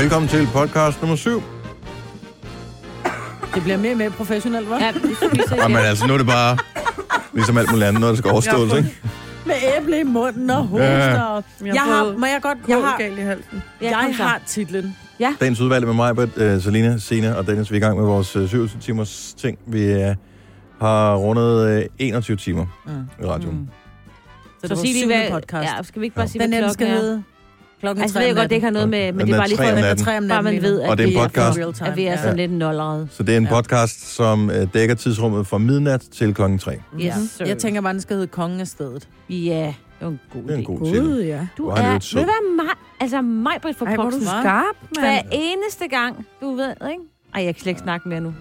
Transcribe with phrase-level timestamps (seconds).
[0.00, 1.42] Velkommen til podcast nummer 7.
[3.54, 4.84] Det bliver mere og mere professionelt, hva'?
[4.84, 5.86] Ja, vi spiser Jamen igen.
[5.86, 6.58] altså, nu er det bare
[7.34, 8.96] ligesom alt muligt andet, når det skal overstås, ikke?
[9.46, 10.84] Med æble i munden og hoster.
[10.86, 11.34] Ja.
[11.34, 11.40] Ja.
[11.74, 13.62] Jeg har, må jeg godt, jeg har, galt i halsen.
[13.82, 14.22] Ja, jeg så.
[14.22, 14.96] har titlen.
[15.40, 17.70] Dagens udvalg med mig, uh, Selina, Sina og Dennis.
[17.70, 19.58] Vi er i gang med vores uh, 27 timers ting.
[19.66, 20.00] Vi uh,
[20.80, 23.24] har rundet uh, 21 timer Mm.
[23.24, 23.56] i radioen.
[23.56, 23.68] Mm.
[23.68, 25.30] Så, Så det var sig lige, hvad...
[25.30, 25.68] podcast.
[25.76, 26.28] Ja, skal vi ikke bare Ja.
[26.28, 27.22] sige, Den hvad anden skal klokken er?
[27.80, 29.12] Klokken Altså, jeg ved godt, det ikke har noget med...
[29.12, 29.70] Men det er er bare lige for, at
[30.22, 31.58] om bare man natten, ved, mener Og det er en podcast.
[31.78, 31.90] time.
[31.90, 33.08] at vi er sådan lidt nollerede.
[33.10, 33.50] Så det er en Ja.
[33.50, 36.72] podcast, som uh, dækker tidsrummet fra midnat til klokken 3.
[36.72, 37.12] Yes, Ja.
[37.36, 37.44] sir.
[37.46, 39.08] Jeg tænker bare, den skal hedde Kongen af stedet.
[39.30, 41.02] Ja, det var en god Det er en god titel.
[41.02, 41.46] Gud, ja.
[41.58, 44.04] Du Hvor er er, det ved du hvad, mig, altså mig på for Ej, hvor
[44.04, 45.26] er du skarp, Hver mand.
[45.32, 47.02] eneste gang, du ved, ikke?
[47.34, 48.34] Ej, jeg kan slet ikke snakke mere nu.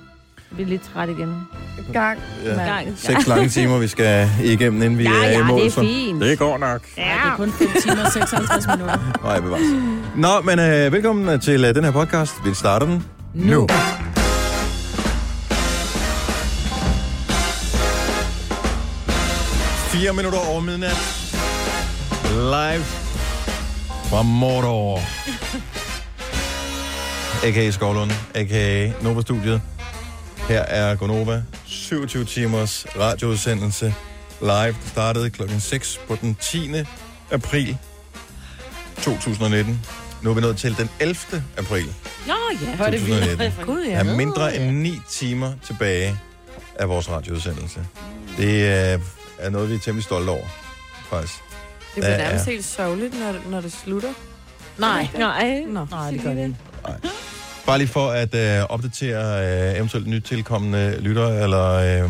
[0.49, 1.48] Jeg bliver lidt træt igen.
[1.94, 2.20] Gang.
[2.45, 2.53] Ja.
[2.53, 2.88] Gang.
[2.98, 5.59] Seks lange timer, vi skal igennem, inden vi Ja, er i ja, mål.
[5.59, 6.22] det er så fint.
[6.22, 6.81] Det går nok.
[6.97, 7.02] Ja.
[7.03, 8.97] Det er kun 5 timer og 56 minutter.
[9.23, 9.64] Nej, bevares.
[10.16, 12.33] Nå, men øh, velkommen til øh, den her podcast.
[12.45, 13.67] Vi starter den nu.
[19.91, 20.97] Fire minutter over midnat.
[22.31, 22.84] Live
[24.09, 25.00] fra Mordor.
[27.45, 27.72] A.k.a.
[27.72, 28.91] Skovlund, a.k.a.
[29.02, 29.61] Nova-studiet.
[30.50, 31.44] Her er Gonova.
[31.66, 33.94] 27 timers radioudsendelse
[34.42, 34.75] live.
[34.86, 36.72] Startede klokken 6 på den 10.
[37.31, 37.78] april
[39.02, 39.81] 2019.
[40.22, 41.44] Nu er vi nået til den 11.
[41.58, 41.86] april
[42.28, 42.75] Nå ja.
[42.75, 43.19] Hvor er det vildt.
[43.22, 43.66] 2019.
[43.66, 43.97] Gud, Der ja.
[44.00, 46.19] er mindre end 9 timer tilbage
[46.75, 47.80] af vores radioudsendelse.
[48.38, 49.00] Det er,
[49.39, 50.45] er noget, vi er temmelig stolte over,
[51.09, 51.34] faktisk.
[51.95, 54.13] Det bliver nærmest helt sørgeligt, når, det- når det slutter.
[54.78, 55.08] Nej.
[55.17, 55.63] Nej.
[55.67, 55.86] Nå.
[55.91, 56.56] Nej, det gør det ikke.
[57.70, 62.09] Bare lige for at øh, opdatere øh, eventuelt nyt tilkommende lyttere, eller øh,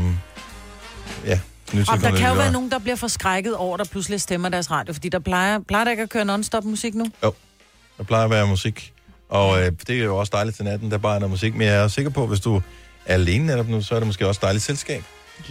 [1.26, 1.40] ja,
[1.74, 4.72] nyt Og der kan jo være nogen, der bliver forskrækket over, der pludselig stemmer deres
[4.72, 7.06] radio, fordi der plejer, plejer der ikke at køre non-stop musik nu?
[7.22, 8.94] Der plejer at være musik,
[9.30, 11.68] og øh, det er jo også dejligt til natten, der bare er noget musik, men
[11.68, 14.28] jeg er sikker på, at hvis du er alene netop nu, så er det måske
[14.28, 15.04] også dejligt selskab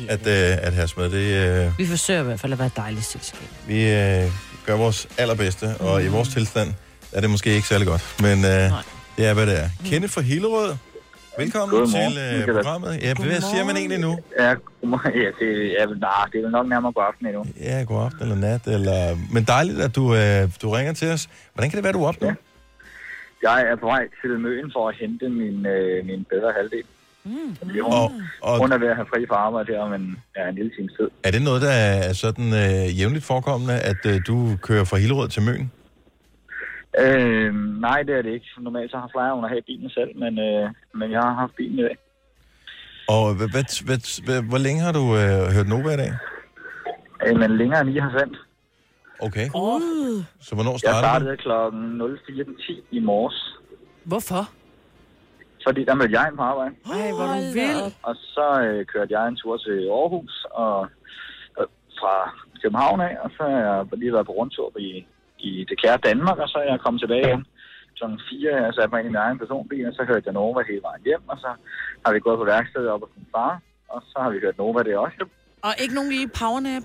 [0.09, 1.11] at, øh, at have med.
[1.11, 3.49] Det, øh, Vi forsøger i hvert fald at være dejligt selskab.
[3.67, 4.25] Vi øh,
[4.67, 6.75] gør vores allerbedste, og i vores tilstand
[7.13, 8.73] er det måske ikke særlig godt, men øh,
[9.19, 9.69] det er, hvad det er.
[9.85, 10.75] Kenneth fra Hillerød,
[11.39, 12.13] velkommen Godmorgen.
[12.13, 13.03] til øh, programmet.
[13.03, 14.19] Ja, hvad siger man egentlig nu?
[14.39, 15.15] Ja, godmorgen.
[15.23, 17.45] ja, det, ja, nej, det er vel nok nærmere god aften endnu.
[17.61, 19.17] Ja, god aften eller nat, eller...
[19.33, 21.29] men dejligt, at du, øh, du ringer til os.
[21.55, 22.27] Hvordan kan det være, du er op nu?
[22.27, 22.35] Ja.
[23.43, 26.83] Jeg er på vej til Møn for at hente min, øh, min bedre halvdel.
[27.25, 27.57] Mm.
[27.63, 28.13] Hun, Og,
[28.43, 30.71] og hun er ved at have fri fra arbejde her om en, ja, en lille
[30.77, 31.09] times tid.
[31.25, 35.29] er det noget, der er sådan øh, jævnligt forekommende, at øh, du kører fra Hillerød
[35.29, 35.71] til Møn?
[37.05, 38.47] Øh, nej, det er det ikke.
[38.59, 41.55] Normalt så har Flyer hun at have bilen selv, men, øh, men jeg har haft
[41.57, 41.97] bilen i dag.
[43.09, 46.13] Og hvad, hvad, hvad, hvad, hvor længe har du øh, hørt Nova i dag?
[47.27, 48.37] Øh, men længere end I har sendt.
[49.21, 49.81] Okay, Oh.
[50.41, 51.09] så hvornår Jeg startede du?
[51.09, 53.59] startede klokken 04.10 i morges,
[54.05, 54.43] Hvorfor?
[55.67, 56.75] fordi der mødte jeg ind på arbejde.
[56.93, 57.93] Ej, hvor du vild.
[58.03, 60.89] Og så øh, kørte jeg en tur til Aarhus og
[61.61, 61.67] øh,
[62.01, 62.15] fra
[62.63, 65.07] København af, og så har jeg lige været på rundtur i,
[65.39, 67.45] i det kære Danmark, og så er jeg kommet tilbage igen
[67.99, 70.61] klokken 4, jeg satte mig ind i min egen personbil, og så hørte jeg Nova
[70.71, 71.51] hele vejen hjem, og så
[72.05, 73.53] har vi gået på værkstedet op hos min far,
[73.95, 75.21] og så har vi hørt Nova det også.
[75.67, 76.85] Og ikke nogen lille powernap?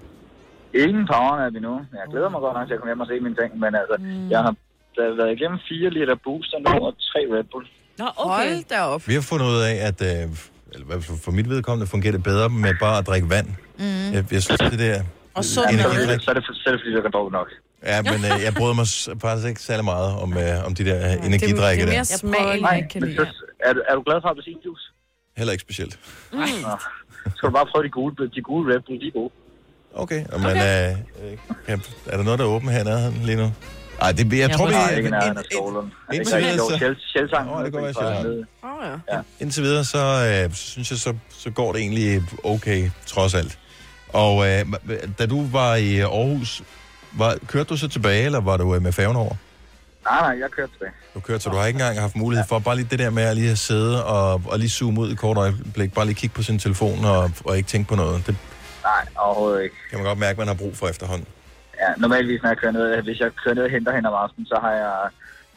[0.86, 1.76] Ingen powernap endnu.
[2.00, 3.96] Jeg glæder mig godt nok til at komme hjem og se mine ting, men altså,
[4.00, 4.30] mm.
[4.34, 4.54] jeg har
[4.96, 7.66] der har været igennem 4 liter booster nu og 3 Red Bull.
[8.02, 8.50] Nå, okay.
[8.50, 9.02] Hold da op.
[9.10, 10.24] Vi har fundet ud af, at øh,
[10.74, 10.86] eller
[11.26, 13.50] for, mit vedkommende fungerer det bedre med bare at drikke vand.
[13.80, 14.10] Mm.
[14.16, 14.96] Jeg, jeg synes, det der...
[15.38, 15.80] Og så, er det,
[16.26, 17.50] så, er det, så er det fordi, du kan drukke nok.
[17.86, 20.86] Ja, men øh, jeg bryder mig s- faktisk ikke særlig meget om, øh, om de
[20.86, 21.92] der ja, Det, energidrikke det er der.
[21.94, 23.26] mere smagen, Nej, jeg ikke kan men lide.
[23.26, 24.86] så, er, du, er du glad for appelsinjuice?
[25.38, 26.00] Heller ikke specielt.
[26.34, 26.40] Nå.
[27.36, 29.32] Skal du bare prøve de gule, de gule Red Bull, de er gode.
[29.96, 30.98] Okay, og man, øh,
[31.32, 33.52] øh, kan, er der noget, der er åbent her i nærheden lige nu?
[34.00, 34.98] Nej, det, jeg, jeg tror, vi Nej, er...
[34.98, 35.92] ikke nærheden af ind, ind, Stålen.
[36.14, 37.48] indtil videre, så- Sjælsang.
[37.52, 38.28] Nå, det kan være Sjælsang.
[38.64, 39.20] Åh, ja.
[39.40, 39.98] indtil videre, så,
[40.48, 43.60] øh, så synes jeg, så, så går det egentlig okay, trods alt.
[44.10, 44.66] Og øh,
[45.20, 46.62] da du var i Aarhus,
[47.18, 49.36] var, kørte du så tilbage, eller var du øh, med færgen over?
[50.10, 50.92] Nej, nej, jeg kørte tilbage.
[51.16, 53.24] Du kørte, så du har ikke engang haft mulighed for bare lige det der med
[53.24, 56.36] at lige at sidde og, og lige zoome ud i kort øjeblik, bare lige kigge
[56.36, 58.28] på sin telefon og, og ikke tænke på noget.
[58.28, 58.36] Det
[58.84, 59.76] Nej, overhovedet ikke.
[59.90, 61.28] kan man godt mærke, man har brug for efterhånden.
[61.82, 64.46] Ja, normalvis, når jeg kører ned, hvis jeg kører ned og henter hende om aftenen,
[64.46, 64.98] så har jeg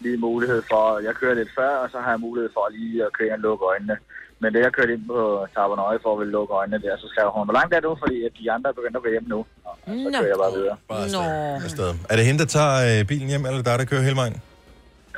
[0.00, 3.12] lige mulighed for, jeg kører lidt før, og så har jeg mulighed for lige at
[3.12, 3.96] køre og lukke øjnene.
[4.40, 7.26] Men det, jeg kørte ind på Tabernøje for at ville lukke øjnene der, så skrev
[7.34, 9.38] hun, hvor langt er du, fordi at de andre er begyndt at gå hjem nu.
[9.64, 10.18] Og så Nå.
[10.20, 10.76] kører jeg bare videre.
[10.88, 11.04] Bare Nå.
[11.04, 11.64] afsted.
[11.64, 11.90] afsted.
[12.10, 14.16] Er det hende, der tager øh, bilen hjem, eller er det dig, der kører hele
[14.22, 14.36] vejen?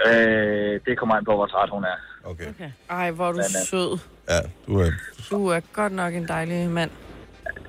[0.06, 1.98] Øh, det kommer an på, hvor træt hun er.
[2.30, 2.48] Okay.
[2.48, 2.70] Okay.
[2.90, 3.98] Ej, hvor er du Men, øh, sød.
[4.32, 4.90] Ja, du er...
[5.30, 6.90] Du er godt nok en dejlig mand.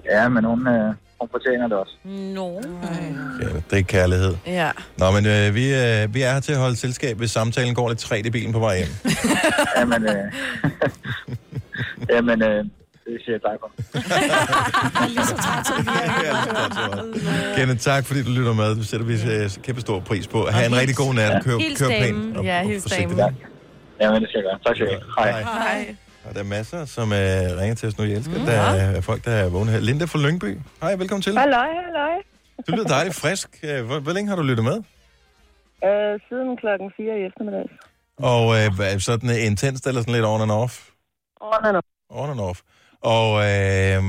[0.06, 1.94] Ja, men hun, øh, hun fortjener det også.
[2.04, 2.62] Nå.
[2.83, 4.36] Okay, det er kærlighed.
[4.45, 4.71] Ja.
[4.98, 7.89] Nå, men øh, vi, øh, vi er her til at holde selskab, hvis samtalen går
[7.89, 8.88] lidt træt i bilen på vej hjem.
[9.80, 10.16] Jamen, øh,
[12.16, 12.66] jamen øh,
[13.06, 13.71] det siger jeg tak for.
[17.57, 18.75] Kenneth, tak fordi du lytter med.
[18.75, 20.48] Du sætter vi øh, kæmpe stor pris på.
[20.51, 21.44] Ha' en rigtig god nat.
[21.44, 23.18] Kør, kør pænt og, Ja, forsigtigt.
[23.18, 23.38] damen.
[24.01, 24.60] Jamen, det skal jeg gøre.
[24.66, 25.33] Tak skal jeg have.
[25.33, 25.44] Hej.
[25.44, 25.95] Hej.
[26.30, 27.18] Og der er masser, som øh,
[27.58, 28.04] ringer til os nu.
[28.04, 29.80] Jeg elsker, mm, der er folk, der er vågne her.
[29.80, 30.58] Linda fra Lyngby.
[30.81, 31.38] Hej, velkommen til.
[31.38, 32.22] Halløj, halløj.
[32.68, 33.50] Du lyder dejligt frisk.
[33.64, 34.76] Øh, Hvor, hvor længe har du lyttet med?
[35.88, 37.66] Øh, siden klokken 4 i eftermiddag.
[38.18, 40.88] Og øh, hvad- sådan øh, intenst eller sådan lidt on and off?
[41.42, 42.60] Åh, nej, On and off.
[43.02, 44.04] Og øh,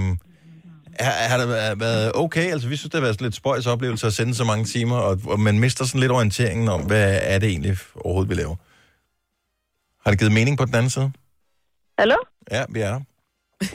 [1.00, 2.52] har, har det været- været okay?
[2.52, 4.96] Altså, vi synes, det har været sådan lidt spøjs oplevelse at sende så mange timer,
[4.96, 8.56] og, og man mister sådan lidt orienteringen om, hvad er det egentlig overhovedet, vi laver.
[10.05, 11.12] Har det givet mening på den anden side?
[12.00, 12.19] Hallo?
[12.56, 13.02] Ja, vi er her.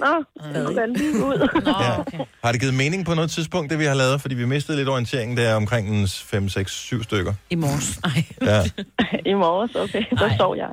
[0.04, 0.14] Nå,
[0.84, 1.38] er lige ud.
[1.86, 1.92] Ja.
[2.44, 4.22] Har det givet mening på noget tidspunkt, det vi har lavet?
[4.24, 7.34] Fordi vi mistede lidt orientering der omkring den 5, 6, 7 stykker.
[7.50, 7.90] I morges.
[8.10, 8.20] Ej.
[8.50, 8.60] Ja.
[9.32, 10.04] I morges, okay.
[10.20, 10.38] Der Ej.
[10.38, 10.72] sov jeg.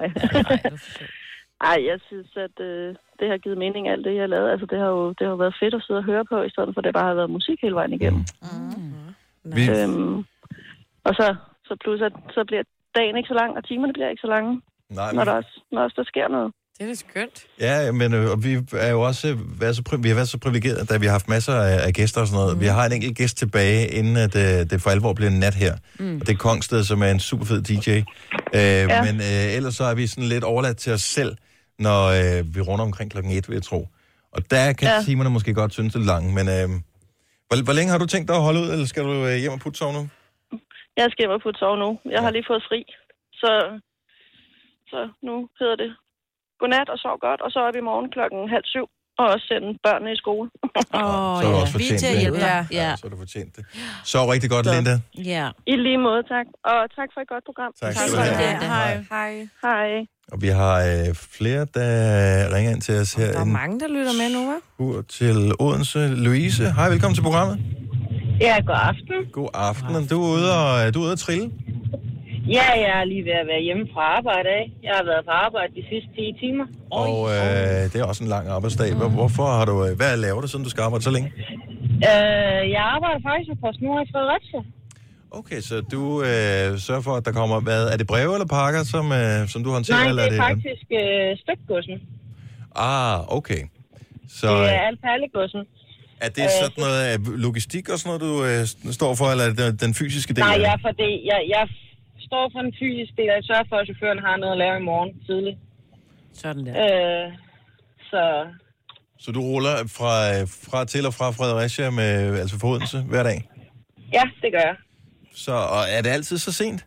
[1.70, 2.88] Ej, jeg synes, at øh,
[3.19, 4.50] det har givet mening, alt det, jeg har lavet.
[4.50, 6.70] Altså, det har jo det har været fedt at sidde og høre på, i stedet
[6.72, 8.22] for, at det bare har været musik hele vejen igennem.
[9.56, 9.75] Vi, Mm.
[9.76, 10.16] Øhm,
[11.08, 11.26] og så,
[11.69, 12.62] så plus, at så bliver
[12.98, 14.52] dagen ikke så lang, og timerne bliver ikke så lange,
[14.90, 16.52] nej, når der, men, også, når også der sker noget.
[16.78, 17.46] Det er da skønt.
[17.60, 20.38] ja, men øh, og vi er jo også øh, været så, vi har været så
[20.38, 22.56] privilegerede, da vi har haft masser af, af gæster og sådan noget.
[22.56, 22.60] Mm.
[22.60, 25.54] Vi har en enkelt gæst tilbage, inden at, øh, det for alvor bliver en nat
[25.54, 25.74] her.
[25.98, 26.20] Mm.
[26.20, 27.90] Og det er Kongsted, som er en super fed DJ.
[27.90, 28.04] Øh,
[28.54, 29.02] ja.
[29.04, 31.36] Men øh, ellers så er vi sådan lidt overladt til os selv,
[31.78, 33.88] når øh, vi runder omkring klokken 1, vil jeg tro.
[34.32, 34.94] Og der kan ja.
[34.94, 35.02] Ja.
[35.02, 36.69] timerne måske godt synes lidt lange, men øh,
[37.48, 39.52] hvor, hvor længe har du tænkt dig at holde ud, eller skal du øh, hjem
[39.52, 40.08] og putte sove nu?
[40.96, 41.98] Jeg skal hjem og putte sove nu.
[42.14, 42.80] Jeg har lige fået fri.
[43.32, 43.50] Så,
[44.90, 45.90] så nu hedder det
[46.62, 48.86] godnat og sov godt, og så op i morgen klokken halv syv,
[49.20, 50.46] og også sende børnene i skole.
[51.00, 51.62] Åh, Så har du ja.
[51.64, 52.20] også Vi er fortjent at det.
[52.24, 52.60] hjælpe dig.
[52.80, 52.90] Ja.
[52.98, 53.62] Så har du fortjent det.
[54.12, 54.72] Så rigtig godt, Så.
[54.74, 54.94] Linda.
[55.34, 55.46] Ja.
[55.72, 56.46] I lige måde, tak.
[56.70, 57.70] Og tak for et godt program.
[57.82, 58.56] Tak Tak skal du have.
[58.74, 58.92] Hej.
[59.14, 59.32] Hej.
[59.66, 59.88] Hej.
[60.32, 61.88] Og vi har øh, flere, der
[62.54, 63.32] ringer ind til os her.
[63.32, 65.02] Der er mange, der lytter med nu, hva'?
[65.18, 65.98] til Odense.
[66.26, 67.56] Louise, hej, velkommen til programmet.
[68.40, 69.16] Ja, god aften.
[69.32, 70.06] God aften.
[70.12, 71.50] Du er ude og, du er ude at trille.
[72.48, 74.72] Ja, jeg er lige ved at være hjemme fra arbejde af.
[74.82, 76.66] Jeg har været på arbejde de sidste 10 timer.
[76.90, 78.94] Og øh, det er også en lang arbejdsdag.
[78.94, 79.84] Hvor- Hvorfor har du...
[79.86, 81.28] øh, Hvad laver du, siden du skal arbejde så længe?
[82.10, 84.60] Øh, jeg arbejder faktisk på PostNord i Fredericia.
[85.30, 87.60] Okay, så du øh, sørger for, at der kommer...
[87.60, 89.98] Hvad, er det breve eller pakker, som, øh, som du håndterer?
[89.98, 91.96] Nej, eller det er faktisk øh, stykgodsen.
[92.76, 93.62] Ah, okay.
[94.38, 95.60] Så Det øh, er alt perlegodsen.
[96.20, 99.52] er det sådan noget øh, logistik og sådan noget, du øh, står for, eller er
[99.70, 100.42] det den fysiske del?
[100.44, 100.66] Nej, af det?
[100.66, 101.68] jeg, er for det, jeg, jeg
[102.32, 104.76] står for den fysiske del, og jeg sørger for, at chaufføren har noget at lave
[104.81, 105.58] i morgen tidligt.
[106.43, 106.75] Sådan der.
[106.84, 107.26] Øh,
[108.11, 108.23] så
[109.25, 110.12] Så du ruller fra,
[110.67, 112.11] fra til og fra Fredericia med,
[112.43, 113.38] altså fra Odense hver dag?
[114.19, 114.76] ja, det gør jeg.
[115.44, 116.81] Så og er det altid så sent?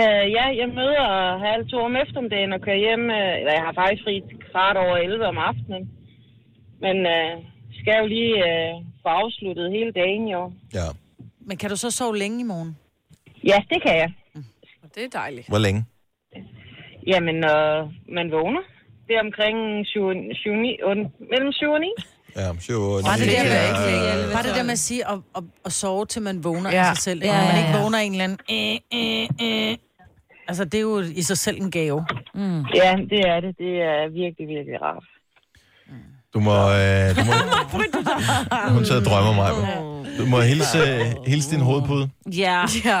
[0.00, 1.04] Øh, ja, jeg møder
[1.48, 3.04] halv to om eftermiddagen og kører hjem.
[3.10, 4.14] Øh, eller jeg har faktisk fri
[4.50, 5.82] kvart over 11 om aftenen.
[6.84, 7.32] Men øh,
[7.80, 8.72] skal jo lige øh,
[9.02, 10.52] få afsluttet hele dagen i år.
[10.74, 10.86] Ja.
[11.48, 12.76] Men kan du så sove længe i morgen?
[13.50, 14.10] Ja, det kan jeg.
[14.90, 15.48] Og det er dejligt.
[15.48, 15.84] Hvor længe?
[17.06, 17.58] Jamen, når
[18.16, 18.60] man vågner,
[19.06, 20.00] det er omkring 7,
[20.34, 21.86] 7, 9, 8, mellem 7 og 9.
[22.36, 25.18] Ja, syv, otte, Var det med, ja, ikke, var det der med at sige at,
[25.36, 26.76] at, at sove, til man vågner Ja.
[26.76, 26.80] ja.
[26.90, 27.22] af sig selv?
[27.22, 27.34] Ikke?
[27.34, 27.82] Ja, Når man ja, ikke ja.
[27.82, 28.38] vågner en eller anden...
[28.56, 29.76] Øh, øh, øh.
[30.48, 32.00] Altså, det er jo i sig selv en gave.
[32.82, 33.52] Ja, det er det.
[33.58, 35.04] Det er virkelig, virkelig rart.
[36.34, 36.56] Du må...
[36.82, 37.34] Øh, du må
[38.76, 39.50] hun sidder og drømmer mig.
[40.18, 40.80] Du må hilse,
[41.32, 42.04] hilse din hovedpude.
[42.44, 42.58] Ja,
[42.90, 43.00] Ja.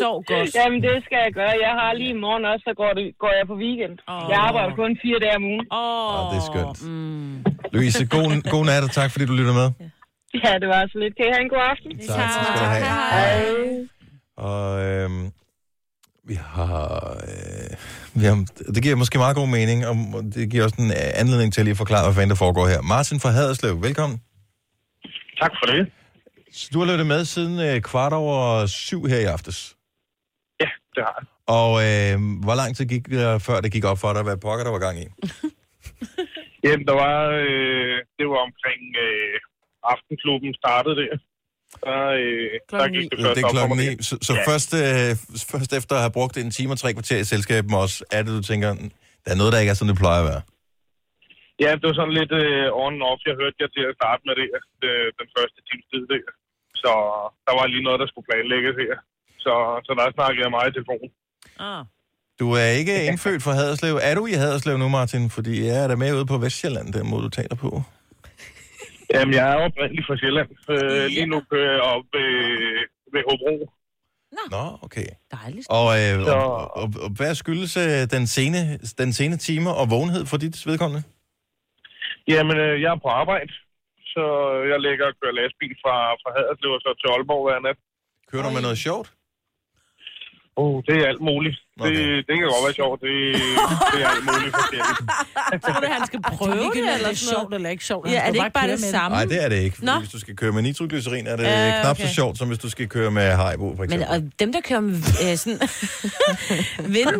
[0.00, 0.48] sov godt.
[0.58, 1.52] Jamen, det skal jeg gøre.
[1.66, 3.96] Jeg har lige i morgen også, så går, det, går jeg på weekend.
[4.14, 4.22] Oh.
[4.32, 5.64] Jeg arbejder kun fire dage om ugen.
[5.72, 6.78] Åh, Åh, det er skønt.
[6.90, 7.34] Mm.
[7.74, 9.68] Louise, god, god nat, og tak fordi du lytter med.
[10.44, 11.12] Ja, det var så lidt.
[11.16, 11.90] Kan I have en god aften?
[12.18, 12.84] Tak, skal du have.
[13.14, 13.36] Hej.
[14.50, 15.22] Og øhm,
[16.30, 16.84] vi har,
[17.30, 17.70] øh,
[18.20, 18.36] vi har...
[18.74, 19.94] Det giver måske meget god mening, og
[20.34, 22.80] det giver også en øh, anledning til at lige forklare, hvad fanden der foregår her.
[22.94, 24.16] Martin fra Haderslev, velkommen.
[25.42, 25.82] Tak for det.
[26.58, 28.40] Så du har lyttet med siden øh, kvart over
[28.86, 29.58] syv her i aftes.
[30.62, 31.26] Ja, det har jeg.
[31.58, 34.64] Og øh, hvor lang tid gik der, før det gik op for dig, hvad pokker
[34.64, 35.06] der var gang i?
[36.64, 39.36] Jamen, der var, øh, det var omkring øh,
[39.92, 41.12] aftenklubben startede der.
[41.86, 43.96] Der, øh, der gik det Det først er op for klokken mig.
[43.96, 44.02] ni.
[44.08, 44.42] Så, så Ja.
[44.50, 45.10] først, øh,
[45.52, 48.20] først efter at have brugt en time og tre kvarter i selskab med os, er
[48.24, 48.68] det, du tænker,
[49.24, 50.42] der er noget, der ikke er, som det plejer at være.
[51.64, 53.20] Ja, det var sådan lidt øh, on and off.
[53.28, 54.46] Jeg hørte jer til at starte med det
[54.88, 56.24] øh, den første times tid der.
[56.82, 56.92] Så
[57.46, 58.94] der var lige noget, der skulle planlægges her.
[59.44, 59.52] Så,
[59.86, 61.06] så der snakkede jeg meget i telefon.
[61.68, 61.82] Ah.
[62.40, 63.94] Du er ikke indfødt fra Haderslev.
[64.10, 65.30] Er du i Haderslev nu, Martin?
[65.36, 67.70] Fordi jeg er der med ude på Vestjylland, den måde du taler på.
[69.14, 70.48] Jamen, jeg er oprindeligt fra Sjælland.
[70.74, 72.30] Øh, lige nu kører jeg op ved,
[73.14, 73.54] ved Hobro.
[74.56, 75.06] Nå, okay.
[75.38, 75.66] Dejligt.
[75.78, 78.58] Og, øh, Så- og, og, og hvad skyldes øh, den, sene,
[79.02, 81.02] den sene time og vågenhed for dit vedkommende?
[82.32, 83.52] Jamen, øh, jeg er på arbejde,
[84.14, 84.24] så
[84.70, 87.78] jeg lægger og kører lastbil fra, fra Haderslev og så til Aalborg hver nat.
[88.30, 89.08] Kører du med noget sjovt?
[90.56, 91.56] Oh, det er alt muligt.
[91.56, 92.16] Det, Okay.
[92.16, 93.00] det kan godt være sjovt.
[93.06, 93.12] Det,
[93.92, 95.00] det er alt muligt forskelligt.
[95.64, 97.84] Tror, det, han skal prøve Prøv det, det, eller det er sådan sjovt eller ikke
[97.84, 98.04] sjovt.
[98.10, 99.14] Ja, er det ikke bare det samme?
[99.16, 99.76] Nej, det er det ikke.
[99.84, 99.92] Nå.
[99.98, 102.12] Hvis du skal køre med nitroglycerin, er det Ja, øh, knap så okay.
[102.18, 104.08] sjovt, som hvis du skal køre med Haribo, for Men eksempel.
[104.08, 105.58] og dem, der kører med øh, sådan...
[106.96, 107.12] vind,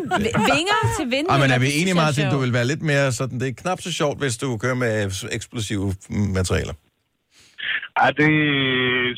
[0.53, 1.27] vinger til vind.
[1.29, 3.81] Ej, men er vi enige, Martin, du vil være lidt mere sådan, det er knap
[3.81, 4.93] så sjovt, hvis du kører med
[5.31, 6.73] eksplosive materialer.
[8.03, 8.29] Ej, det,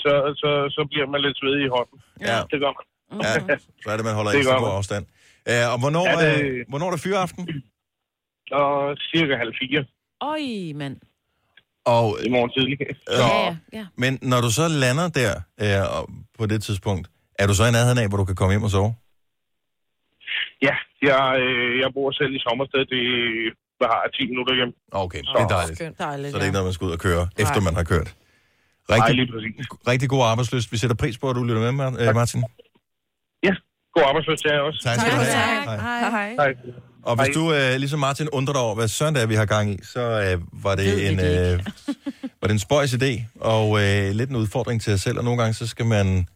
[0.04, 1.98] så, så, så bliver man lidt svedig i hånden.
[2.22, 2.38] Ja.
[2.52, 2.86] Det gør man.
[3.24, 4.72] Ja, så er det, man holder Det ekstra man.
[4.72, 5.06] afstand.
[5.50, 6.66] Uh, og hvornår, Ja, det- det...
[6.70, 7.44] hvornår er der fyreaften?
[8.52, 9.82] Og cirka halv fire
[10.22, 10.96] Øj, mand.
[11.86, 12.78] Og, i morgen tidlig.
[13.08, 13.86] Så, Ja, ja, ja.
[13.98, 17.08] men når du så lander der uh, og på det tidspunkt,
[17.40, 18.96] er du så i nærheden af, hvor du kan komme hjem og sove?
[20.68, 20.76] ja,
[21.10, 22.82] jeg, øh, jeg bor selv i sommersted.
[22.94, 23.02] Det
[23.78, 24.72] hvad har jeg 10 minutter hjem.
[24.92, 25.78] Okay, det er dejligt.
[25.80, 25.98] Skønt.
[26.00, 27.44] Dejligt, Så det er ikke noget, man skal ud og køre, Nej.
[27.44, 28.10] efter man har kørt.
[28.90, 29.66] Nej, Rigtig, lige præcis.
[29.92, 30.72] rigtig god arbejdsløst.
[30.72, 32.16] Vi sætter pris på, at du lytter med, øh,
[33.44, 33.62] Martin.
[33.96, 34.80] God arbejdsløs til jer også.
[34.84, 35.64] Tak skal du have.
[35.64, 35.78] Hej.
[35.78, 36.10] Hej.
[36.10, 36.36] Hej.
[36.36, 36.54] Hej.
[37.04, 39.46] Og hvis du, øh, ligesom Martin, undrer dig over, hvad søren det er, vi har
[39.46, 41.60] gang i, så øh, var, det en, øh,
[42.42, 45.42] var det en spøjs idé, og øh, lidt en udfordring til sig selv, og nogle
[45.42, 46.28] gange så skal man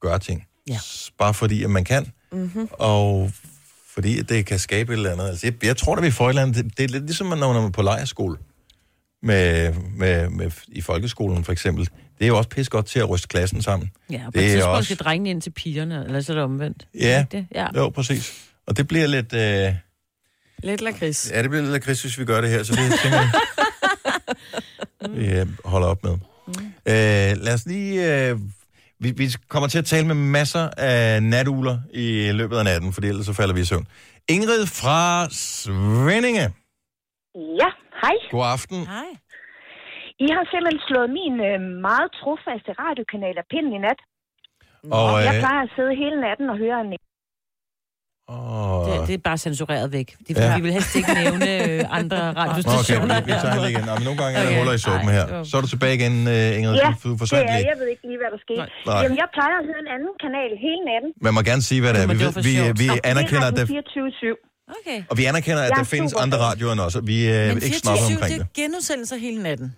[0.00, 0.46] gøre ting.
[0.68, 0.78] Ja.
[1.18, 2.68] Bare fordi, at man kan, mm-hmm.
[2.72, 3.30] og
[3.94, 5.28] fordi at det kan skabe et eller andet.
[5.28, 6.64] Altså, jeg, jeg tror, at vi får et eller andet.
[6.64, 8.36] Det, det er lidt ligesom, når man er på lejerskole.
[9.22, 11.88] Med, med, med, I folkeskolen for eksempel.
[12.22, 13.90] Det er jo også pis godt til at ryste klassen sammen.
[14.10, 16.32] Ja, og på Det et er tidspunkt også- skal drengene ind til pigerne, eller så
[16.32, 16.86] er det omvendt.
[17.00, 17.24] Ja.
[17.32, 17.46] Det?
[17.54, 17.66] ja.
[17.76, 18.48] Jo, præcis.
[18.66, 19.32] Og det bliver lidt...
[19.34, 19.74] Øh,
[20.62, 21.30] Lidt lakrids.
[21.34, 23.30] Ja, det bliver lidt lakrids, hvis vi gør det her, så det tænker jeg,
[25.10, 26.12] vi øh, holder op med.
[26.86, 28.28] Øh, lad os lige...
[28.30, 28.38] Øh,
[29.00, 33.00] vi, vi kommer til at tale med masser af natugler i løbet af natten, for
[33.00, 33.86] ellers så falder vi i søvn.
[34.28, 36.40] Ingrid fra Svendinge.
[37.34, 37.68] Ja,
[38.02, 38.12] hej.
[38.30, 38.86] God aften.
[38.86, 39.04] Hej.
[40.24, 41.56] I har simpelthen slået min øh,
[41.88, 44.00] meget trofaste radiokanal af pinden i nat.
[44.98, 46.90] Og, Jeg øh, plejer at sidde hele natten og høre en...
[48.34, 50.08] åh, Det, det er bare censureret væk.
[50.24, 50.56] Det er, fordi, Ja.
[50.58, 53.14] vi vil helst ikke nævne øh, andre Nå, okay, radiostationer.
[53.20, 53.84] vi, vi tager hende igen.
[53.88, 54.58] Nå, men nogle gange er der Okay.
[54.60, 55.24] huller i suppen her.
[55.32, 56.74] det Så er du tilbage igen, øh, Ingrid.
[56.84, 58.60] Ja, Du, det er, jeg ved ikke lige, hvad der skete.
[58.90, 59.00] Nej.
[59.02, 61.10] Jamen, jeg plejer at høre en anden kanal hele natten.
[61.26, 62.06] Man må gerne sige, hvad det er.
[62.06, 63.84] Nå, Vi, men det vi, vi Og anerkender, at det er
[64.36, 64.76] 24-7.
[64.78, 64.98] Okay.
[65.10, 66.94] og vi anerkender, at der er findes andre radioer end os.
[66.98, 68.62] og Vi er Men ikke snobbet 24 omkring det det.
[68.62, 69.68] er genudsendelser hele natten.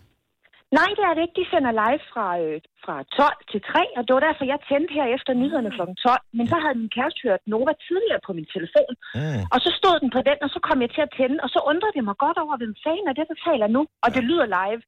[0.79, 1.39] Nej, det er det ikke.
[1.41, 4.93] De sender live fra, øh, fra 12 til 3, og det var derfor, jeg tændte
[4.99, 5.83] her efter nyhederne kl.
[6.09, 6.23] 12.
[6.39, 9.43] Men så havde min kæreste hørt Nova tidligere på min telefon, Mm.
[9.55, 11.59] og så stod den på den, og så kom jeg til at tænde, og så
[11.71, 14.47] undrede det mig godt over, hvem fanden er det, der taler nu, og det lyder
[14.59, 14.83] live.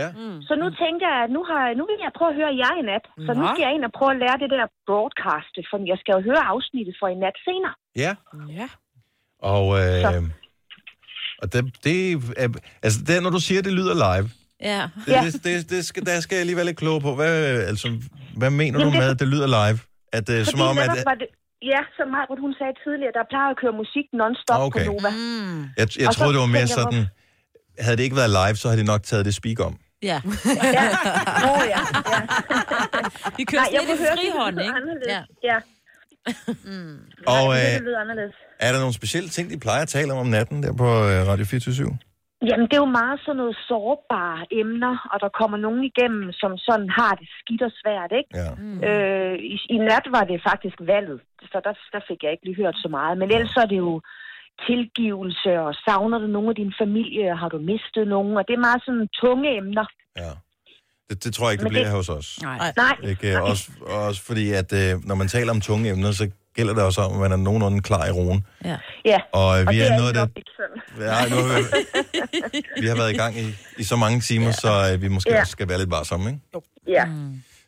[0.00, 0.08] Ja.
[0.48, 2.84] Så nu tænker jeg, at nu, har, nu vil jeg prøve at høre jer i
[2.90, 3.04] nat.
[3.26, 6.12] Så nu skal jeg ind og prøve at lære det der broadcaste, for jeg skal
[6.16, 7.74] jo høre afsnittet for i nat senere.
[8.04, 8.12] Ja.
[8.60, 8.68] Ja.
[9.54, 10.10] Og, øh, Så.
[11.42, 11.96] og det, det
[12.42, 12.48] er,
[12.86, 14.26] altså det, når du siger, det lyder live,
[14.62, 14.88] Ja.
[15.06, 15.20] det, Ja.
[15.24, 17.14] det, det, det skal, der skal jeg lige være lidt klog på.
[17.14, 17.32] Hvad,
[17.72, 17.88] altså,
[18.36, 19.78] hvad mener du med, at det lyder live?
[20.12, 21.26] At, øh, som om, at, det,
[21.72, 24.86] ja, som Majbert, hun sagde tidligere, der plejer at køre musik non-stop Okay.
[24.86, 25.10] på Nova.
[25.10, 25.62] Mm.
[25.62, 27.06] jeg, jeg og så troede, det var mere sådan,
[27.84, 29.74] havde det ikke været live, så havde de nok taget det speak om.
[30.02, 30.18] ja.
[30.78, 30.86] Ja.
[31.50, 31.80] Oh, ja.
[32.12, 32.20] ja.
[33.36, 34.76] Vi kører Nej, jeg sådan kunne lidt i frihånd, lyder ikke?
[34.78, 35.08] anderledes.
[35.14, 35.22] Ja.
[35.50, 35.58] Ja.
[37.26, 38.34] Og Nej, øh, det lyder anderledes.
[38.60, 41.26] er der nogle specielle ting, de plejer at tale om om natten der på øh,
[41.30, 41.98] Radio 24
[42.46, 46.52] Jamen, det er jo meget sådan noget sårbare emner, og der kommer nogen igennem, som
[46.58, 48.30] sådan har det skidt og svært, ikke?
[48.40, 48.50] Ja.
[48.88, 52.60] Øh, i, I nat var det faktisk valget, så der, der fik jeg ikke lige
[52.62, 53.18] hørt så meget.
[53.18, 54.00] Men ellers er det jo
[54.68, 58.36] tilgivelse, og savner du nogen af din familie, og har du mistet nogen?
[58.36, 59.86] Og det er meget sådan tunge emner.
[60.24, 60.32] ja.
[61.08, 62.28] Det, det tror jeg ikke, det Men bliver det- hos os.
[62.42, 62.58] Nej.
[62.76, 63.36] Nej, Ikke?
[63.36, 63.64] Øh, Også,
[64.08, 67.10] også fordi, at øh, når man taler om tunge emner, så gælder det også om,
[67.16, 68.40] at man er nogenlunde klar i roen.
[68.64, 68.76] Ja.
[69.12, 69.18] ja.
[69.40, 70.20] Og, øh, Og vi det er, er noget, der...
[70.20, 70.78] nok ikke sådan.
[71.10, 71.62] Ja, nu har vi,
[72.82, 73.46] vi har været i gang i,
[73.80, 74.52] i så mange timer, ja.
[74.64, 75.36] så øh, vi måske Ja.
[75.38, 75.44] ja.
[75.54, 76.40] skal være lidt varsomme, ikke?
[76.96, 77.04] Ja,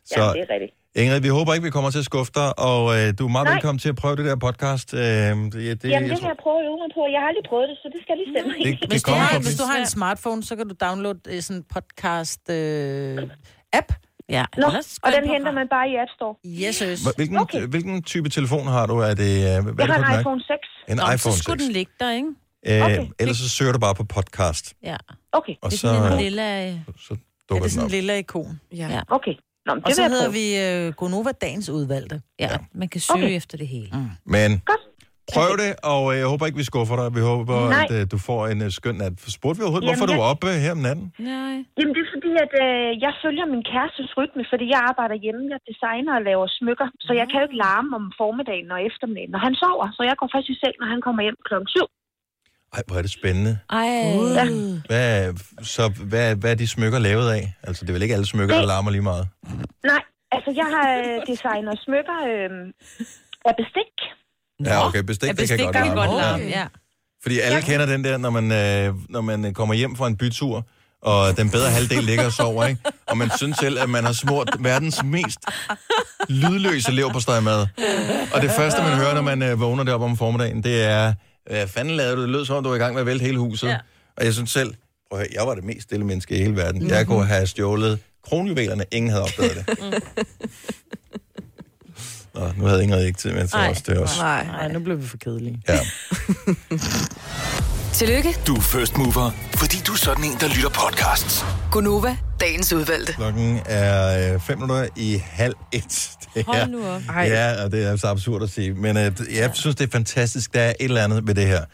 [0.05, 0.73] Så ja det er rigtigt.
[0.95, 3.45] Ingrid, vi håber ikke, vi kommer til at skuffe dig, og øh, du er meget
[3.45, 3.53] Nej.
[3.53, 4.87] velkommen til at prøve det der podcast.
[4.93, 5.07] Øh, det, det,
[5.53, 7.01] Jamen, det jeg vil jeg prøve at øve mig på.
[7.15, 8.49] Jeg har aldrig prøvet det, så det skal jeg lige stemme.
[8.65, 11.41] det, det Hvis, du har, hvis du har en smartphone, så kan du downloade øh,
[11.41, 13.89] sådan en podcast-app.
[14.37, 14.45] Ja.
[14.57, 14.67] Nå,
[15.03, 16.35] og den henter man bare i App Store.
[16.67, 17.15] yes, yes.
[17.15, 17.61] Hvilken, Okay.
[17.67, 18.95] hvilken type telefon har du?
[18.97, 20.67] Er det, øh, hvad Jeg er det har en iPhone 6.
[20.89, 21.63] En Nå, iPhone så skulle 6.
[21.65, 22.29] den ligge der, ikke?
[22.67, 23.07] Øh, Okay.
[23.19, 24.95] ellers så søger du bare på podcast, Ja.
[25.31, 26.83] Okay, og Det er så, sådan en øh, lille...
[27.07, 27.17] så Er
[27.49, 28.59] dukker det den sådan en lille ikon?
[28.75, 28.87] Ja.
[28.95, 29.01] Ja.
[29.07, 29.33] okay.
[29.65, 30.45] Nå, men Og det så hedder vi
[30.87, 32.21] øh, Gonova Dagens Udvalgte.
[32.39, 33.35] Ja, man kan søge Okay.
[33.35, 33.89] efter det hele.
[34.25, 34.79] Men Godt.
[35.37, 37.07] Prøv det, og øh, jeg håber ikke, vi skuffer dig.
[37.17, 37.85] Vi håber, Nej.
[37.85, 39.13] at øh, du får en øh, skøn nat.
[39.37, 41.05] Spurgte vi overhovedet, Jamen, hvorfor du jeg- er oppe øh, her om natten?
[41.31, 41.55] Nej.
[41.77, 45.41] Jamen, det er fordi, at øh, jeg følger min kærestes rytme, fordi jeg arbejder hjemme.
[45.53, 49.31] Jeg designer og laver smykker, så jeg kan jo ikke larme om formiddagen og eftermiddagen,
[49.35, 49.87] når han sover.
[49.97, 51.87] Så jeg går først i seng, når han kommer hjem klokken syv.
[52.75, 53.53] Ej, hvor er det spændende.
[53.79, 53.87] Ej.
[54.39, 54.45] Ja.
[54.89, 55.09] Hvad,
[55.75, 57.43] så hvad, hvad er de smykker lavet af?
[57.67, 59.25] Altså, det er vel ikke alle smykker, der Det- larmer lige meget?
[59.91, 60.03] Nej,
[60.35, 60.87] altså jeg har
[61.31, 62.49] designet smykker øh,
[63.49, 63.93] af bestik.
[64.65, 66.11] Ja, okay, bestik, Ja, det kan bestik godt kan larme.
[66.11, 66.59] godt Ja.
[66.59, 66.65] Ja.
[67.23, 70.65] Fordi alle kender den der, når man, øh, når man kommer hjem fra en bytur,
[71.01, 72.81] og den bedre halvdel ligger og sover, ikke?
[73.07, 75.39] Og man synes selv, at man har smurt verdens mest
[76.29, 77.67] lydløse leverpostejmad.
[78.33, 81.13] Og det første, man hører, når man øh, vågner deroppe om formiddagen, det er,
[81.49, 82.21] hvad fanden lavede du?
[82.21, 83.67] Det lød som om, du var i gang med at vælte hele huset.
[83.67, 83.77] Ja.
[84.17, 84.73] Og jeg synes selv,
[85.09, 86.81] prøv høre, jeg var det mest stille menneske i hele verden.
[86.81, 86.95] Mm-hmm.
[86.95, 89.93] Jeg kunne have stjålet kronjuvelerne, ingen havde opdaget det.
[92.35, 94.21] Nå, nu havde Ingrid ikke tid med, så også det også.
[94.21, 94.45] Nej.
[94.45, 95.61] Nej, nu blev vi for kedelige.
[95.69, 95.79] Ja.
[97.93, 101.45] Tillykke, Du er first mover, fordi du er sådan en, der lytter podcasts.
[101.71, 103.13] Gunova, dagens udvalgte.
[103.13, 106.09] Klokken er øh, fem minutter i halv et.
[106.33, 107.01] Det er, Hold nu op.
[107.09, 107.23] Ej.
[107.23, 108.73] Ja, og det er så absurd at sige.
[108.73, 110.53] Men øh, jeg synes, det er fantastisk.
[110.53, 111.65] Der er et eller andet ved det her.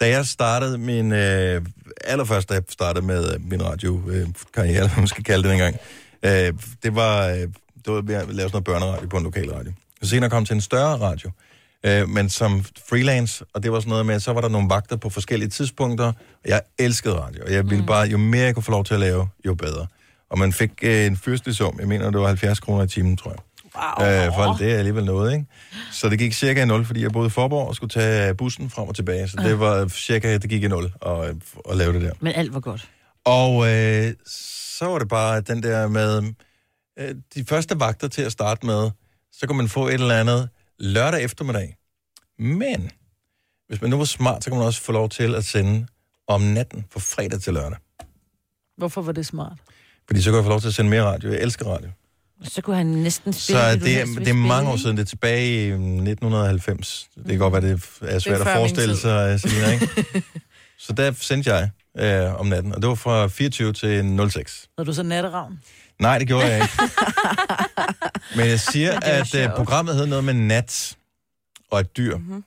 [0.00, 1.12] Da jeg startede min...
[1.12, 1.62] Øh,
[2.04, 5.76] allerførst, da jeg startede med øh, min radiokarriere, eller hvad man skal kalde det dengang,
[6.22, 7.26] øh, det var...
[7.26, 7.36] Øh,
[7.84, 9.72] det var ved at lave sådan noget børneradio på en lokal radio.
[10.02, 11.30] Så senere kom til en større radio,
[11.86, 14.96] øh, men som freelance, og det var sådan noget med, så var der nogle vagter
[14.96, 18.62] på forskellige tidspunkter, og jeg elskede radio, og jeg ville bare, jo mere jeg kunne
[18.62, 19.86] få lov til at lave, jo bedre.
[20.30, 23.16] Og man fik øh, en fyrstelig sum, jeg mener, det var 70 kroner i timen,
[23.16, 23.38] tror jeg.
[23.76, 24.26] Wow.
[24.26, 25.46] Øh, for det er alligevel noget, ikke?
[25.92, 28.70] Så det gik cirka i nul, fordi jeg boede i Forborg og skulle tage bussen
[28.70, 29.28] frem og tilbage.
[29.28, 31.34] Så det var cirka, det gik i nul at,
[31.70, 32.12] at lave det der.
[32.20, 32.88] Men alt var godt.
[33.24, 34.14] Og øh,
[34.78, 36.22] så var det bare den der med
[36.98, 38.90] øh, de første vagter til at starte med,
[39.32, 41.76] så kunne man få et eller andet lørdag eftermiddag.
[42.38, 42.90] Men
[43.68, 45.86] hvis man nu var smart, så kunne man også få lov til at sende
[46.28, 47.78] om natten fra fredag til lørdag.
[48.76, 49.58] Hvorfor var det smart?
[50.06, 51.30] Fordi så kunne jeg få lov til at sende mere radio.
[51.30, 51.90] Jeg elsker radio.
[52.44, 54.96] Så kunne han næsten spille Så det, helst er, det er mange år siden.
[54.96, 57.08] Det er tilbage i 1990.
[57.16, 59.88] Det kan godt være, det er svært før at min forestille sig, Selina, ikke?
[60.78, 64.68] Så der sendte jeg øh, om natten, og det var fra 24 til 06.
[64.78, 65.60] Havde du så natteravn?
[65.98, 66.74] Nej, det gjorde jeg ikke.
[68.36, 69.54] Men jeg siger, at sjovt.
[69.56, 70.96] programmet hed noget med nat
[71.70, 72.16] og et dyr.
[72.16, 72.44] Mhm.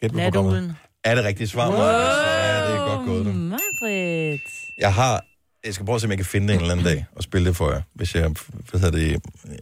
[0.00, 0.76] Gæt på programmet.
[1.04, 1.68] Er det rigtigt svar?
[1.70, 1.78] Wow.
[1.78, 3.24] Ja, det er godt gået.
[3.26, 3.32] Du.
[3.32, 4.40] Majbrit.
[4.78, 5.24] Jeg har...
[5.64, 7.22] Jeg skal prøve at se, om jeg kan finde det en eller anden dag og
[7.22, 8.30] spille det for jer, hvis jeg
[8.70, 9.58] hvad hedder det, øh,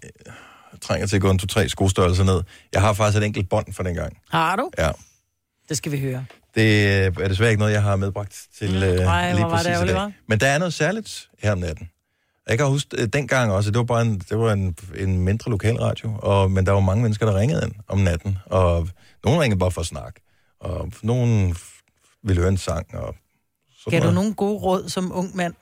[0.81, 2.43] trænger til at gå en, to, tre skostørrelser ned.
[2.73, 4.19] Jeg har faktisk et enkelt bånd fra den gang.
[4.31, 4.71] Har du?
[4.79, 4.91] Ja.
[5.69, 6.25] Det skal vi høre.
[6.57, 9.91] Det er desværre ikke noget, jeg har medbragt til øh, Ej, lige var det præcis
[9.91, 10.13] i dag.
[10.27, 11.91] Men der er noget særligt her om natten.
[12.49, 15.51] Jeg kan huske, øh, dengang også, det var bare en, det var en, en mindre
[15.51, 18.89] lokalradio, og, men der var mange mennesker, der ringede ind om natten, og
[19.25, 20.21] nogen ringede bare for at snakke,
[20.61, 21.57] og nogen
[22.23, 23.15] ville høre en sang, og
[23.79, 24.15] sådan Gav du noget.
[24.15, 25.55] nogle gode råd som ung mand?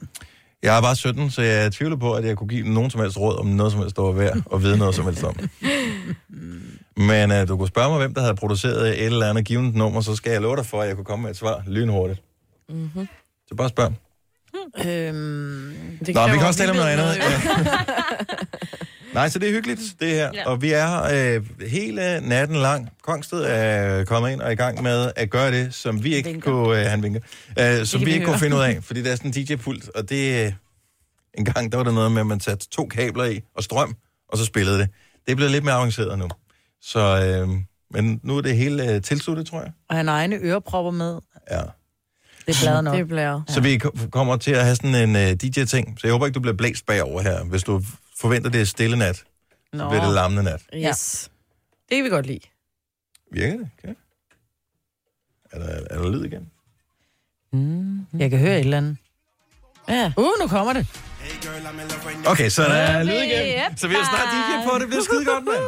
[0.63, 3.19] Jeg er bare 17, så jeg tvivler på, at jeg kunne give nogen som helst
[3.19, 5.37] råd om noget som helst, der var værd, og vide noget som helst om.
[6.97, 10.01] Men uh, du kunne spørge mig, hvem der havde produceret et eller andet givet nummer,
[10.01, 12.23] så skal jeg love dig for, at jeg kunne komme med et svar lynhurtigt.
[12.69, 13.09] Mm-hmm.
[13.49, 13.93] Så bare spørg.
[14.87, 15.75] Øhm,
[16.07, 17.17] Det Nå, vi kan også tale om noget andet.
[19.15, 20.31] Nej, så det er hyggeligt, det her.
[20.35, 20.47] Ja.
[20.47, 22.89] Og vi er her øh, hele natten lang.
[23.03, 26.29] Kongsted er kommet ind og er i gang med at gøre det, som vi ikke
[26.31, 26.51] Vinker.
[26.51, 26.81] kunne...
[26.81, 27.21] Øh, han vinker.
[27.61, 28.41] Øh, som vi vi ikke kunne høre.
[28.41, 30.47] finde ud af, fordi det er sådan en DJ-pult, og det...
[30.47, 30.53] Øh,
[31.39, 33.95] en gang, der var der noget med, at man satte to kabler i og strøm,
[34.29, 34.89] og så spillede det.
[35.27, 36.29] Det er blevet lidt mere avanceret nu.
[36.85, 37.49] Så, øh,
[37.91, 39.73] men nu er det hele øh, tilsluttet, tror jeg.
[39.89, 41.19] og han har egne ørepropper med.
[41.51, 41.61] Ja.
[42.47, 42.97] Det er bladet nok.
[42.97, 43.43] Det bliver...
[43.49, 46.01] Så vi ko- kommer til at have sådan en uh, DJ-ting.
[46.01, 47.45] Så jeg håber ikke, du bliver blæst bagover her.
[47.45, 47.83] Hvis du
[48.21, 49.25] forventer, det er stille nat, så
[49.73, 49.89] Nå.
[49.89, 50.63] bliver det larmende nat.
[50.77, 51.31] Yes.
[51.89, 52.41] Det kan vi godt lide.
[53.33, 53.69] Virker det?
[53.83, 53.95] Okay.
[55.53, 56.51] Er der, er der lyd igen?
[58.21, 58.97] Jeg kan høre et eller andet.
[59.89, 60.13] Ja.
[60.17, 60.87] Uh, nu kommer det.
[62.27, 63.77] Okay, så der er lyd igen.
[63.77, 65.63] Så vi har snart DJ på, det bliver skide godt, mand.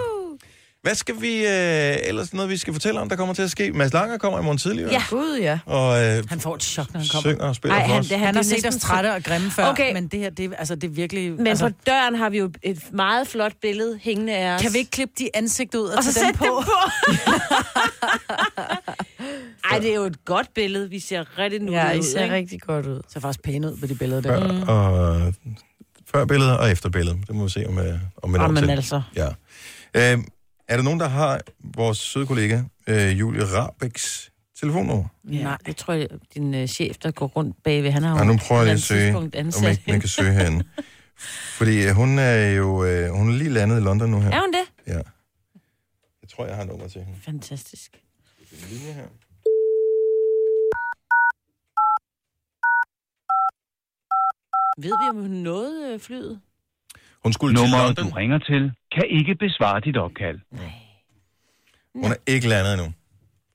[0.86, 3.72] Hvad skal vi øh, ellers noget, vi skal fortælle om, der kommer til at ske?
[3.72, 4.90] Mads Langer kommer i morgen tidligere.
[4.92, 5.02] Ja.
[5.10, 5.58] Gud, ja.
[5.66, 7.30] Og øh, Han får et chok, når han kommer.
[7.30, 8.06] synger og spiller Ej, for han, os.
[8.08, 9.92] det, Han har det er set os næsten trætte og grimme før, Okay.
[9.92, 11.32] men det her, det, er- altså, det er virkelig...
[11.32, 14.62] Men altså, på døren har vi jo et meget flot billede hængende af os.
[14.62, 16.56] kan vi ikke klippe de ansigt ud og, Og så tage sætte dem på?
[16.56, 16.72] dem på.
[19.70, 20.90] Ej, det er jo et godt billede.
[20.90, 22.34] Vi ser rigtig nu Ja, I ud, ser ikke?
[22.34, 22.94] rigtig godt ud.
[22.94, 24.64] Det ser faktisk pæne ud på de billeder der.
[24.66, 25.34] Før, og,
[26.12, 27.18] før billedet og efter billedet.
[27.26, 29.02] Det må vi se om, øh, om år Jamen altså.
[29.16, 29.28] Ja.
[29.94, 30.18] Øh,
[30.68, 31.40] er der nogen, der har
[31.76, 35.04] vores søde kollega, øh, Julie Rabeks telefonnummer?
[35.32, 38.16] Ja, Nej, det tror jeg, din uh, chef, der går rundt bagved, han har jo
[38.18, 40.64] Ja, nu prøver jeg at søge, om ikke man kan søge herinde.
[41.58, 44.30] Fordi øh, hun er jo øh, hun er lige landet i London nu her.
[44.30, 44.92] Er hun det?
[44.94, 45.00] Ja.
[46.22, 47.20] Jeg tror, jeg har nummer til hende.
[47.20, 47.90] Fantastisk.
[48.52, 49.06] En linje her.
[54.78, 56.40] Ved vi, om hun nåede øh, flyet?
[57.26, 58.10] Hun skulle til Nummeret, London.
[58.10, 58.62] du ringer til,
[58.94, 60.38] kan ikke besvare dit opkald.
[61.94, 62.92] Hun er ikke landet endnu.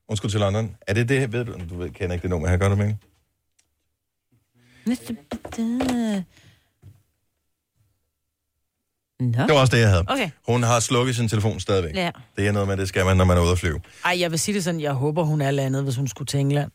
[0.08, 0.76] Hun skulle til London.
[0.86, 1.52] Er det det, ved du?
[1.70, 2.94] Du ved, kender ikke det nummer her, gør du med?
[4.86, 5.16] Næste...
[9.20, 9.42] Nå.
[9.42, 10.04] Det var også det, jeg havde.
[10.08, 10.30] Okay.
[10.46, 11.94] Hun har slukket sin telefon stadigvæk.
[11.94, 12.10] Ja.
[12.36, 13.80] Det er noget med, det skal man, når man er ude at flyve.
[14.04, 16.40] Ej, jeg vil sige det sådan, jeg håber, hun er landet, hvis hun skulle til
[16.40, 16.70] England.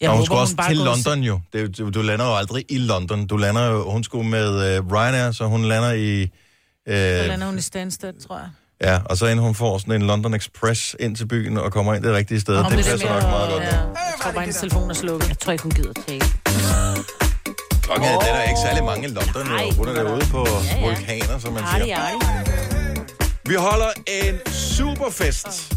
[0.00, 1.40] Jeg og hun skulle også bare til London jo.
[1.52, 3.26] Det, du, du lander jo aldrig i London.
[3.26, 6.26] Du lander jo, hun skulle med uh, Ryanair, så hun lander i...
[6.88, 8.48] Så Øh, lander hun i Stansted, tror jeg.
[8.90, 11.94] ja, og så inden hun får sådan en London Express ind til byen og kommer
[11.94, 12.56] ind det rigtige sted.
[12.56, 13.62] Om det passer nok meget godt.
[13.62, 15.28] Ja, jeg tror bare, hendes telefon er slukket.
[15.28, 16.20] Jeg tror ikke, hun gider tale.
[17.82, 19.46] Klokken er, det er der ikke særlig mange i London.
[19.46, 19.70] Jo.
[19.76, 20.80] Hun er derude på ja.
[20.86, 21.98] vulkaner, som man siger.
[21.98, 22.26] arti.
[23.46, 25.74] Vi holder en superfest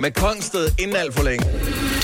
[0.00, 1.46] med Kongsted inden alt for længe.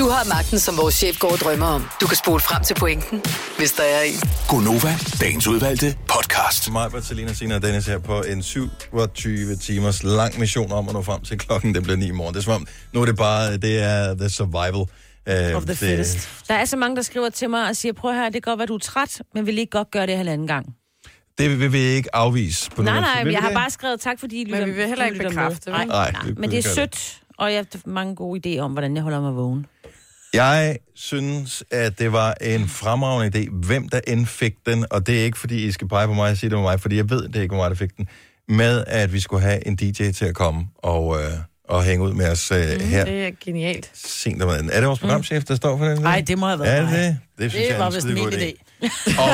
[0.00, 1.82] Du har magten, som vores chef går og drømmer om.
[2.00, 3.22] Du kan spole frem til pointen,
[3.58, 4.20] hvis der er en.
[4.48, 6.72] Gonova, dagens udvalgte podcast.
[6.72, 11.02] Mig, Bertalina, Sina og Dennis her på en 27 timers lang mission om at nå
[11.02, 11.74] frem til klokken.
[11.74, 12.34] Den bliver 9 i morgen.
[12.34, 14.80] Det er som om, nu er det bare, det er the survival.
[14.80, 16.28] Uh, Of the fittest.
[16.48, 18.58] Der er så mange, der skriver til mig og siger, prøv her, det kan godt
[18.58, 20.66] være, du er træt, men vil ikke godt gøre det halvanden gang?
[21.38, 23.56] Det vil vi ikke afvise på Nej, nej, men vi jeg har det?
[23.56, 25.70] bare skrevet tak, fordi I lytter vi vil heller ikke bekræfte?
[25.70, 26.70] Nej, Nej, nej, men det er det.
[26.70, 29.66] sødt, og jeg har mange gode idéer om, hvordan jeg holder mig vågen.
[30.34, 35.20] Jeg synes, at det var en fremragende idé, hvem der end fik den, og det
[35.20, 37.10] er ikke, fordi I skal pege på mig og sige, det var mig, fordi jeg
[37.10, 38.08] ved, det ikke var mig, der fik den,
[38.48, 41.30] med at vi skulle have en DJ til at komme og, øh,
[41.68, 43.90] og hænge ud med os øh, her Det er genialt.
[43.94, 44.70] sent om aftenen.
[44.72, 46.02] Er det vores programchef, der står for den?
[46.02, 46.92] Nej, det må have været Er mig.
[46.92, 47.18] det det?
[47.38, 48.36] Det, synes Det jeg var er en vist min idé.
[48.36, 49.20] idé.
[49.20, 49.30] Og,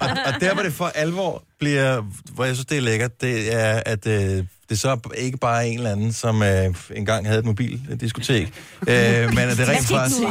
[0.00, 2.02] og, og der, hvor det for alvor bliver,
[2.34, 4.44] hvor jeg synes, det er lækkert, det er, at øh,
[4.74, 8.46] det så ikke bare er en eller anden, som øh, engang havde et mobildiskotek,
[8.88, 10.20] øh, men at det rent faktisk...
[10.22, 10.28] Øh,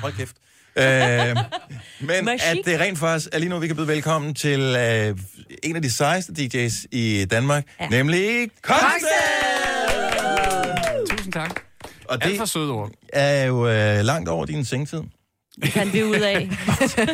[0.00, 0.36] hold kæft.
[0.76, 1.36] Øh,
[2.00, 5.18] men at det rent faktisk er lige nu, vi kan byde velkommen til øh,
[5.62, 7.88] en af de sejeste DJ's i Danmark, ja.
[7.88, 9.08] nemlig Kongsted!
[11.10, 11.60] Tusind tak.
[12.04, 12.90] Og Alt det for søde ord.
[13.12, 15.00] er jo øh, langt over din sengetid.
[15.62, 16.36] Det fandt vi ud af.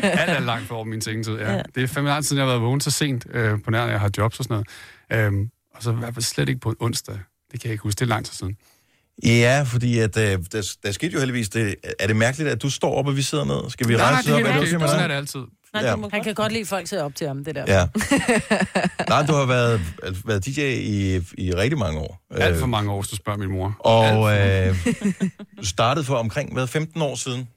[0.03, 1.53] Alt er langt over min sengetid, ja.
[1.53, 1.63] ja.
[1.75, 3.87] Det er fem lang tid, siden jeg har været vågen så sent øh, på nær,
[3.87, 4.65] jeg har jobs og sådan
[5.11, 5.27] noget.
[5.27, 7.15] Øhm, og så i hvert fald slet ikke på en onsdag.
[7.53, 7.99] Det kan jeg ikke huske.
[7.99, 8.57] Det er lang tid siden.
[9.25, 11.75] Ja, fordi at, øh, der, der skete jo heldigvis det.
[11.99, 13.71] Er det mærkeligt, at du står op, og vi sidder ned?
[13.71, 14.47] Skal vi Nej, nej, rejse det er op?
[14.47, 15.41] Er simpelthen- Sådan er det altid.
[15.75, 15.95] Nej, Ja.
[16.13, 17.65] Han kan godt lide folk til op til ham, det der.
[17.69, 17.87] Ja.
[19.09, 19.81] Nej, du har været,
[20.25, 22.23] været DJ i, i rigtig mange år.
[22.31, 23.77] Alt for mange år, hvis du spørger min mor.
[23.81, 24.77] Og øh,
[25.61, 27.49] du startede for omkring, hvad, 15 år siden?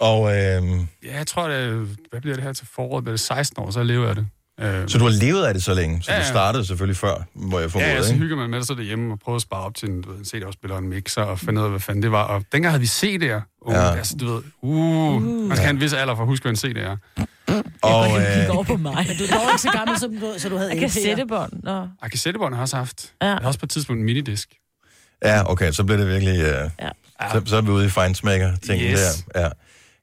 [0.00, 3.04] Og, øh, Ja, jeg tror, det, hvad bliver det her til foråret?
[3.04, 4.26] Bliver det 16 år, så lever jeg det.
[4.60, 6.28] Øhm, så du har levet af det så længe, så Ja, du ja.
[6.28, 8.18] startede selvfølgelig før, hvor jeg Ja, formoder, ja, så ikke?
[8.22, 10.18] hygger man med det, så derhjemme og prøver at spare op til en, du ved,
[10.18, 12.22] en CD-afspiller og en mixer og finde ud af, hvad fanden det var.
[12.22, 13.40] Og dengang havde vi CD'er.
[13.66, 13.82] Uh, Ja.
[13.82, 13.96] ja.
[13.96, 16.56] altså, du ved, uh, man skal have en vis alder for at huske, hvad en
[16.56, 16.96] CD er.
[17.82, 19.06] Og, Jeg øh, over på mig.
[19.08, 20.80] Men du er dog ikke så gammel, som du, så du havde Jeg LP'er.
[20.80, 21.52] kan sætte bånd.
[21.62, 21.88] Nå.
[22.02, 23.12] Og kassettebånd har jeg også haft.
[23.22, 23.26] Ja.
[23.26, 24.48] Jeg har også på et tidspunkt en minidisk.
[25.24, 26.40] ja, okay, så bliver det virkelig...
[26.40, 26.70] Øh,
[27.22, 27.28] Ja.
[27.32, 29.24] så, så er vi ude i fejnsmækker-tingen Yes.
[29.34, 29.50] der.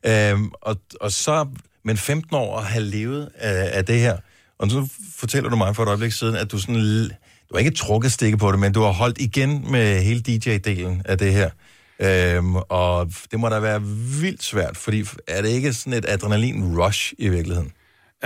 [0.04, 0.32] Ja.
[0.32, 1.48] Øhm, og, og så,
[1.86, 4.18] men 15 år at have levet af, af det her,
[4.60, 7.10] og så fortæller du mig for et øjeblik siden, at du sådan,
[7.50, 11.02] du har ikke trukket stikke på det, men du har holdt igen med hele DJ-delen
[11.06, 11.50] af det her.
[12.00, 13.82] Øhm, og det må da være
[14.22, 17.72] vildt svært, fordi er det ikke sådan et adrenalin-rush i virkeligheden?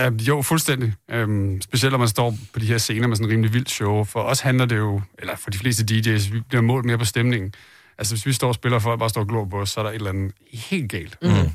[0.02, 0.94] Uh, jo, fuldstændig.
[1.14, 4.04] Um, specielt når man står på de her scener med sådan en rimelig vildt show.
[4.04, 7.06] For os handler det jo, eller for de fleste DJ's, vi bliver målt mere på
[7.06, 7.54] stemningen.
[7.98, 9.80] Altså, hvis vi står og spiller, og folk bare står og glor på os, så
[9.80, 11.18] er der et eller andet helt galt.
[11.22, 11.52] Mm.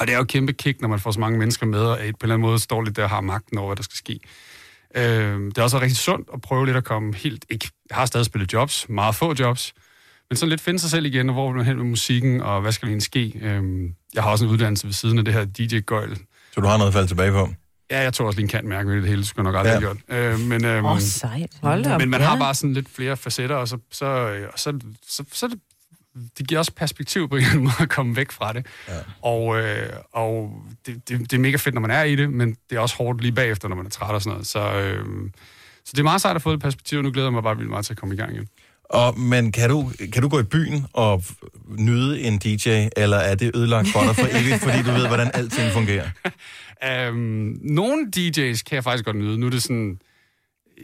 [0.00, 1.96] Og det er jo et kæmpe kick, når man får så mange mennesker med, og
[1.98, 3.96] på en eller anden måde står lidt der og har magten over, hvad der skal
[3.96, 4.20] ske.
[4.96, 7.44] Uh, det er også rigtig sundt at prøve lidt at komme helt...
[7.50, 9.72] Ikke, jeg har stadig spillet jobs, meget få jobs,
[10.30, 12.60] men sådan lidt finde sig selv igen, og hvor vil man hen med musikken, og
[12.60, 13.56] hvad skal egentlig ske?
[13.58, 16.16] Um, jeg har også en uddannelse ved siden af det her DJ-gøjl,
[16.54, 17.48] Så du har noget at falde tilbage på?
[17.90, 19.66] Ja, jeg tog også lige en kant mærke med det hele, det skulle jeg nok
[19.66, 19.86] aldrig Ja.
[19.86, 20.40] have gjort.
[20.40, 21.50] Øh, men, øhm, oh, sejt.
[21.62, 22.00] Hold da op.
[22.00, 22.26] men man Ja.
[22.26, 24.78] har bare sådan lidt flere facetter, og så, så, øh, og så,
[25.08, 25.58] så, så det,
[26.38, 28.66] det giver også perspektiv på en eller anden måde at komme væk fra det.
[28.88, 28.94] Ja.
[29.22, 32.56] Og, øh, og det, det, det er mega fedt, når man er i det, men
[32.70, 34.46] det er også hårdt lige bagefter, når man er træt og sådan noget.
[34.46, 35.04] Så, øh,
[35.84, 37.56] så det er meget sejt at få det perspektiv, og nu glæder jeg mig bare
[37.56, 38.48] vildt meget til at komme i gang igen.
[38.84, 41.24] Og, men kan du, kan du gå i byen og
[41.78, 45.30] nyde en DJ, eller er det ødelagt for dig for evigt, fordi du ved, hvordan
[45.34, 46.08] alting fungerer?
[47.10, 49.38] Um, nogle DJ's kan jeg faktisk godt nyde.
[49.38, 49.98] Nu er det sådan...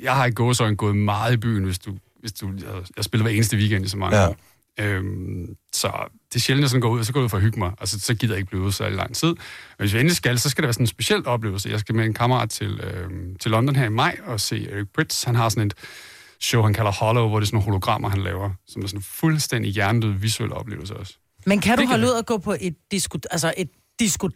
[0.02, 1.94] Jeg har i gåsøjne gået meget i byen, hvis du...
[2.20, 4.28] Hvis du jeg, jeg spiller hver eneste weekend i så mange ja.
[4.28, 4.36] år.
[4.80, 7.36] Um, så det er sjældent, at jeg sådan går ud, så går jeg ud for
[7.36, 7.72] at hygge mig.
[7.80, 9.28] Altså, så gider jeg ikke blive ude så lang tid.
[9.28, 9.36] Men
[9.78, 11.68] hvis jeg endelig skal, så skal det være sådan en speciel oplevelse.
[11.68, 14.88] Jeg skal med en kammerat til, øhm, til London her i maj og se Eric
[14.94, 15.24] Pritz.
[15.24, 15.74] Han har sådan et
[16.40, 18.98] show, han kalder Hollow, hvor det er sådan nogle hologrammer, han laver, som er sådan
[18.98, 21.14] en fuldstændig hjernedød visuel oplevelse også.
[21.46, 23.68] Men kan du Det holde ud og gå på et disco, altså et
[24.00, 24.28] disco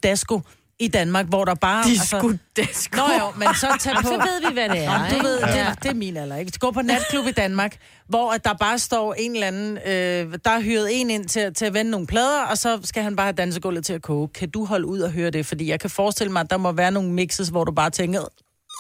[0.81, 1.85] i Danmark, hvor der bare...
[1.85, 2.61] Disco-dasko.
[2.61, 4.03] Altså, Nå jo, men så tag på...
[4.03, 5.67] så ved vi, hvad det er, Nå, du ved, Ja.
[5.71, 6.59] det, det er min alder, ikke?
[6.59, 7.77] Gå på natklub i Danmark,
[8.09, 9.79] hvor at der bare står en eller anden...
[9.87, 13.03] Øh, der er hyret en ind til, til at vende nogle plader, og så skal
[13.03, 14.29] han bare have dansegulvet til at koge.
[14.29, 15.47] Kan du holde ud og høre det?
[15.47, 18.21] Fordi jeg kan forestille mig, at der må være nogle mixes, hvor du bare tænker...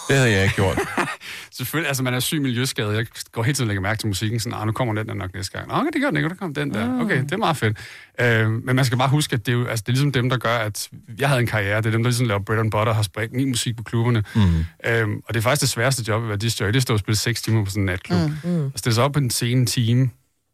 [0.09, 0.79] Det havde jeg ikke gjort.
[1.57, 2.97] Selvfølgelig, altså man er syg miljøskadet.
[2.97, 5.15] Jeg går hele tiden og lægger mærke til musikken, sådan, ah, nu kommer den der
[5.15, 5.69] nok næste gang.
[5.69, 7.01] Nå, okay, det gør den ikke, der kommer den der.
[7.01, 7.79] Okay, det er meget fedt.
[8.21, 10.31] Øh, men man skal bare huske, at det er, jo, altså, det er ligesom dem,
[10.31, 11.77] der gør, at jeg havde en karriere.
[11.77, 13.83] Det er dem, der ligesom laver bread and butter og har spredt min musik på
[13.83, 14.25] klubberne.
[14.35, 14.41] Mm.
[14.87, 16.93] Øhm, og det er faktisk det sværeste job at være disjockey, det er at stå
[16.93, 18.19] og spille 6 timer på sådan en natklub.
[18.45, 18.51] Mm.
[18.51, 18.65] Mm.
[18.65, 20.11] Og stille sig op på en scene time.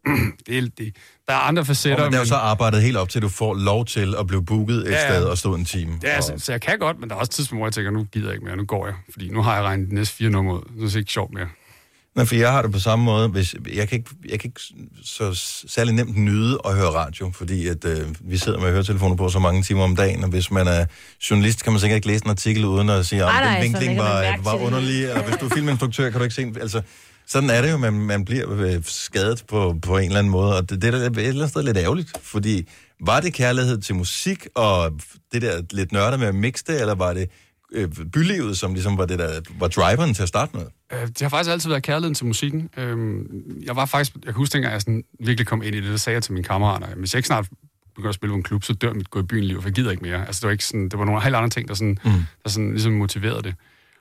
[0.46, 0.96] det er, det,
[1.28, 2.04] der er andre facetter.
[2.04, 4.14] Og men det er jo så arbejdet helt op til, at du får lov til
[4.18, 5.98] at blive booket et Ja, sted og stå en time.
[6.02, 8.04] Ja, altså, så jeg kan godt, men der er også tidspunkt, hvor jeg tænker, nu
[8.04, 8.94] gider jeg ikke mere, nu går jeg.
[9.12, 10.62] Fordi nu har jeg regnet de næste fire numre ud.
[10.76, 11.46] Nu er det ikke sjovt mere.
[12.16, 13.28] Nej, for jeg har det på samme måde.
[13.28, 14.60] Hvis, jeg, kan ikke, jeg kan ikke
[15.04, 15.34] så
[15.68, 19.38] særlig nemt nyde at høre radio, fordi at, øh, vi sidder med høretelefoner på så
[19.38, 20.86] mange timer om dagen, og hvis man er
[21.30, 23.78] journalist, kan man sikkert ikke læse en artikel uden at sige, om nej, den så
[23.78, 26.82] vinkling var, var underlig, eller hvis du er filminstruktør, kan du ikke se Altså,
[27.32, 30.56] sådan er det jo, man, man bliver øh, skadet på, på en eller anden måde,
[30.56, 32.68] og det, det er da et eller andet sted lidt ærgerligt, fordi
[33.00, 34.92] var det kærlighed til musik, og
[35.32, 37.30] det der lidt nørder med at mixe det, eller var det
[37.72, 40.66] øh, bylivet, som ligesom var det der, var driveren til at starte med?
[40.92, 42.70] Øh, Det har faktisk altid været kærligheden til musikken.
[42.76, 43.26] Øhm,
[43.66, 46.14] Jeg var faktisk, jeg kan huske, jeg sådan virkelig kom ind i det, der sagde
[46.14, 47.48] jeg til mine kammerater, at hvis jeg ikke snart
[47.94, 49.74] begynder at spille på en klub, så dør mit gå i byen liv, for jeg
[49.74, 50.26] gider ikke mere.
[50.26, 52.10] Altså, det var, ikke sådan, det var nogle helt andre ting, der, sådan, mm.
[52.44, 53.54] der sådan, ligesom motiverede det.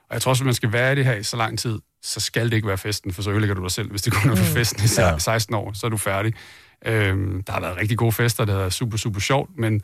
[0.08, 1.78] Og jeg tror også, at man skal være i det her i så lang tid,
[2.02, 3.90] så skal det ikke være festen, for så ødelægger du dig selv.
[3.90, 5.18] Hvis det kun er for festen i Ja.
[5.18, 6.34] 16 år, så er du færdig.
[6.86, 9.74] Øhm, der har været rigtig gode fester, det har været super, super sjovt, men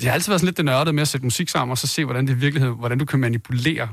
[0.00, 1.86] det har altid været sådan lidt det nørdede med at sætte musik sammen, og så
[1.86, 3.88] se, hvordan det i virkeligheden, hvordan du kan manipulere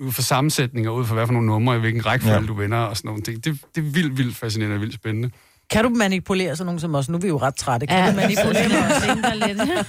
[0.00, 2.46] ud fra sammensætninger, ud fra hvad for nogle numre, i hvilken rækkefølge Ja.
[2.46, 3.44] du vinder og sådan nogle ting.
[3.44, 5.30] Det, det er vildt, vildt fascinerende og vildt spændende.
[5.72, 7.08] Kan du manipulere sådan nogen som os?
[7.08, 7.86] Nu er vi jo ret trætte.
[7.86, 9.46] Kan Ja, du manipulere os?
[9.46, 9.86] lidt.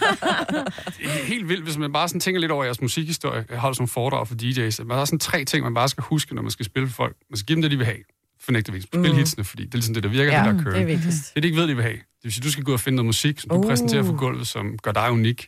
[1.34, 3.46] Helt vildt, hvis man bare sådan tænker lidt over jeres musikhistorie.
[3.50, 4.84] Jeg holder sådan nogle foredrag for DJ's.
[4.84, 7.16] Man har sådan tre ting, man bare skal huske, når man skal spille for folk.
[7.30, 7.98] Man skal give dem det, de vil have.
[8.42, 8.84] Fornægtevis.
[8.84, 9.16] Spil Mhm.
[9.16, 10.74] hitsene, fordi det er ligesom det, der virker, Ja, det der kører.
[10.74, 11.32] det er vigtigt.
[11.36, 11.96] Det, de ikke ved, de vil have.
[11.96, 13.64] Det vil sige, du skal gå ud og finde noget musik, som du Uh.
[13.68, 15.48] præsenterer på gulvet, som gør dig unik.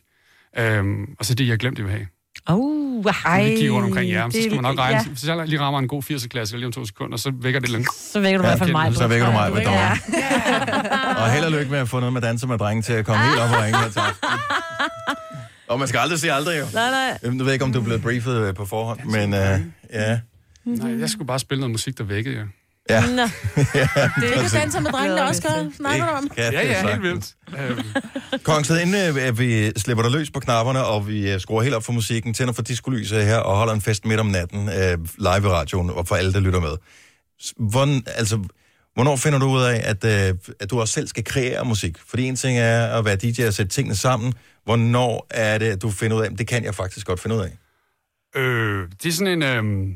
[0.58, 2.06] Øhm, og så det, jeg har glemt, de vil have.
[2.50, 4.96] Uh, Ej, lige kigge rundt omkring jer, så skal man nok regne.
[4.96, 5.02] Ja.
[5.06, 5.10] Ja.
[5.10, 7.86] Hvis jeg lige rammer en god 80'er-klasse lige om to sekunder, så vækker det lidt.
[7.94, 8.94] Så vækker du i hvert fald mig.
[8.96, 9.54] Så vækker du mig, Ja.
[9.54, 9.90] Madonna.
[11.24, 13.24] Og held og lykke med at få noget med danser med drenge til at komme
[13.24, 14.02] helt op og ringe her til.
[15.68, 16.64] Og man skal aldrig sige aldrig, jo.
[16.74, 17.18] Nej, nej.
[17.22, 19.60] Jeg ved ikke, om du er blevet briefet øh, på forhånd, men øh,
[19.92, 20.18] ja.
[20.64, 22.46] Nej, jeg skulle bare spille noget musik, der vækkede jer.
[22.90, 23.00] Ja.
[23.00, 23.22] Nå.
[24.20, 25.70] Det er danser med drengene også gør.
[25.76, 26.30] Snakker du om?
[26.36, 26.90] Ja, det ja, sagtens.
[26.90, 28.44] helt vildt.
[28.44, 31.84] Kongsted, inden øh, vi slipper dig løs på knapperne, og vi øh, skruer helt op
[31.84, 35.48] for musikken, tænder for diskolyset her, og holder en fest midt om natten øh, live
[35.48, 36.76] i radioen, og for alle, der lytter med.
[37.56, 38.36] Hvordan, altså,
[38.94, 41.96] hvornår finder du ud af, at, øh, at du også selv skal kreere musik?
[42.08, 44.34] Fordi en ting er at være DJ og sætte tingene sammen.
[44.64, 47.36] Hvornår er det, at du finder ud af, at det kan jeg faktisk godt finde
[47.36, 47.58] ud af?
[48.40, 49.94] Øh, det er sådan en, øh,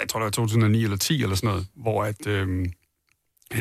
[0.00, 2.66] jeg tror det var 2009 eller 10 eller sådan noget, hvor at, øh,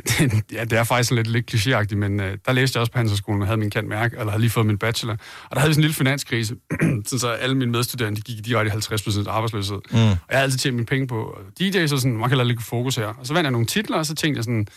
[0.57, 3.41] ja, det er faktisk lidt, lidt klichéagtigt, men øh, der læste jeg også på Handelshøjskolen
[3.41, 5.13] og havde min kant mærke, eller havde lige fået min bachelor.
[5.49, 6.55] Og der havde vi sådan en lille finanskrise,
[7.05, 9.77] sådan så alle mine medstuderende de gik direkte i 50% arbejdsløshed.
[9.91, 9.97] Mm.
[9.97, 12.63] Og jeg havde altid tjent mine penge på DJ, så sådan, man kan lade lidt
[12.63, 13.07] fokus her.
[13.07, 14.67] Og så vandt jeg nogle titler, og så tænkte jeg sådan,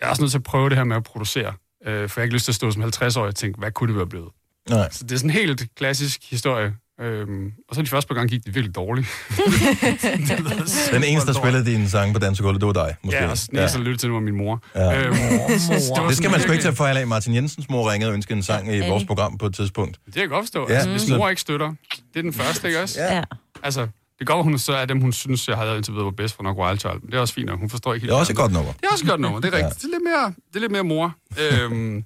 [0.00, 1.52] jeg er også nødt til at prøve det her med at producere.
[1.86, 3.88] Øh, for jeg har ikke lyst til at stå som 50-årig og tænke, hvad kunne
[3.88, 4.28] det være blevet?
[4.70, 4.88] Nej.
[4.90, 6.74] Så det er sådan en helt klassisk historie.
[7.00, 9.06] Øhm, og så de første par gange gik det virkelig dårligt.
[10.94, 13.16] Den eneste, der spillede dine sange på dansegulvet, det var dig, måske.
[13.18, 14.62] Ja, og den eneste, der lyttede til, det var min mor.
[14.74, 15.02] Ja.
[15.02, 15.14] Øhm,
[15.58, 17.06] så var Det skal man sgu ikke tage fejl af.
[17.06, 19.98] Martin Jensens mor ringede og ønskede en sang i vores program på et tidspunkt.
[20.06, 20.66] Det kan jeg godt forstå.
[20.68, 20.74] Ja.
[20.74, 21.74] Altså, hvis mor ikke støtter,
[22.14, 23.00] det er den første, ikke også?
[23.02, 23.22] Ja.
[23.62, 26.10] Altså, det går, hun så er dem, hun synes, jeg har lavet indtil videre var
[26.10, 27.00] bedst for nok Wild Child.
[27.00, 28.10] Men det er også fint, og hun forstår ikke helt.
[28.10, 28.72] Det er også et godt nummer.
[28.72, 29.74] Det er også et godt nummer, det er rigtigt.
[29.74, 31.14] Det, er lidt mere, det er lidt mere mor.
[31.40, 32.04] Øhm,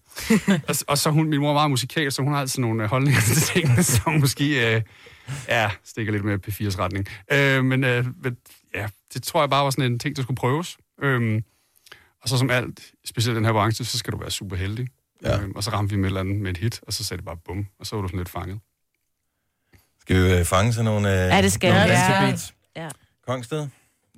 [0.68, 2.90] og, og, så hun, min mor er meget musikalsk, så hun har altid nogle øh,
[2.90, 4.82] holdninger til tingene, som måske øh,
[5.48, 7.06] ja, stikker lidt mere P4's retning.
[7.32, 8.36] Øh, men øh, men,
[8.74, 10.76] ja, det tror jeg bare var sådan en ting, der skulle prøves.
[11.02, 11.42] Øhm,
[12.22, 14.88] og så som alt, specielt den her branche, så skal du være super heldig.
[15.22, 15.40] Ja.
[15.40, 17.18] Øhm, og så ramte vi med et eller andet med et hit, og så sagde
[17.18, 18.60] det bare bum, og så var du sådan lidt fanget.
[20.08, 21.86] Skal vi øh, fange sådan nogle, øh, Ja, det skal nogle.
[21.86, 22.08] Ja.
[22.08, 22.54] dansebeats?
[22.76, 22.88] Ja.
[23.26, 23.66] Kongsted,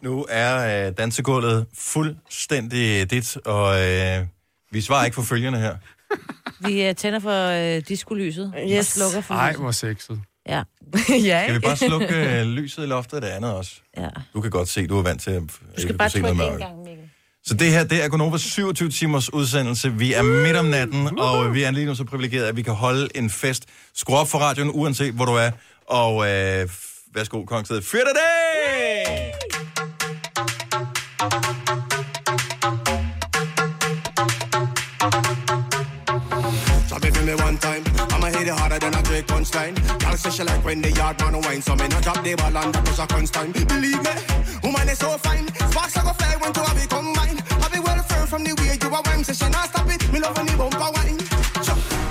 [0.03, 4.26] nu er øh, dansegulvet fuldstændig dit, og øh,
[4.72, 5.76] vi svarer ikke for følgerne her.
[6.61, 8.79] Vi uh, tænder for uh, diskolyset yes.
[8.79, 9.62] og slukker for Ej, lyset.
[9.62, 10.20] hvor sexet.
[10.48, 10.62] Ja.
[11.31, 13.72] ja, Skal vi bare slukke øh, lyset i loftet og det andet også?
[13.96, 14.09] ja.
[14.35, 15.42] Du kan godt se, du er vant til at
[15.76, 17.05] Du skal bare trykke en gang, Mikkel.
[17.44, 19.92] Så det her, det er Gonovas 27 timers udsendelse.
[19.92, 22.74] Vi er midt om natten, og vi er lige nu så privilegeret, at vi kan
[22.74, 23.64] holde en fest.
[23.94, 25.50] Skru op for radioen, uanset hvor du er.
[25.90, 26.68] Og øh,
[27.14, 27.83] værsgo, Kongsted.
[27.83, 29.35] Fyr dig dag!
[37.31, 39.74] One time, I'ma hit it harder than a great punchline.
[40.03, 42.57] Y'all say she like when the yard man wine, so me not drop the ball
[42.57, 43.53] and that was a constant.
[43.68, 44.14] Believe me,
[44.64, 45.46] woman is so fine.
[45.70, 47.40] Sparks I go fly when two I be combined.
[47.64, 50.12] I be well firm from the way you are wine, so she not stop it.
[50.12, 51.29] Me love when the bumper wine.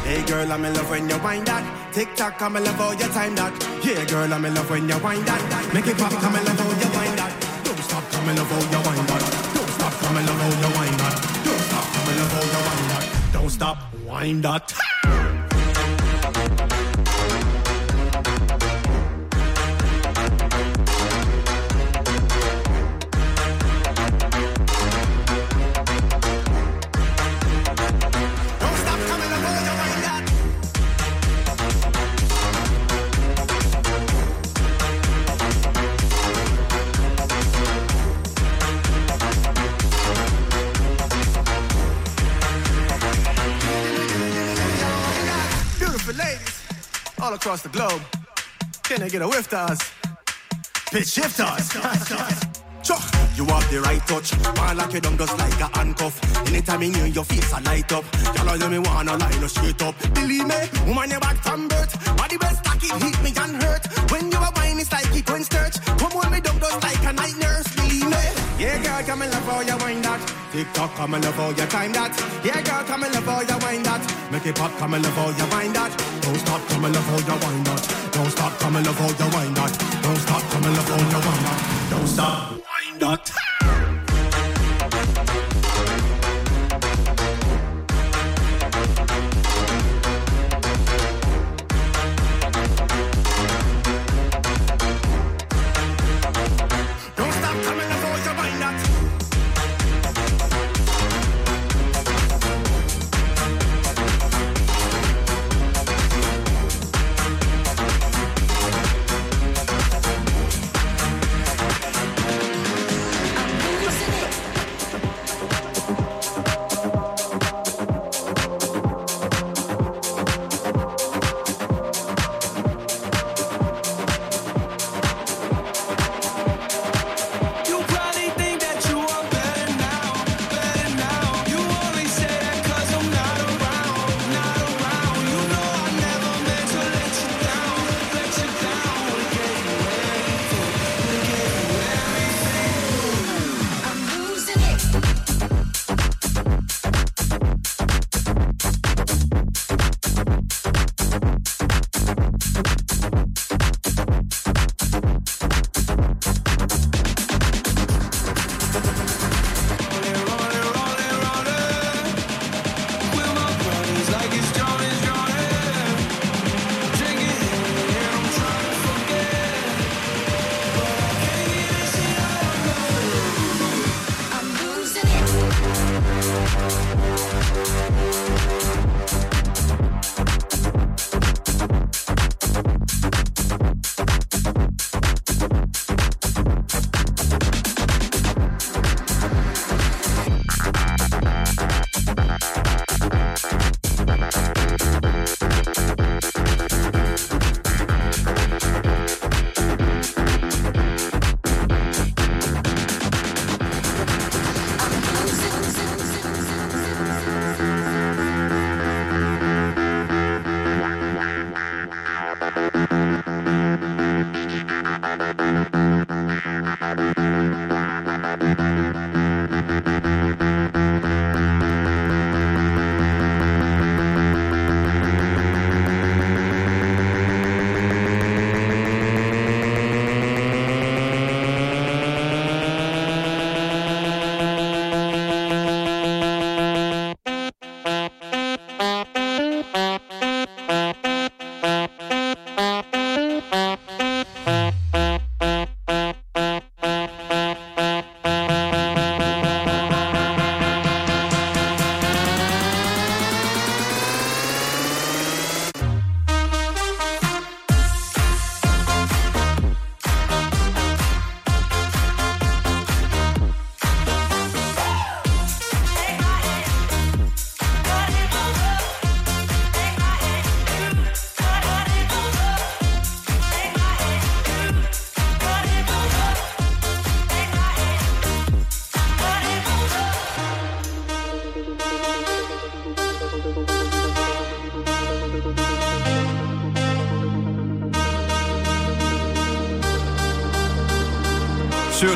[0.10, 1.94] Hey girl, I'm in love when you wind that.
[1.94, 3.54] Tick tock, I'm in love how you time that.
[3.86, 5.72] Yeah, girl, I'm in love when you wind that.
[5.72, 7.32] Make it pop, I'm in love how you wind that.
[7.64, 9.54] Don't stop, I'm in love how you wind that.
[9.54, 11.16] Don't stop, I'm in love how you wind that.
[11.46, 13.34] Don't stop, in love how you wind that.
[13.34, 15.36] Don't stop, wind that.
[47.30, 48.02] all across the globe.
[48.84, 49.80] Can I get a whiff to us?
[50.92, 51.70] Pitch shifters.
[52.82, 53.04] Chuck,
[53.36, 54.34] you have the right touch.
[54.58, 56.16] Man like you done just like a handcuff.
[56.48, 58.04] Anytime you, your face a light up.
[58.36, 59.96] Y'all know me wanna line up straight up.
[60.16, 62.18] Believe me, woman you back from birth.
[62.18, 64.12] Body well stack it, hit me and hurt.
[64.12, 65.76] When you are wine, it's like it going sturch.
[65.86, 67.79] Come on me down just like a night nurse.
[68.60, 70.20] Yeah, girl, come and love how you wind that.
[70.52, 72.12] Tick tock, come and love how you time that.
[72.44, 74.32] Yeah, girl, come and love how you wind that.
[74.34, 75.96] Make it pop, come and love how you wind that.
[76.22, 78.12] Don't stop, come and love how you wind that.
[78.12, 80.02] Don't stop, come and love how you wind that.
[80.04, 81.88] Don't stop, come and love how you wind that.
[81.90, 83.89] Don't stop, wind that.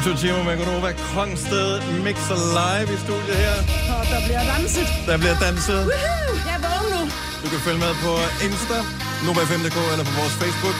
[0.03, 3.55] 22 timer med Gunova Kongsted mixer live i studiet her.
[3.95, 4.87] Og der bliver danset.
[5.07, 5.81] Der bliver danset.
[5.89, 6.33] Woohoo!
[6.49, 7.01] Jeg vågner nu.
[7.43, 8.11] Du kan følge med på
[8.45, 8.77] Insta,
[9.25, 10.77] Nova5.dk eller på vores Facebook.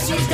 [0.00, 0.26] And it's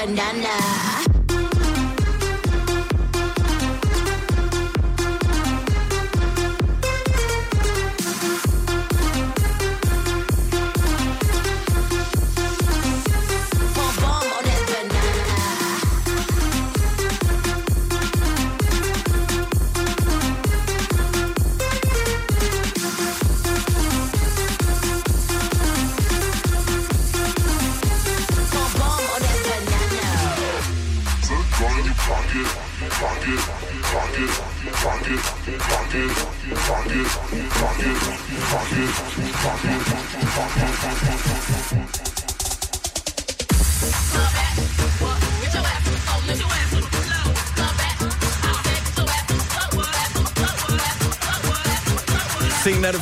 [0.00, 0.69] bandana.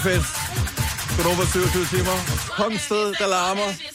[0.04, 0.34] julefest.
[1.16, 2.16] Godt over 27 timer.
[2.50, 3.87] Kongsted, der larmer.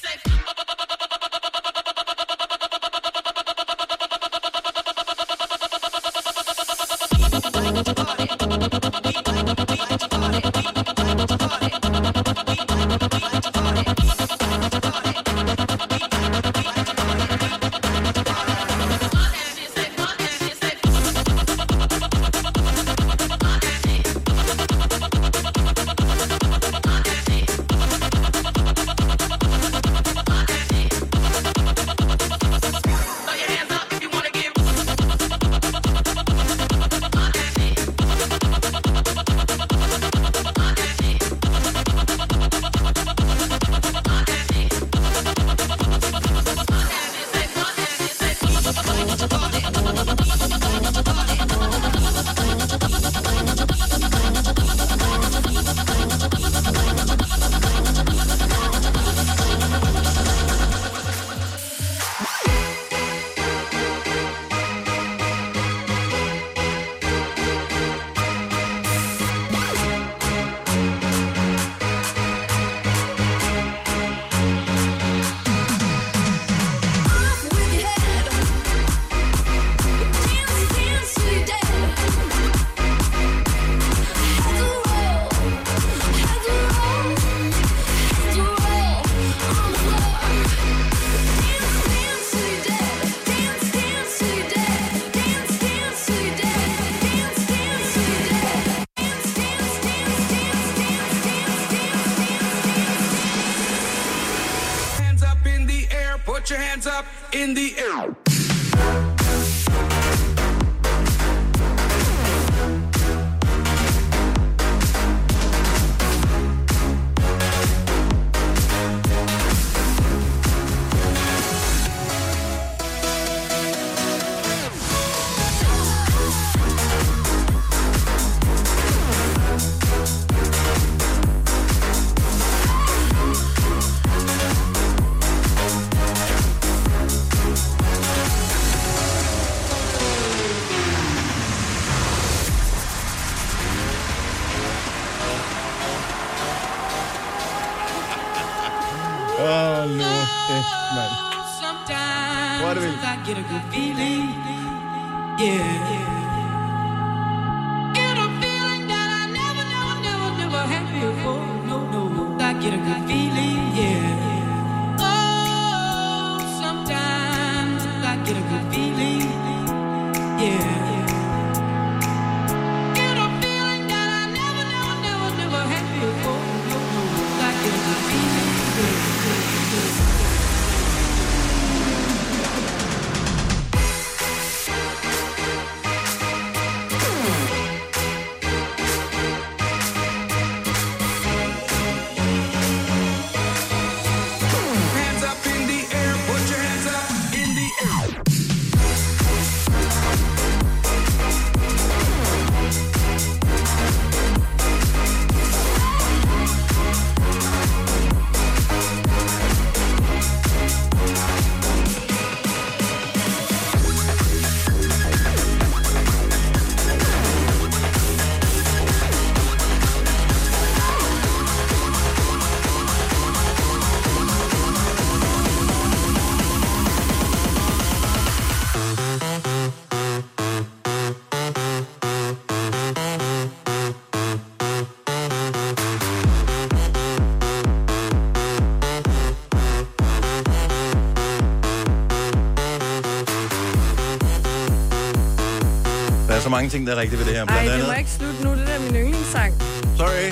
[246.54, 247.46] Mange ting, der er rigtigt ved det her.
[247.46, 248.52] Ej, Blandt det andet, må ikke slutte nu.
[248.52, 249.54] Det der er min yndlingssang.
[249.98, 250.28] Sorry.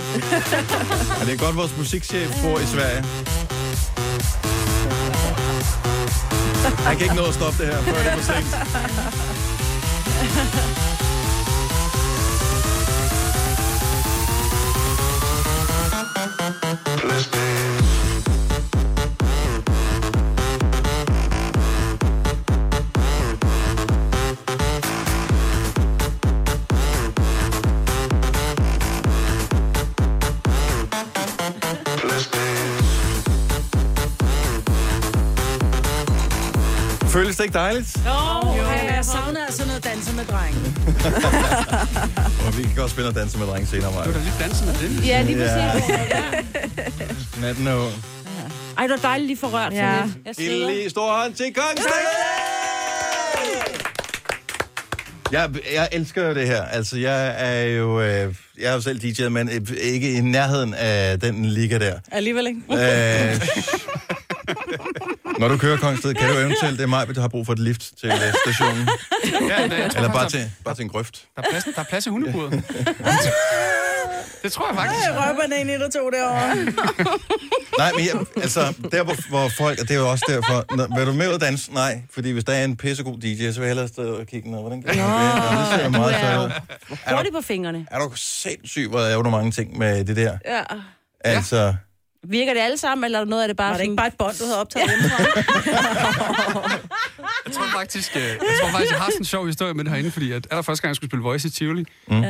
[1.20, 3.04] Men det er godt, vores musikchef bor i Sverige.
[6.88, 8.48] Han kan ikke nå at stoppe det her, før det er for sent.
[37.42, 37.98] det ikke dejligt?
[38.06, 38.12] Jo,
[38.58, 38.64] jo.
[38.96, 40.60] jeg savner altså noget danse med drenge.
[42.46, 44.04] Og vi kan godt spille og danse med drenge senere, Maja.
[44.04, 45.08] Du er da lidt danset med det.
[45.08, 45.90] Ja, lige præcis.
[45.90, 46.24] Ja.
[47.42, 47.94] Natten er ung.
[48.78, 49.74] Ej, det var dejligt lige for rørt.
[49.74, 49.88] Ja.
[50.26, 51.92] Jeg En lige stor hånd til Kongsted!
[55.32, 56.64] Jeg, jeg elsker jo det her.
[56.64, 60.74] Altså, jeg er jo, øh, jeg er jo selv DJ, men øh, ikke i nærheden
[60.74, 62.00] af den liga der.
[62.12, 62.62] Alligevel ikke.
[62.70, 63.42] Øh,
[65.42, 67.60] når du kører Kongsted, kan du eventuelt, det er mig, du har brug for et
[67.60, 68.14] lift til
[68.46, 68.90] stationen.
[69.50, 71.26] Ja, det, jeg tror Eller bare til, bare til en grøft.
[71.36, 72.52] Der er plads, der er plads i hundeburet.
[74.44, 75.06] det tror jeg faktisk.
[75.08, 76.56] Jeg røber den ind i der to derovre.
[77.78, 80.98] Nej, men jeg, altså, der hvor, hvor folk, og det er jo også derfor, når,
[80.98, 81.74] vil du med ud og danse?
[81.74, 84.52] Nej, fordi hvis der er en pissegod DJ, så vil jeg hellere stå og kigge
[84.52, 84.60] ned.
[84.60, 85.04] Hvordan kan det?
[85.04, 87.16] Og det ser du meget er sejt ud.
[87.16, 87.86] hurtigt på fingrene.
[87.92, 90.38] Er du sindssyg, hvor laver du mange ting med det der?
[90.46, 90.64] Ja.
[91.24, 91.74] Altså,
[92.28, 93.96] Virker det alle sammen, eller er noget af det bare Var det ikke sådan...
[93.96, 95.24] bare et bånd, du havde optaget hjemmefra?
[97.46, 99.92] Jeg tror faktisk, øh, jeg, tror faktisk, jeg har sådan en sjov historie med det
[99.92, 102.18] herinde, fordi at allerførste gang, jeg skulle spille Voice i Tivoli, mm.
[102.18, 102.24] øh,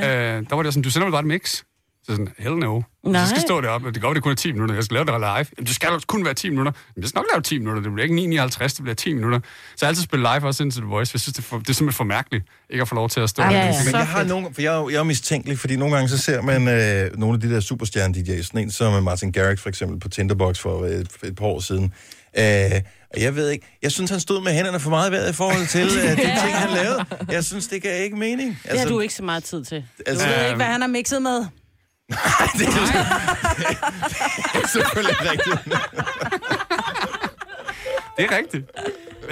[0.50, 1.64] der var det sådan, du sender mig bare et mix.
[2.12, 2.74] Så sådan, hell no.
[2.80, 3.12] Nej.
[3.12, 3.24] Nej.
[3.24, 4.76] Så skal stå deroppe, det går godt, det kun er 10 minutter.
[4.76, 5.28] Jeg skal lave det live.
[5.30, 6.72] Jamen, det skal jo kun være 10 minutter.
[6.96, 7.82] Men jeg skal nok lave 10 minutter.
[7.82, 9.40] Det bliver ikke 9,59, det bliver 10 minutter.
[9.40, 9.46] Så
[9.82, 11.12] jeg har altid spillet live også ind til The Voice.
[11.16, 13.20] Jeg synes, det er, for, det er simpelthen for mærkeligt, ikke at få lov til
[13.20, 13.44] at stå.
[13.44, 13.56] Ja, der.
[13.56, 13.74] ja.
[13.86, 16.42] men jeg har nogle, for jeg er, jeg er mistænkelig, fordi nogle gange så ser
[16.42, 20.10] man øh, nogle af de der superstjerne-DJ's, sådan en som Martin Garrix for eksempel på
[20.10, 21.94] Tinderbox for et, et par år siden.
[22.38, 22.82] Øh,
[23.16, 25.34] og jeg ved ikke, jeg synes, han stod med hænderne for meget i vejret i
[25.34, 27.06] forhold til øh, de ting, han lavede.
[27.32, 28.60] Jeg synes, det gav ikke mening.
[28.72, 29.86] Det har du ikke så meget tid til.
[30.06, 31.46] altså, Du ved ikke, hvad han har mixet med.
[32.58, 32.74] Det er,
[34.54, 35.60] det er selvfølgelig rigtigt.
[38.18, 38.66] Det er rigtigt.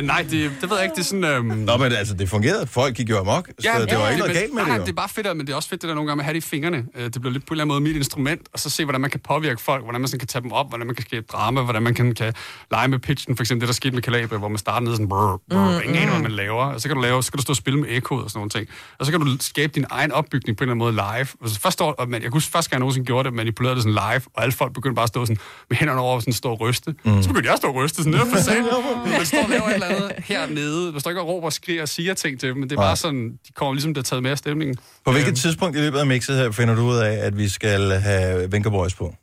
[0.04, 1.24] Nej, det, det ved jeg ikke, det er sådan...
[1.24, 1.46] Øhm...
[1.46, 2.68] Nå, men altså, det fungerede.
[2.68, 3.54] Folk gik jo amok, så
[3.90, 4.86] det var ikke noget men- galt med nej, det jo.
[4.86, 6.26] det er bare fedt, men det er også fedt, det der nogle gange med at
[6.26, 6.84] have det i fingrene.
[6.96, 9.02] Øh, Det bliver lidt på en eller anden måde mit instrument, og så se, hvordan
[9.02, 11.26] man kan påvirke folk, hvordan man sådan kan tage dem op, hvordan man kan skabe
[11.32, 12.34] drama, hvordan man kan, kan
[12.72, 13.36] lege med pitchen.
[13.36, 15.82] For eksempel det, der skete med Calabria, hvor man starter ned sådan, brrr, brrr, Mm,
[15.84, 16.24] ingen aner, hvad mm.
[16.24, 16.64] man laver.
[16.64, 18.38] Og så kan du lave, så kan du stå og spille med ekkoet og sådan
[18.40, 18.68] nogle ting.
[19.00, 21.28] Og så kan du skabe din egen opbygning på en eller anden måde live.
[21.42, 23.76] Og så først står, og man, jeg kunne første gang jeg nogensinde gjorde det, manipulerede
[23.76, 25.38] det sådan live, og alle folk begyndte bare at stå sådan,
[25.70, 26.96] med hænderne over og sådan stå og ryste.
[27.04, 27.22] Mm.
[27.24, 28.66] Så begyndte jeg at stå og ryste sådan nede på sagen.
[29.18, 30.92] Man står og laver et eller andet hernede.
[30.92, 32.82] Man står ikke og råber og skriger og siger ting til dem, men det er
[32.82, 34.76] bare sådan, de kommer ligesom, der er taget med af stemningen.
[35.06, 37.92] På hvilket tidspunkt i løbet af mixet her finder du ud af, at vi skal
[37.92, 39.16] have Venker Boys på?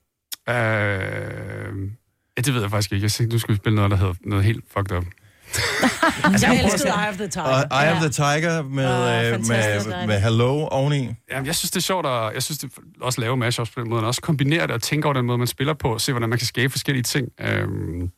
[0.49, 0.55] Øh,
[2.37, 3.05] ja, det ved jeg faktisk ikke.
[3.05, 5.05] Jeg tænkte, nu skulle spille noget, der hedder noget helt fucked up.
[6.25, 7.45] Altså, jeg elskede Eye of the Tiger.
[7.45, 11.09] Og Eye of the Tiger med, Åh, øh, med, med Hello oveni.
[11.31, 13.81] Jamen, jeg synes, det er sjovt at jeg synes, det er også lave mashups på
[13.81, 16.01] den måde, og også kombinere det og tænke over den måde, man spiller på, og
[16.01, 17.29] se, hvordan man kan skabe forskellige ting.
[17.41, 18.11] Øhm,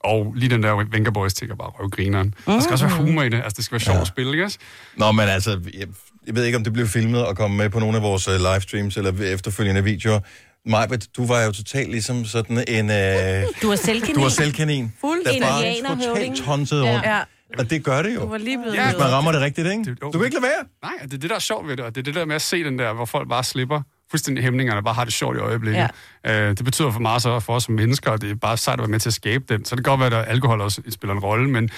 [0.00, 2.34] og lige den der Venga Boys ting er bare røvgrineren.
[2.46, 3.36] Der skal også være humor i det.
[3.36, 4.00] Altså, det skal være sjovt Ja.
[4.00, 4.50] at spille, ikke?
[4.96, 5.86] Nå, men altså, jeg,
[6.26, 8.34] jeg ved ikke, om det blev filmet og kom med på nogle af vores uh,
[8.34, 10.20] livestreams eller efterfølgende videoer.
[10.66, 12.84] Majbet, du var jo totalt ligesom sådan en...
[12.84, 14.14] Uh, Du er selvkanin.
[14.14, 14.92] Du var selvkanin.
[15.00, 16.36] Fuld der bare indianerhøvding.
[16.36, 17.04] totalt tonsede rundt.
[17.06, 17.20] Ja.
[17.58, 18.20] Og det gør det jo.
[18.20, 19.94] Du var lige blevet Hvis man rammer det rigtigt, ikke?
[19.94, 20.64] Du kan ikke lade være.
[20.82, 22.34] Nej, det er det, der er sjovt ved det, og det er det der med
[22.36, 23.80] at se den der, hvor folk bare slipper
[24.14, 25.88] fuldstændig hæmningerne, og bare har det sjovt i øjeblikket.
[26.24, 26.48] Ja.
[26.48, 28.74] Øh, det betyder for meget så for os som mennesker, og det er bare sejt
[28.74, 29.64] at være med til at skabe den.
[29.64, 31.70] Så det kan godt være, at alkohol også spiller en rolle, men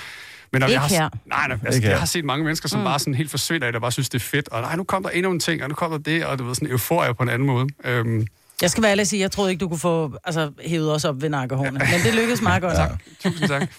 [0.52, 1.08] men når Ikke jeg har, her.
[1.26, 2.84] Nej, nej altså, Ikke jeg har set mange mennesker, som Mm.
[2.84, 4.48] bare sådan helt forsvinder i det, og bare synes, det er fedt.
[4.48, 6.44] Og nej, nu kom der endnu en ting, og nu kommer der det, og du
[6.44, 7.66] ved, sådan euforia på en anden måde.
[7.84, 8.26] Øhm,
[8.62, 11.04] Jeg skal være ærlig og sige, jeg troede ikke, du kunne få altså, hævet os
[11.04, 11.78] op ved nakkehårene.
[11.78, 12.74] Men det lykkedes meget godt.
[12.80, 12.86] Ja.
[13.30, 13.62] Tusind tak.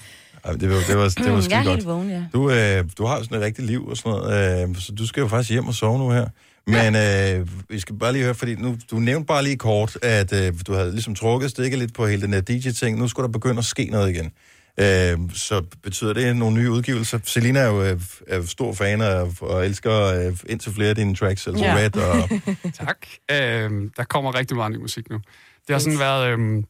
[0.62, 1.76] Det var, det var, det var Mm, skide er godt.
[1.76, 2.24] helt vågen, ja.
[2.34, 5.08] Du, øh, du har jo sådan et rigtigt liv og sådan noget, øh, så du
[5.08, 6.28] skal jo faktisk hjem og sove nu her.
[6.68, 10.34] Men øh, vi skal bare lige høre, fordi nu, du nævnte bare lige kort, at
[10.34, 13.00] øh, du havde ligesom trukket stikket lidt på hele den her DJ-ting.
[13.00, 14.32] Nu skulle der begynde at ske noget igen.
[14.80, 17.20] Øh, så betyder det nogle nye udgivelser?
[17.24, 21.16] Selina er jo øh, er stor fan af, og elsker øh, indtil flere af dine
[21.16, 21.76] tracks, altså Ja.
[21.76, 22.30] Red og...
[22.86, 22.98] Tak.
[23.32, 25.18] Øhm, der kommer rigtig meget ny musik nu.
[25.68, 26.32] Det har sådan været...
[26.32, 26.66] Øhm,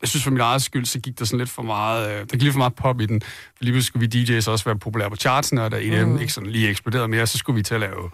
[0.00, 2.10] jeg synes for min egen skyld, så gik der sådan lidt for meget...
[2.10, 3.20] Øh, der gik lidt for meget pop i den.
[3.20, 6.20] For lige pludselig skulle vi DJ's også være populære på chartsen, og da EDM mm.
[6.20, 8.10] ikke sådan lige eksploderede mere, så skulle vi til at lave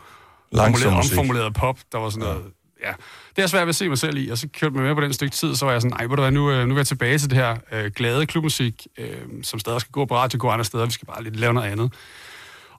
[0.55, 1.79] Langsom omformuleret pop.
[1.93, 2.45] Der var sådan noget...
[2.85, 2.93] Ja.
[3.37, 5.01] Det er svært ved at se mig selv i, og så kørte man med på
[5.01, 7.19] den stykke tid, så var jeg sådan, nej, hvad, nu, øh, nu er jeg tilbage
[7.19, 10.65] til det her øh, glade klubmusik, øh, som stadig skal gå på radio, gå andre
[10.65, 11.93] steder, vi skal bare lidt lave noget andet.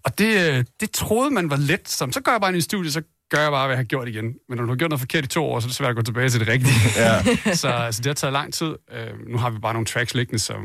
[0.05, 2.61] Og det, øh, det troede man var let, som så gør jeg bare ind i
[2.61, 4.25] studiet, så gør jeg bare, hvad jeg har gjort igen.
[4.49, 5.95] Men når du har gjort noget forkert i to år, så er det svært at
[5.95, 6.75] gå tilbage til det rigtige.
[6.97, 7.23] Ja.
[7.61, 8.75] så altså, det har taget lang tid.
[8.91, 10.59] Øh, nu har vi bare nogle tracks liggende, som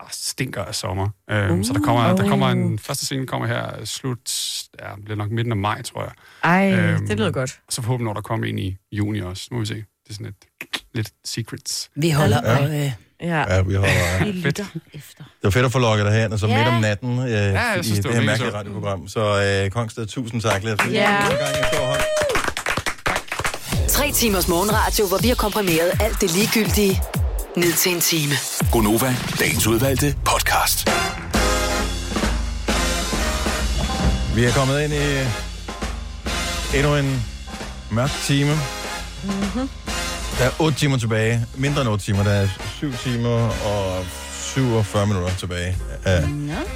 [0.00, 1.08] bare stinker af sommer.
[1.30, 4.30] Øh, uh, så der kommer, der kommer en første scene kommer her slut,
[4.80, 6.12] ja, det bliver nok midten af maj, tror jeg.
[6.44, 7.60] Ej, Øhm, det lyder godt.
[7.66, 9.48] Og så forhåbentlig når der kommer en i juni også.
[9.50, 9.74] Nu må vi se.
[9.74, 10.34] Det er sådan et
[10.94, 11.90] lidt secrets.
[11.96, 12.62] Vi holder Ja.
[12.62, 12.94] øje.
[13.22, 13.54] Ja.
[13.54, 15.24] Ja, vi holder Vi lytter efter.
[15.24, 16.56] Det var fedt at få lukket dig herind, og så Ja.
[16.58, 19.08] midt om natten øh, jeg i det det her mærkelige radioprogram.
[19.08, 20.62] Så øh, Kongsted, tusind tak.
[20.64, 21.12] Lad os Ja.
[21.12, 21.96] ja.
[23.88, 27.02] Tre timers morgenradio, hvor vi har komprimeret alt det ligegyldige
[27.56, 28.34] ned til en time.
[28.72, 30.88] Gonova, dagens udvalgte podcast.
[34.34, 35.06] Vi er kommet ind i
[36.78, 37.22] endnu en
[37.90, 38.50] mørk time.
[38.50, 39.68] Mm-hmm.
[40.38, 41.46] Der er 8 timer tilbage.
[41.54, 42.24] Mindre end 8 timer.
[42.24, 45.76] Der er 7 timer og 47 minutter tilbage.
[46.04, 46.24] af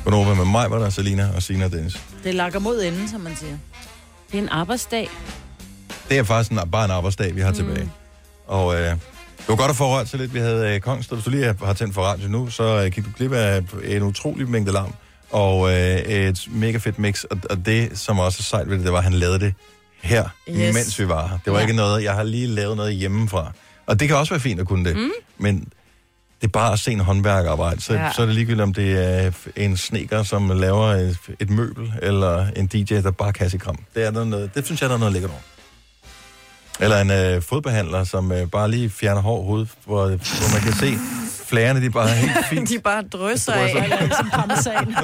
[0.04, 2.00] Gonova med mig, var der Selina og Sina og Dennis.
[2.24, 3.56] Det lakker mod enden, som man siger.
[4.32, 5.10] Det er en arbejdsdag.
[6.08, 7.56] Det er faktisk en, bare en arbejdsdag, vi har mm.
[7.56, 7.90] tilbage.
[8.46, 8.96] Og øh,
[9.50, 10.34] var godt at få rørt sig lidt.
[10.34, 11.16] Vi havde øh, Kongsted.
[11.16, 14.02] Hvis du lige har tændt for radio nu, så øh, gik du glip af en
[14.02, 14.92] utrolig mængde larm.
[15.30, 17.24] Og øh, et mega fedt mix.
[17.24, 19.54] Og, og det, som også er sejt ved det, det var, at han lavede det
[20.02, 20.74] her, Yes.
[20.74, 21.38] mens vi var her.
[21.44, 21.64] Det var Ja.
[21.64, 23.52] ikke noget, jeg har lige lavet noget hjemmefra.
[23.86, 24.96] Og det kan også være fint at kunne det.
[24.96, 25.10] Mm.
[25.38, 25.58] Men
[26.40, 27.80] det er bare at se en håndværkarbejde.
[27.80, 28.10] Så, Ja.
[28.16, 32.46] så er det ligegyldigt, om det er en sneker, som laver et, et møbel, eller
[32.56, 33.78] en DJ, der bare kasse kram.
[33.94, 35.40] Det, er der noget, det synes jeg, der er noget lækkert over.
[36.82, 40.72] Eller en øh, fodbehandler, som øh, bare lige fjerner hår hoved, hvor, hvor man kan
[40.72, 40.94] se
[41.46, 42.68] flærene, de er bare helt fint.
[42.70, 43.78] De bare drysser Drysser.
[43.80, 43.84] af.
[43.84, 44.94] Eller som parmesan.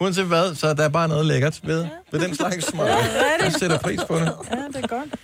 [0.00, 2.86] Uanset hvad, så er der bare noget lækkert ved, ved den slags smag.
[3.44, 4.32] Jeg sætter pris på det.
[4.50, 5.14] Ja, det er godt.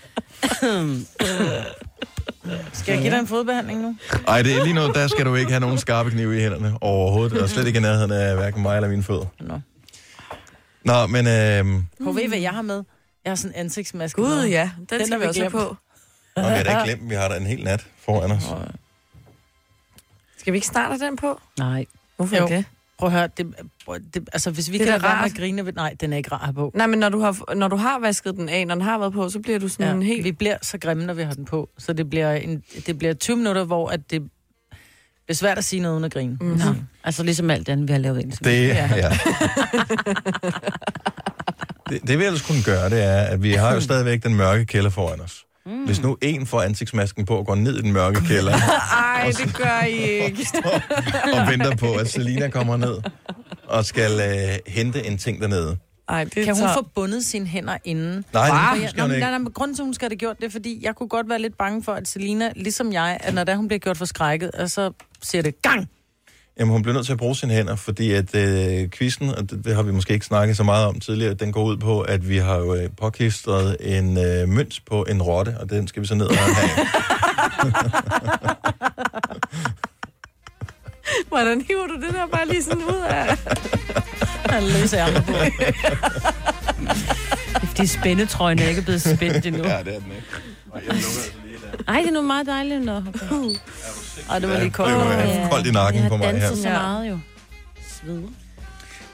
[2.72, 3.96] Skal jeg give dig en fodbehandling nu?
[4.28, 6.74] Ej, det er lige nu, der skal du ikke have nogen skarpe knive i hænderne
[6.80, 9.26] overhovedet, og slet ikke i nærheden af hverken mig eller mine fødder.
[9.40, 9.60] Nå.
[10.84, 11.66] Nå, men øh,
[12.16, 12.82] ved, hvad jeg har med?
[13.24, 14.70] Jeg har sådan en ansigtsmaske Gud, ja.
[14.76, 15.52] Den, den skal har vi også glemt.
[15.52, 15.58] på.
[16.36, 18.42] og vi har da ikke glemt, vi har da en hel nat foran os.
[20.38, 21.40] Skal vi ikke starte den på?
[21.58, 21.86] Nej.
[22.16, 22.44] Hvorfor Jo.
[22.44, 22.64] ikke det?
[22.98, 23.54] Prøv at høre, det,
[24.14, 26.32] det, altså hvis vi Det kan være med at grine, ved- nej, den er ikke
[26.32, 26.70] rar at have på.
[26.74, 29.12] Nej, men når du, har, når du har vasket den af, når den har været
[29.12, 30.24] på, så bliver du sådan Ja, helt...
[30.24, 31.68] Vi bliver så grimme, når vi har den på.
[31.78, 34.28] Så det bliver, en, det bliver 20 minutter, hvor at det Det
[35.28, 36.38] er svært at sige noget uden at grine.
[36.40, 36.56] Mm.
[36.56, 36.74] Ja.
[37.04, 38.44] Altså ligesom alt andet, vi har lavet indtil.
[38.44, 38.90] Det, ja.
[38.96, 39.10] ja.
[41.90, 44.64] det, det vi ellers kunne gøre, det er, at vi har jo stadigvæk den mørke
[44.66, 45.44] kælder foran os.
[45.66, 45.84] Mm.
[45.84, 48.52] Hvis nu en får ansigtsmasken på og går ned i den mørke kælder
[49.14, 49.92] Ej, det gør I
[50.24, 50.46] ikke.
[51.34, 52.98] og venter på, at Selina kommer ned
[53.68, 55.76] og skal øh, hente en ting dernede.
[56.08, 58.24] Ej, det Kan hun tager- få bundet sine hænder inden?
[58.32, 59.20] Nej, det For skal hun ikke.
[59.20, 60.94] nej, nej, men grunden til, at hun skal have det gjort, det er, fordi jeg
[60.94, 63.78] kunne godt være lidt bange for, at Selina, ligesom jeg, at når der hun bliver
[63.78, 64.90] gjort for skrækket, og så
[65.22, 65.88] siger det gang.
[66.60, 69.64] Jamen, hun bliver nødt til at bruge sine hænder, fordi at øh, quizzen, og det,
[69.64, 72.28] det har vi måske ikke snakket så meget om tidligere, den går ud på, at
[72.28, 76.06] vi har jo øh, påklistret en øh, mønt på en rotte, og den skal vi
[76.06, 76.86] så ned og have.
[81.28, 83.36] Hvordan hiver du det der bare lige sådan ud af?
[84.54, 85.32] Han løser ærmer på.
[87.76, 89.64] Det er spændetrøjen, er ikke blevet spændt endnu.
[89.64, 90.26] ja, det er den ikke.
[91.88, 92.84] Ej, det er nu meget dejligt.
[92.84, 92.96] Nå.
[92.96, 93.56] Okay.
[94.30, 94.90] Ej, det var lige koldt.
[94.90, 96.46] Det var koldt i nakken jeg på har mig her.
[96.46, 96.78] danset så Ja.
[96.82, 97.18] meget jo.
[97.88, 98.22] Sved.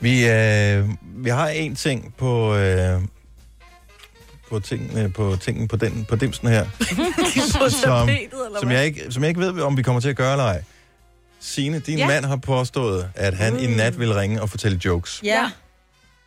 [0.00, 0.88] Vi, øh,
[1.24, 2.54] vi har en ting på...
[2.54, 3.00] Øh,
[4.50, 6.66] på tingene, på tingen på den på dimsen her,
[7.70, 8.08] som,
[8.60, 10.62] som, jeg ikke, som jeg ikke ved, om vi kommer til at gøre eller ej.
[11.40, 12.04] Signe, din Ja.
[12.04, 12.08] ja.
[12.10, 13.58] mand har påstået, at han mm.
[13.58, 15.20] i nat vil ringe og fortælle jokes.
[15.24, 15.50] Ja.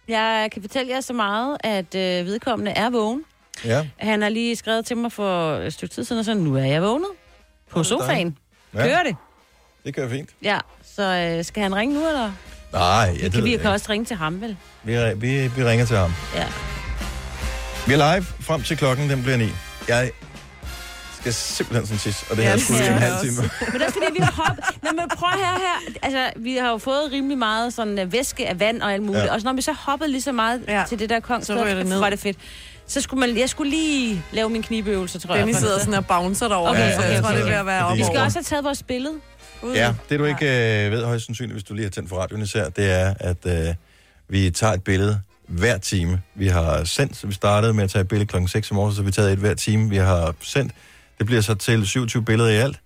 [0.08, 3.24] Jeg kan fortælle jer så meget, at øh, vedkommende er vågen.
[3.66, 3.88] Ja.
[3.98, 6.64] Han har lige skrevet til mig for et stykke tid siden, og så nu er
[6.66, 7.08] jeg vågnet.
[7.72, 8.38] På er sofaen.
[8.74, 8.84] Ja.
[8.84, 9.16] Kører det?
[9.86, 10.30] Det kører fint.
[10.44, 10.60] Ja,
[10.96, 11.04] så
[11.38, 12.32] øh, skal han ringe nu, eller?
[12.74, 14.58] Nej, jeg Vi ved kan, vi kan også ringe til ham, vel?
[14.84, 16.12] Vi, vi, vi ringer til ham.
[16.36, 16.46] Ja.
[17.88, 19.50] Vi er live frem til klokken, den bliver 9.
[19.88, 20.12] Jeg
[21.20, 23.50] skal simpelthen sådan sidst, og det Ja, her skulle skal en halv time.
[23.72, 24.64] Men det er fordi, vi har hoppet...
[24.84, 25.94] Nå, men prøv her, her.
[26.02, 29.20] Altså, vi har jo fået rimelig meget sådan uh, væske af vand og alt muligt.
[29.24, 29.26] Ja.
[29.26, 29.34] Ja.
[29.34, 30.84] Og så når vi så hoppede lige så meget ja.
[30.90, 31.54] til det der kong, Så
[31.84, 32.00] ned.
[32.00, 32.38] var det fedt.
[32.90, 35.40] Så skulle man, jeg skulle lige lave min knibeøvelse, tror jeg.
[35.40, 37.38] Dennis sidder sådan og bouncer derovre, Okay, så okay, jeg tror, okay.
[37.38, 39.14] det er ved at være op Vi skal også have taget vores billede.
[39.64, 40.46] Ja, det du ikke
[40.86, 43.46] øh, ved højst sandsynligt, hvis du lige har tændt for radioen især, det er, at
[43.46, 43.76] øh,
[44.30, 46.22] vi tager et billede hver time.
[46.36, 48.96] Vi har sendt, så vi startede med at tage et billede klokken 6 i morgen,
[48.96, 49.90] så vi taget et hver time.
[49.90, 50.74] Vi har sendt,
[51.18, 52.80] det bliver så til 27 billeder i alt.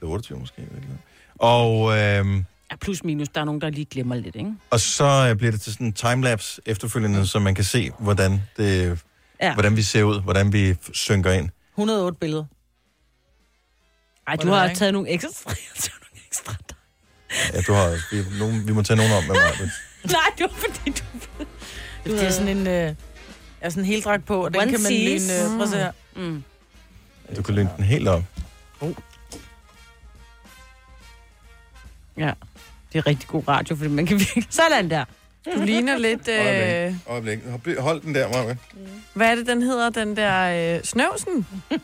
[0.00, 0.54] Det er 28 måske.
[0.58, 1.00] i virkeligheden.
[1.38, 4.52] Og, øh, Ja, plus minus, der er nogen, der lige glemmer lidt, ikke?
[4.70, 8.42] og så øh, bliver det til sådan en timelapse efterfølgende, så man kan se, hvordan,
[8.56, 8.98] det,
[9.40, 9.52] Ja.
[9.54, 11.48] hvordan vi ser ud, hvordan vi synker ind.
[11.74, 12.44] 108 billeder.
[14.26, 14.78] Ej, du Hvordan er har det, ikke?
[14.78, 15.54] taget nogle ekstra...
[17.54, 19.42] Ja, du har, vi, nogen, vi må tage nogen om med mig.
[20.04, 20.90] Nej, det var fordi,
[22.04, 22.12] du...
[22.12, 22.66] Det er sådan en...
[22.66, 22.94] Øh,
[23.60, 25.22] er sådan en heldragt på, og den One kan man sees.
[25.22, 25.42] lyne...
[25.42, 25.92] Øh, prøv at se her.
[26.16, 26.42] Mm.
[27.36, 28.22] du kan lynne den helt op.
[32.16, 32.32] Ja,
[32.92, 34.46] det er rigtig god radio, fordi man kan virkelig...
[34.50, 35.04] Sådan der.
[35.44, 36.28] Du ligner lidt...
[36.28, 37.38] Øh, Øjeblik.
[37.48, 37.78] Øjeblik.
[37.78, 38.54] Hold den der, Maja.
[39.14, 39.90] hvad er det, den hedder?
[39.90, 41.46] Den der øh, snøvsen?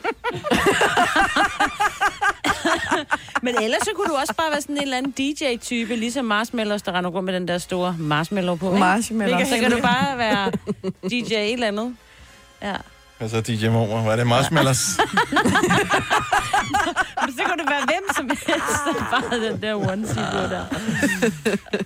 [3.43, 6.81] Men ellers så kunne du også bare være sådan en eller anden DJ-type, ligesom Marshmallows,
[6.81, 8.67] der render rundt med den der store marshmallow på.
[8.69, 8.79] ikke?
[8.79, 9.47] Marshmallows.
[9.47, 10.51] Så kan du bare være
[11.09, 11.95] DJ et eller andet.
[12.61, 12.75] Ja.
[13.17, 14.01] Hvad så, DJ Mormor?
[14.01, 14.77] Hvad er det, marshmallows?
[17.25, 18.99] Men så kan det være hvem som helst.
[19.11, 20.63] Bare den der onesie på der.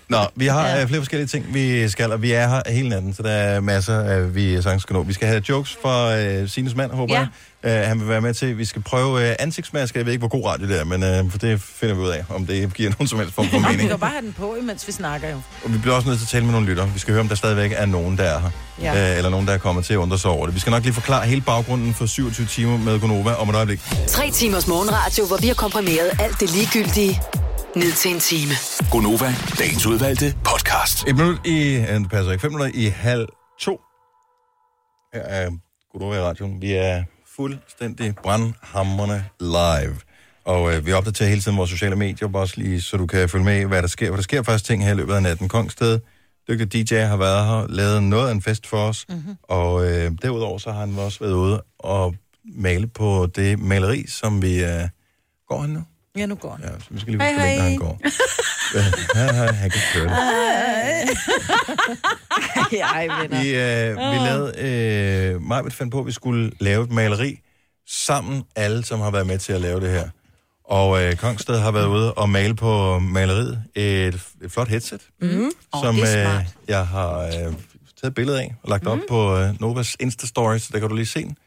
[0.09, 0.83] Nå, vi har ja.
[0.83, 3.99] flere forskellige ting, vi skal, og vi er her hele natten, så der er masser,
[3.99, 5.03] af, vi sagtens skal nå.
[5.03, 7.19] Vi skal have jokes fra øh, Sines mand, håber Ja.
[7.19, 7.27] jeg.
[7.63, 9.99] Uh, han vil være med til, vi skal prøve uh, ansigtsmasker.
[9.99, 12.09] Jeg ved ikke, hvor god radio det er, men uh, for det finder vi ud
[12.09, 13.89] af, om det giver nogen som helst form for Nå, vi mening.
[13.89, 15.35] kan bare have den på, imens vi snakker jo.
[15.63, 16.85] Og vi bliver også nødt til at tale med nogle lytter.
[16.85, 18.49] Vi skal høre, om der stadigvæk er nogen, der er her.
[18.81, 19.11] Ja.
[19.11, 20.55] Uh, eller nogen, der er kommet til at undre sig over det.
[20.55, 23.81] Vi skal nok lige forklare hele baggrunden for 27 timer med Gonova om et øjeblik.
[24.07, 27.21] Tre timers morgenradio, hvor vi har komprimeret alt det ligegyldige
[27.75, 28.53] ned til en time.
[28.91, 31.07] Gonova, dagens udvalgte podcast.
[31.07, 33.27] Et minut i, det passer ikke, fem minutter i halv
[33.59, 33.79] to.
[35.13, 35.51] Her er
[35.91, 36.61] Godova i radioen.
[36.61, 37.03] Vi er
[37.35, 39.95] fuldstændig brandhammerne live.
[40.45, 43.29] Og øh, vi opdaterer hele tiden vores sociale medier, bare også lige, så du kan
[43.29, 44.07] følge med hvad der sker.
[44.09, 45.47] For der sker faktisk ting her i løbet af natten.
[45.47, 45.99] Kongsted,
[46.49, 49.05] dygtig DJ, har været her, lavet noget af en fest for os.
[49.09, 49.35] Mm-hmm.
[49.43, 52.15] Og øh, derudover så har han også været ude og
[52.55, 54.63] male på det maleri, som vi...
[54.63, 54.87] Øh,
[55.47, 55.83] går han nu?
[56.17, 56.61] Ja, nu går han.
[56.63, 57.69] Ja, så vi skal lige Hej, huske, hvor længe hej.
[57.69, 57.99] han går.
[59.15, 60.17] Ja, ja, han kan køre det.
[62.81, 63.41] Ej, venner.
[63.41, 67.39] Vi, øh, vi lavede, øh, Majbet fandt på, at vi skulle lave et maleri
[67.87, 70.09] sammen, alle, som har været med til at lave det her.
[70.65, 75.51] Og øh, Kongsted har været ude og male på maleriet et, et flot headset, Mm.
[75.83, 77.53] som er øh, jeg har øh, taget
[78.03, 78.89] et billede af og lagt mm.
[78.89, 81.37] op på øh, Novas Insta-story, så der kan du lige se den.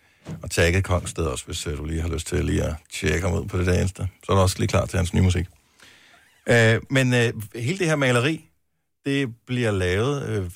[0.43, 3.39] Og tagget Kongsted også, hvis øh, du lige har lyst til lige at tjekke ham
[3.39, 4.07] ud på det der Insta.
[4.25, 5.47] Så er du også lige klar til hans nye musik.
[6.47, 8.45] Øh, men øh, hele det her maleri,
[9.05, 10.51] det bliver lavet, øh,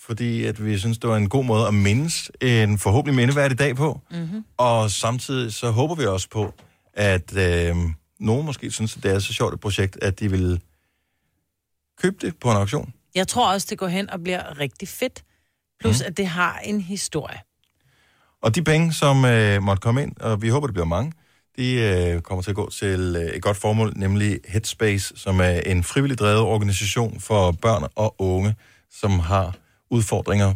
[0.00, 3.76] fordi at vi synes, det var en god måde at mindes en forhåbentlig mindeværdig dag
[3.76, 4.00] på.
[4.10, 4.44] Mm-hmm.
[4.56, 6.54] Og samtidig så håber vi også på,
[6.94, 7.76] at øh,
[8.20, 10.60] nogen måske synes, at det er så sjovt et projekt, at de vil
[12.02, 12.92] købe det på en auktion.
[13.14, 15.24] Jeg tror også, det går hen og bliver rigtig fedt.
[15.80, 16.06] Plus, mm.
[16.06, 17.38] at det har en historie.
[18.42, 21.12] Og de penge, som øh, måtte komme ind, og vi håber, det bliver mange,
[21.56, 25.50] de øh, kommer til at gå til øh, et godt formål, nemlig Headspace, som er
[25.50, 28.54] en frivillig drevet organisation for børn og unge,
[29.00, 29.54] som har
[29.90, 30.54] udfordringer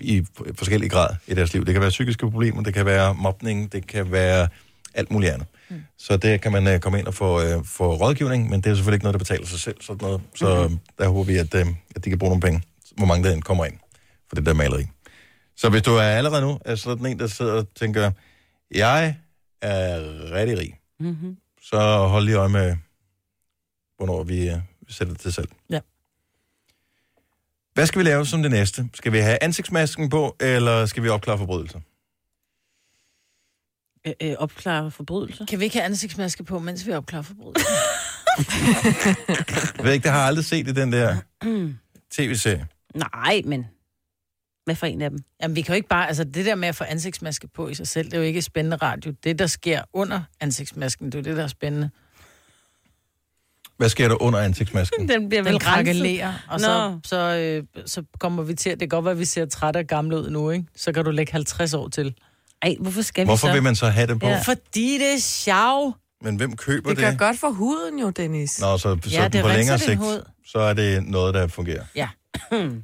[0.00, 1.64] i forskellige grad i deres liv.
[1.64, 4.48] Det kan være psykiske problemer, det kan være mobning, det kan være
[4.94, 5.48] alt muligt andet.
[5.70, 5.82] Mm.
[5.98, 8.74] Så der kan man øh, komme ind og få, øh, få rådgivning, men det er
[8.74, 9.76] selvfølgelig ikke noget, der betaler sig selv.
[9.80, 10.20] Sådan noget.
[10.34, 10.78] Så mm-hmm.
[10.98, 11.66] der håber vi, at, øh,
[11.96, 12.62] at de kan bruge nogle penge,
[12.96, 13.74] hvor mange der end kommer ind
[14.28, 14.86] for det der maleri.
[15.58, 18.10] Så hvis du er allerede nu er sådan en, der sidder og tænker,
[18.70, 19.16] jeg
[19.62, 20.00] er
[20.32, 21.36] rigtig rig, Mm-hmm.
[21.62, 22.76] så hold lige øje med,
[23.96, 24.56] hvornår vi øh,
[24.88, 25.48] sætter det til salg.
[25.70, 25.80] Ja.
[27.74, 28.88] Hvad skal vi lave som det næste?
[28.94, 31.80] Skal vi have ansigtsmasken på, eller skal vi opklare forbrydelser?
[34.06, 35.46] Øh, øh, opklare forbrydelser.
[35.46, 37.68] Kan vi ikke have ansigtsmaske på, mens vi opklarer forbrydelser?
[39.76, 41.16] Jeg ved ikke, det har jeg aldrig set i den der
[42.16, 42.66] tv-serie.
[42.94, 43.66] Nej, men
[44.68, 45.18] hvad for en af dem?
[45.42, 46.08] Jamen, vi kan jo ikke bare...
[46.08, 48.42] Altså, det der med at få ansigtsmaske på i sig selv, det er jo ikke
[48.42, 49.12] spændende radio.
[49.24, 51.90] Det, der sker under ansigtsmasken, det er jo det, der er spændende.
[53.76, 55.08] Hvad sker der under ansigtsmasken?
[55.08, 57.00] Den bliver vel Den krakelerer, og så, Nå.
[57.04, 58.70] så, øh, så kommer vi til...
[58.70, 60.64] at Det kan godt være, at vi ser trætte og gamle ud nu, ikke?
[60.76, 62.14] Så kan du lægge 50 år til.
[62.62, 64.26] Ej, hvorfor skal Hvorfor vil man så have det på?
[64.26, 64.40] Ja.
[64.40, 65.96] Fordi det er sjov.
[66.22, 67.04] Men hvem køber Det det?
[67.04, 68.60] gør godt for huden jo, Dennis.
[68.60, 70.24] Nå, så, så Ja, det på længere sigt, hud.
[70.46, 71.84] så er det noget, der fungerer.
[71.94, 72.08] Ja.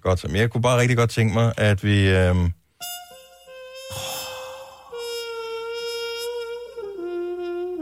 [0.03, 0.29] Godt, så.
[0.35, 2.09] Jeg kunne bare rigtig godt tænke mig, at vi...
[2.09, 2.53] Øhm...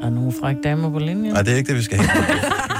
[0.02, 1.32] Er der nogle frække damer på linjen?
[1.32, 2.38] Nej, det er ikke det, vi skal have.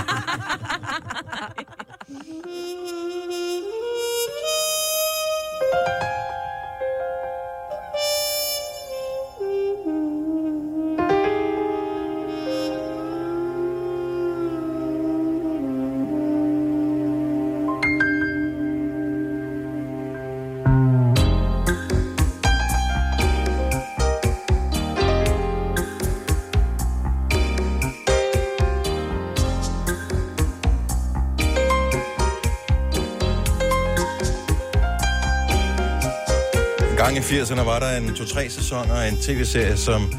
[37.42, 40.12] 80'erne var der en to-tre sæsoner af en tv-serie, som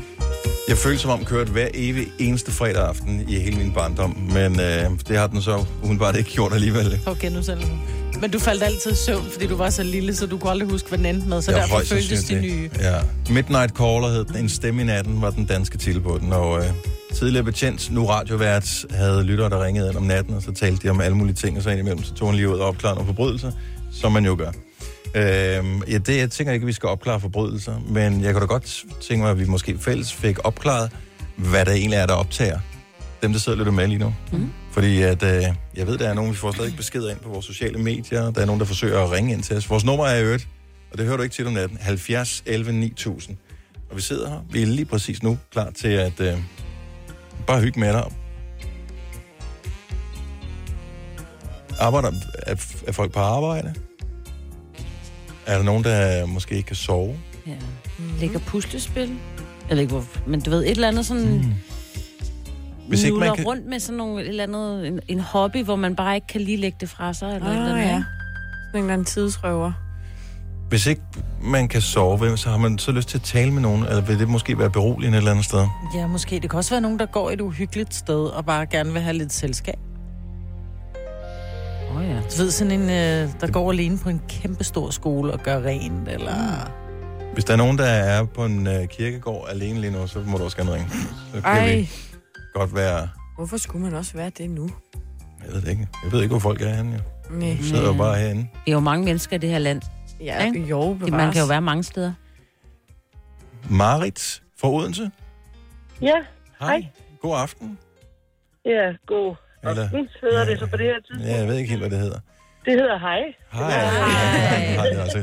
[0.67, 4.17] jeg følte som om kørte hver evig eneste fredag aften i hele min barndom.
[4.33, 6.99] Men øh, det har den så udenbart ikke gjort alligevel.
[7.05, 7.81] På genudsendelsen.
[8.21, 10.69] Men du faldt altid i søvn, fordi du var så lille, så du kunne aldrig
[10.69, 11.41] huske, hvad den endte med.
[11.41, 12.69] Så Ja, derfor føltes de nye.
[12.79, 12.99] Ja.
[13.29, 14.37] Midnight Caller hed den.
[14.37, 16.33] En stemme i natten var den danske den.
[16.33, 16.65] Og øh,
[17.13, 20.89] tidligere betjent, nu radiovært, havde lyttere, der ringede ind om natten, og så talte de
[20.89, 23.07] om alle mulige ting, og så indimellem så tog han lige ud og opklarede nogle
[23.07, 23.51] forbrydelser,
[23.91, 24.51] som man jo gør.
[25.15, 28.45] Øh, ja, det, jeg tænker ikke, at vi skal opklare forbrydelser, men jeg kunne da
[28.45, 30.91] godt tænke mig, at vi måske fælles fik opklaret,
[31.35, 32.59] hvad der egentlig er, der optager
[33.21, 34.13] dem, der sidder og lytter med lige nu.
[34.31, 34.49] Mm.
[34.71, 35.43] Fordi at, øh,
[35.75, 38.31] jeg ved, der er nogen, vi får stadig beskeder ind på vores sociale medier.
[38.31, 39.69] Der er nogen, der forsøger at ringe ind til os.
[39.69, 40.47] Vores nummer er i øvrigt,
[40.91, 43.37] og det hører du ikke tit om natten, 70 11 9000.
[43.89, 44.39] Og vi sidder her.
[44.51, 46.37] Vi er lige præcis nu klar til at øh,
[47.47, 48.03] bare hygge med dig.
[51.79, 52.11] Arbejder,
[52.47, 52.55] er,
[52.87, 53.73] er folk på arbejde?
[55.45, 57.15] Er der nogen, der måske ikke kan sove?
[57.47, 57.51] Ja.
[58.19, 59.09] Lægger puslespil.
[59.69, 61.37] Jeg ved ikke, hvor, men du ved, et eller andet sådan...
[61.37, 61.53] Mm.
[62.87, 65.75] Hvis ikke man kan- rundt med sådan nogle, et eller andet, en, en hobby, hvor
[65.75, 67.35] man bare ikke kan lige lægge det fra sig.
[67.35, 67.95] Eller Ah, et eller andet, ja.
[67.95, 68.05] ikke?
[68.67, 69.71] Sådan en eller anden tidsrøver.
[70.69, 71.01] Hvis ikke
[71.43, 74.01] man kan sove, hvem- så har man så lyst til at tale med nogen, eller
[74.01, 75.65] vil det måske være beroligende et eller andet sted?
[75.95, 76.39] Ja, måske.
[76.39, 79.17] Det kan også være nogen, der går et uhyggeligt sted og bare gerne vil have
[79.17, 79.79] lidt selskab.
[82.03, 82.15] Ja.
[82.15, 85.57] Du ved, sådan en, øh, der går alene på en kæmpe stor skole og gør
[85.63, 86.33] rent, eller...
[87.33, 90.37] Hvis der er nogen, der er på en øh, kirkegård alene lige nu, så må
[90.37, 90.89] du også gerne ringe.
[91.33, 91.89] Så kan Ej, vi
[92.53, 93.09] godt være...
[93.35, 94.69] hvorfor skulle man også være det nu?
[95.45, 95.87] Jeg ved det ikke.
[96.03, 96.91] Jeg ved ikke, hvor folk er henne.
[96.93, 97.35] Jo.
[97.37, 97.49] Nej.
[97.49, 98.41] De sidder jo bare herinde.
[98.41, 99.81] Det er jo mange mennesker i det her land.
[100.19, 100.59] Ja, Ikke?
[100.59, 101.11] jo, Det- bevares.
[101.11, 102.13] Man kan jo være mange steder.
[103.69, 105.11] Marit fra Odense.
[106.01, 106.15] Ja,
[106.59, 106.87] Hej.
[107.21, 107.77] God aften.
[108.65, 109.35] ja, god
[109.69, 111.27] Eller, aften hedder det så på det her tidspunkt.
[111.29, 112.19] ja, jeg ved ikke helt, hvad det hedder.
[112.65, 113.21] Det hedder hej.
[113.57, 113.71] Hej.
[114.77, 114.85] Hej.
[114.91, 115.21] Det er også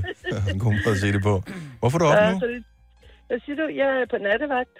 [0.54, 1.34] en god måde at se det på.
[1.80, 2.40] Hvorfor er du op Ja, nu?
[2.44, 2.62] så det,
[3.30, 4.74] jeg siger du, jeg er på nattevagt.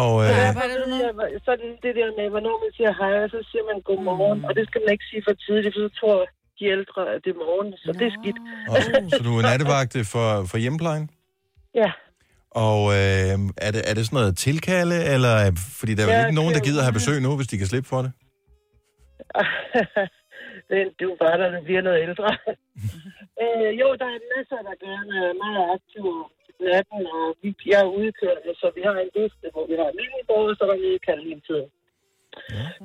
[0.00, 3.64] Og øh, Ja, jeg, sådan det der med, hvornår man siger hej, og så siger
[3.70, 4.40] man godmorgen.
[4.48, 6.16] Og det skal man ikke sige for tidligt, for så tror
[6.58, 7.68] de ældre, at det er morgen.
[7.84, 8.38] Så det er skidt.
[8.72, 8.76] og,
[9.12, 11.04] så du er nattevagt for, for hjemmeplejen?
[11.82, 11.90] Ja.
[12.66, 13.34] Og øh,
[13.66, 15.34] er, det, er det sådan noget tilkalde, eller
[15.80, 17.58] fordi der er vel Ja, ikke nogen, der er gider have besøg nu, hvis de
[17.58, 18.12] kan slippe for det?
[20.68, 22.28] det, det er jo bare, når det bliver noget ældre.
[23.42, 26.14] øh, jo, der er masser, der gerne er meget aktive
[26.66, 30.28] natten, og vi, jeg er udkørende, så vi har en liste, hvor vi har almindelige
[30.30, 31.68] borgere, så er der udkaldt hele tiden.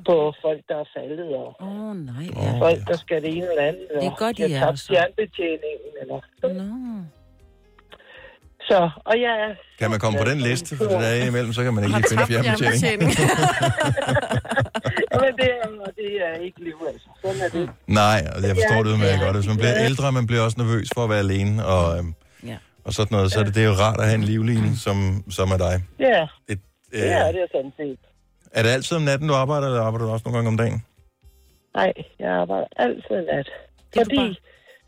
[0.08, 2.28] på folk, der er faldet, og oh, nej.
[2.42, 3.88] oh, folk, der skal det ene eller andet.
[4.02, 4.88] Det er godt, de er tabt så.
[4.88, 5.92] fjernbetjeningen.
[6.02, 6.20] Eller.
[6.60, 6.70] Nå.
[8.70, 9.56] Så, og jeg er...
[9.80, 10.78] Kan man komme på den liste?
[10.78, 13.12] For det er imellem, så kan man ikke lige finde fjernbetjening.
[15.14, 15.68] Jamen, det er,
[16.00, 17.08] det er ikke liv, altså.
[17.22, 17.70] Sådan er det.
[17.88, 19.36] Nej, og jeg forstår Ja, det udmærket ja, godt.
[19.36, 19.86] Hvis man bliver ja.
[19.86, 22.14] ældre, man bliver også nervøs for at være alene, og, øhm,
[22.52, 22.58] Ja.
[22.86, 25.24] og sådan noget, så er det, det er jo rart at have en livline, som,
[25.38, 25.76] som er dig.
[26.00, 26.60] Ja, Det,
[26.92, 28.00] det er det sådan set.
[28.58, 30.80] Er det altid om natten, du arbejder, eller arbejder du også nogle gange om dagen?
[31.76, 33.48] Nej, jeg arbejder altid nat.
[33.98, 34.24] Fordi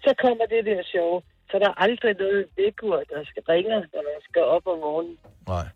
[0.05, 1.11] så kommer det der show,
[1.49, 5.17] så der er aldrig noget vækord, der skal ringe, når man skal op om morgenen.
[5.53, 5.67] Nej.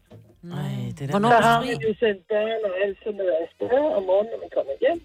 [0.56, 3.84] Nej, det er Hvornår så har man jo sendt børn og alt sådan noget afsted
[3.98, 5.00] om morgenen, når man kommer hjem,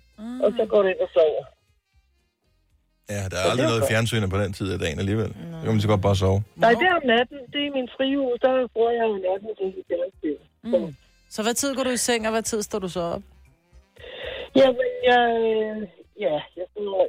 [0.44, 1.44] og så går det ind og sover.
[3.14, 5.30] Ja, der er aldrig noget fjernsyn på den tid af dagen alligevel.
[5.58, 6.40] Så kan man så godt bare sove.
[6.56, 7.38] Nej, det er om natten.
[7.52, 8.38] Det er min frihus.
[8.44, 10.40] Der bruger jeg jo natten til fjernsyn.
[10.62, 10.96] Mm.
[11.34, 13.22] Så hvad tid går du i seng, og hvad tid står du så op?
[14.56, 15.76] Jamen, jeg, øh,
[16.24, 17.08] ja, jeg går,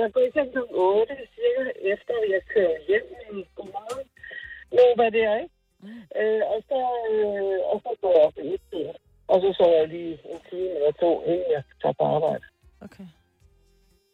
[0.00, 0.58] jeg går i seng kl.
[0.58, 4.06] 8, cirka efter jeg kører hjem i godmorgen.
[4.76, 5.54] Nu, hvad det er, ikke?
[5.84, 6.02] Mm.
[6.20, 6.80] Øh, og, så,
[7.12, 8.86] øh, og så går jeg op i et tid.
[9.32, 12.44] Og så sover jeg lige en time eller to, inden jeg tager på arbejde.
[12.86, 13.06] Okay.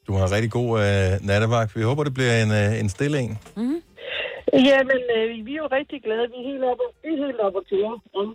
[0.06, 1.76] Du har en rigtig god øh, nattevagt.
[1.76, 3.34] Vi håber, det bliver en, øh, en stille en.
[4.68, 6.26] Jamen, øh, vi er jo rigtig glade.
[6.32, 8.28] Vi er helt oppe, vi er helt oppe til jer om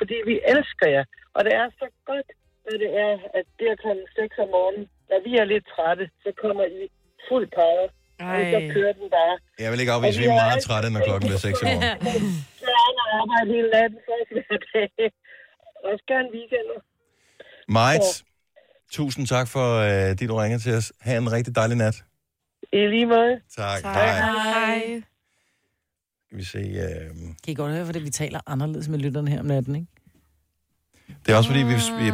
[0.00, 1.04] fordi vi elsker jer.
[1.36, 2.28] Og det er så godt,
[2.68, 4.84] når det er, at det er klokken 6 om morgenen.
[5.10, 6.82] Når vi er lidt trætte, så kommer I
[7.28, 7.86] fuld power.
[8.32, 8.70] Og så Ej.
[8.76, 9.34] kører den bare.
[9.64, 11.82] Jeg vil ikke afvise, at vi er meget trætte, når klokken bliver 6 i morgen.
[12.62, 14.88] Så er der arbejde hele natten, så hver dag.
[15.90, 16.78] Også gerne weekender.
[17.78, 18.06] Majt,
[18.98, 20.92] tusind tak for, øh, at du ringer til os.
[21.00, 21.96] Ha' en rigtig dejlig nat.
[22.72, 23.40] I lige måde.
[23.56, 23.82] Tak.
[23.82, 24.20] Hej.
[24.20, 25.02] Hej.
[26.26, 26.58] Skal vi se.
[26.58, 27.10] Øh,
[27.44, 29.86] Kan I godt høre, fordi vi taler anderledes med lytterne her om natten, ikke?
[31.26, 32.12] Det er også fordi, vi, vi,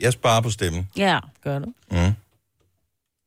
[0.00, 0.88] jeg sparer på stemmen.
[0.96, 1.18] Ja.
[1.44, 1.66] Gør du?
[1.90, 2.12] Mm.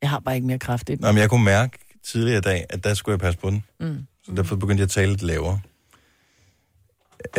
[0.01, 1.01] Jeg har bare ikke mere kraft i den.
[1.01, 3.63] Nå, men jeg kunne mærke tidligere i dag, at der skulle jeg passe på den.
[3.79, 4.07] Mm.
[4.25, 5.59] Så derfor begyndte jeg at tale lidt lavere.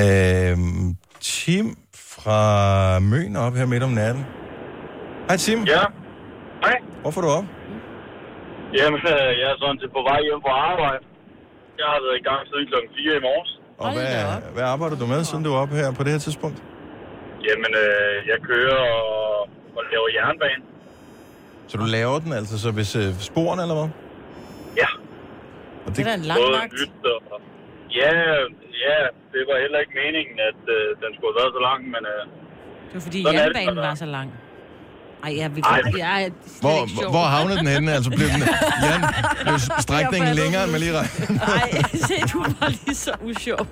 [0.04, 4.24] Øhm, Tim fra Møn op her midt om natten.
[5.28, 5.64] Hej Tim.
[5.64, 5.82] Ja.
[6.64, 6.76] Hej.
[7.02, 7.44] Hvorfor er du op?
[8.78, 11.02] Jamen, øh, jeg er sådan til på vej hjem fra arbejde.
[11.80, 13.50] Jeg har været i gang siden klokken 4 i morges.
[13.82, 16.58] Og hvad, hvad arbejder du med, siden du er op her på det her tidspunkt?
[17.46, 19.40] Jamen, øh, jeg kører og,
[19.76, 20.62] og laver jernbane.
[21.70, 23.88] Så du laver den altså så hvis øh, sporen eller hvad?
[24.82, 24.90] Ja.
[25.86, 27.06] Og Det er da en lang vagt.
[27.32, 27.40] og...
[28.00, 28.12] Ja,
[28.86, 28.98] ja,
[29.32, 32.02] det var heller ikke meningen, at øh, den skulle have været så lang, men...
[32.14, 32.22] Øh,
[32.88, 34.28] Det var fordi er det, jernbanen var så lang.
[35.24, 35.82] Ej, ja, vi Ej.
[35.82, 35.96] kan...
[35.96, 37.92] Ja, det er Hvor, ikke hvor havnede den henne?
[37.92, 38.42] Altså blev, den,
[38.82, 38.94] ja,
[39.42, 41.46] blev strækningen længere, end man lige regner?
[41.46, 41.70] Nej,
[42.08, 43.66] se, du var lige så usjov.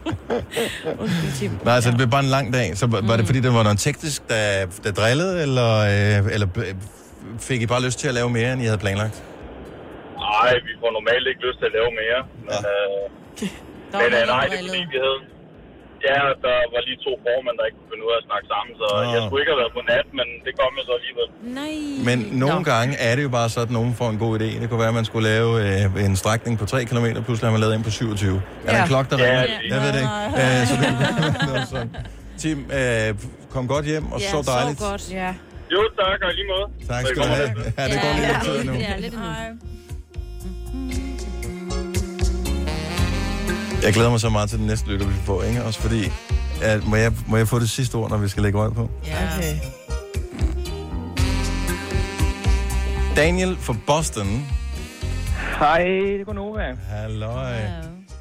[1.64, 2.76] Nej, altså det blev bare en lang dag.
[2.76, 6.49] Så var, var det fordi, der var noget teknisk, der, der drillede, eller, øh, eller
[6.57, 6.74] øh,
[7.40, 9.22] fik I bare lyst til at lave mere, end I havde planlagt?
[10.16, 12.20] Nej, vi får normalt ikke lyst til at lave mere.
[12.49, 13.49] Men, øh,
[13.92, 15.36] Der men øh, nej, det er fordi, vi havde...
[16.09, 18.72] Ja, der var lige to formænd, der ikke kunne finde ud af at snakke sammen,
[18.82, 19.12] så Nå.
[19.14, 21.28] jeg skulle ikke have været på nat, men det kom jeg så alligevel.
[21.61, 21.74] Nej.
[22.09, 24.49] Men nogle gange er det jo bare sådan, at nogen får en god idé.
[24.61, 27.55] Det kunne være, at man skulle lave øh, en strækning på 3 km, pludselig har
[27.57, 28.36] man lavet en på 27.
[28.66, 28.82] Er der Ja.
[28.82, 29.47] en klokke, der Ja, ringer?
[29.62, 29.70] lige.
[29.74, 30.14] Jeg ved det ikke.
[30.42, 30.88] Øh, så det
[31.40, 31.90] kunne være sådan.
[32.42, 33.09] Tim, øh,
[33.55, 34.78] kom godt hjem, og Ja, så dejligt.
[34.80, 35.05] Så godt.
[35.22, 35.30] Ja.
[35.74, 36.66] Jo, tak, og lige måde.
[36.92, 37.49] Tak skal du have.
[37.78, 38.72] Ja, det går lige lidt tid nu.
[38.88, 39.30] Ja, lidt endnu.
[43.83, 45.64] Jeg glæder mig så meget til den næste lytter, vi får, ikke?
[45.64, 46.03] Også fordi,
[46.61, 48.91] ja, må, jeg, må jeg få det sidste ord, når vi skal lægge røg på?
[49.07, 49.37] Ja.
[49.37, 49.57] Okay.
[53.16, 54.27] Daniel fra Boston.
[55.59, 56.77] Hej, det er Gunova.
[56.89, 57.57] Halløj.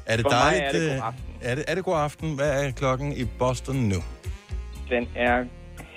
[0.06, 0.64] Er det For dejligt?
[0.64, 1.24] er det god øh, aften.
[1.42, 2.34] Er det, er det god aften?
[2.34, 3.96] Hvad er klokken i Boston nu?
[4.90, 5.44] Den er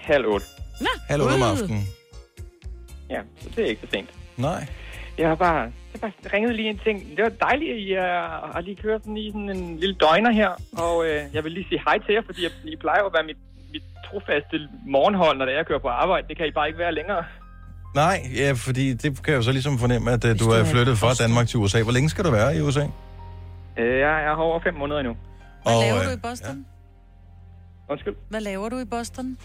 [0.04, 0.46] halv otte.
[1.10, 1.88] Halv otte om aftenen.
[3.10, 4.10] Ja, så det er ikke så sent.
[4.38, 4.68] Nej.
[5.18, 6.98] Jeg har bare, jeg har bare ringet lige en ting.
[7.18, 8.04] Det var dejligt, at I uh,
[8.54, 10.50] har lige kørt sådan i sådan en lille døgner her.
[10.78, 13.24] Og uh, jeg vil lige sige hej til jer, fordi jeg, I plejer at være
[13.24, 13.38] mit,
[13.74, 14.56] mit trofaste
[14.96, 16.28] morgenhold, når det er, jeg kører på arbejde.
[16.28, 17.24] Det kan I bare ikke være længere.
[17.96, 20.98] Nej, ja, fordi det kan jeg jo så ligesom fornemme, at uh, du er flyttet
[20.98, 21.14] fra.
[21.24, 21.84] Danmark til USA.
[21.84, 22.84] Hvor længe skal du være i USA?
[22.84, 22.90] Uh,
[23.78, 25.16] jeg er over fem måneder endnu.
[25.64, 26.66] Hvad Og, laver øh, du i Boston?
[27.90, 28.16] Undskyld.
[28.30, 29.38] Hvad laver du i Boston?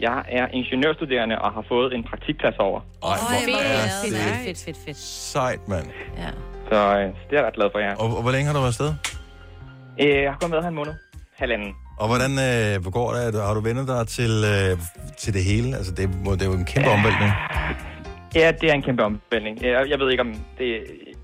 [0.00, 2.80] Jeg er ingeniørstuderende og har fået en praktikplads over.
[2.80, 4.96] Ej, hvor Fedt, er fedt, det fedt, fedt, fedt, fedt.
[4.96, 5.86] sejt, mand.
[6.18, 6.30] Ja.
[6.70, 7.94] Så uh, det er jeg ret glad for jer.
[7.96, 8.90] Og, og hvor længe har du været afsted?
[10.00, 10.94] Uh, jeg har kun været her en måned.
[11.42, 11.74] Halvanden.
[12.02, 13.42] Og hvordan øh, hvor går det?
[13.48, 14.78] Har du vendt dig til, øh,
[15.22, 15.68] til det hele?
[15.78, 17.30] Altså, det, må, det er jo en kæmpe omvæltning.
[18.34, 19.54] Ja, det er en kæmpe omvæltning.
[19.62, 20.68] Jeg, jeg ved ikke, om det,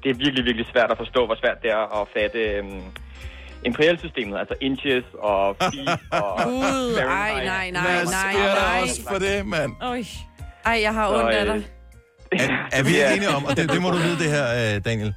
[0.03, 2.83] det er virkelig, virkelig svært at forstå, hvor svært det er at fatte, øhm,
[3.67, 5.89] imperialsystemet, altså inches og feet
[6.23, 7.45] og Gud, Fahrenheit.
[7.47, 8.81] nej, nej, Hvad nej, sker der nej.
[8.83, 9.73] også for det, mand?
[9.83, 10.03] Øj.
[10.65, 11.65] Ej, jeg har ondt af øh, dig.
[12.33, 14.81] Er, er vi ikke enige om, og det, det må du vide det her, øh,
[14.85, 15.15] Daniel,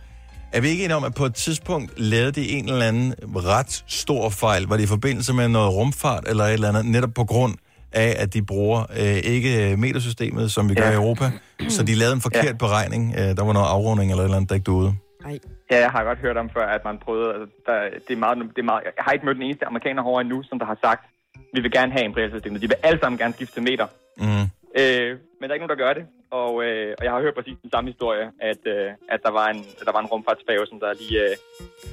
[0.53, 3.83] er vi ikke enige om, at på et tidspunkt lavede de en eller anden ret
[3.87, 4.63] stor fejl?
[4.63, 7.55] Var det i forbindelse med noget rumfart eller et eller andet, netop på grund
[7.93, 10.91] af, at de bruger øh, ikke metersystemet, som vi gør Ja.
[10.91, 11.31] i Europa,
[11.69, 13.13] så de lavede en forkert beregning.
[13.17, 14.95] Øh, der var noget afrunding eller et eller andet, der ikke duede.
[15.71, 17.33] Ja, jeg har godt hørt om før, at man prøvede...
[17.33, 20.01] Altså, der, det, er meget, det er meget, jeg har ikke mødt den eneste amerikaner
[20.03, 21.03] herovre endnu, som der har sagt,
[21.53, 22.61] vi vil gerne have imperialsystemet.
[22.61, 23.87] De vil alle sammen gerne skifte til meter.
[24.17, 24.45] Mm.
[24.79, 26.05] Øh, men der er ikke nogen, der gør det.
[26.31, 29.47] Og, øh, og jeg har hørt præcis den samme historie, at, øh, at der var
[29.53, 31.35] en, der var en rumfartsfærge, som der lige øh,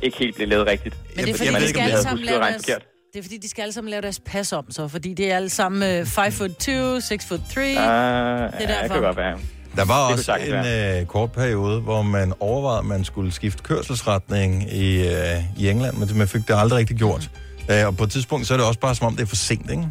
[0.02, 0.94] ikke helt blev lavet rigtigt.
[1.16, 2.86] Men det er fordi, man de skal alle sammen lave deres, forkert.
[3.12, 4.88] det er fordi, de skal alle sammen lave deres pas om, så.
[4.88, 7.60] Fordi det er alle sammen 5 foot 2, 6 foot 3.
[7.60, 8.94] Uh, det er ja, det derfor.
[8.94, 9.38] kan godt være.
[9.76, 13.62] Der var Det også en øh, kort periode, hvor man overvejede, at man skulle skifte
[13.62, 17.30] kørselsretning i, øh, i England, men man fik det aldrig rigtig gjort.
[17.70, 19.36] Øh, og på et tidspunkt, så er det også bare som om, det er for
[19.36, 19.88] sent, ikke?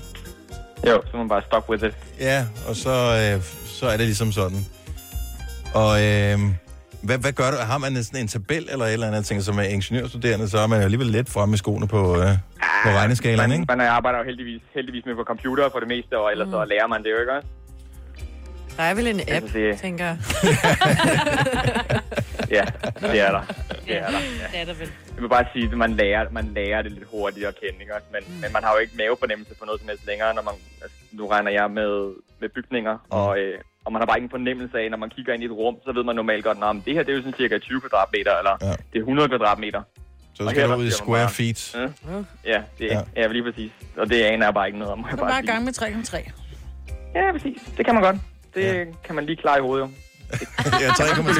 [0.88, 1.94] Jo, så må man bare stop with it.
[2.20, 4.66] Ja, og så, øh, så er det ligesom sådan.
[5.74, 6.40] Og øh,
[7.04, 7.58] hvad, hvad gør du?
[7.58, 9.18] Har man sådan en tabel eller et eller andet?
[9.18, 12.02] Jeg tænker, som er ingeniørstuderende, så er man jo alligevel let fremme i skoene på,
[12.22, 12.32] øh,
[12.84, 13.78] på regneskalaen, Man, ikke?
[13.78, 16.52] man arbejder jo heldigvis, heldigvis med på computer for det meste, og ellers mm.
[16.52, 17.48] så lærer man det jo ikke også.
[18.78, 20.18] Der er vel en app, Altså, det- tænker jeg.
[22.58, 22.66] Ja,
[23.02, 23.42] det er der.
[23.88, 24.20] Det er der.
[24.42, 24.48] Ja.
[24.52, 24.90] Det er der vel.
[25.16, 27.94] Jeg vil bare sige, at man lærer, man lærer det lidt hurtigere at kende, ikke?
[28.12, 28.34] Men, mm.
[28.42, 31.28] men man har jo ikke mavefornemmelse for noget som helst længere, når man, altså, nu
[31.28, 33.00] regner jeg med, med bygninger, mm.
[33.10, 35.46] og, øh, og man har bare ikke en fornemmelse af, når man kigger ind i
[35.46, 37.58] et rum, så ved man normalt godt, at det her det er jo sådan cirka
[37.58, 38.72] 20 kvadratmeter, eller Ja.
[38.72, 39.82] det er 100 kvadratmeter.
[40.34, 41.76] Så skal du ud i square bare, feet.
[41.76, 41.82] Ja,
[42.52, 43.28] ja det er ja.
[43.28, 43.72] lige præcis.
[43.98, 46.32] Og det aner jeg bare ikke noget om, Du er bare i gang med 3,3.
[47.16, 47.62] Ja, præcis.
[47.78, 48.16] Det kan man godt.
[48.56, 48.84] Det ja.
[49.06, 49.90] kan man lige klare i hovedet, jo.
[50.80, 51.32] Ja, 3,3.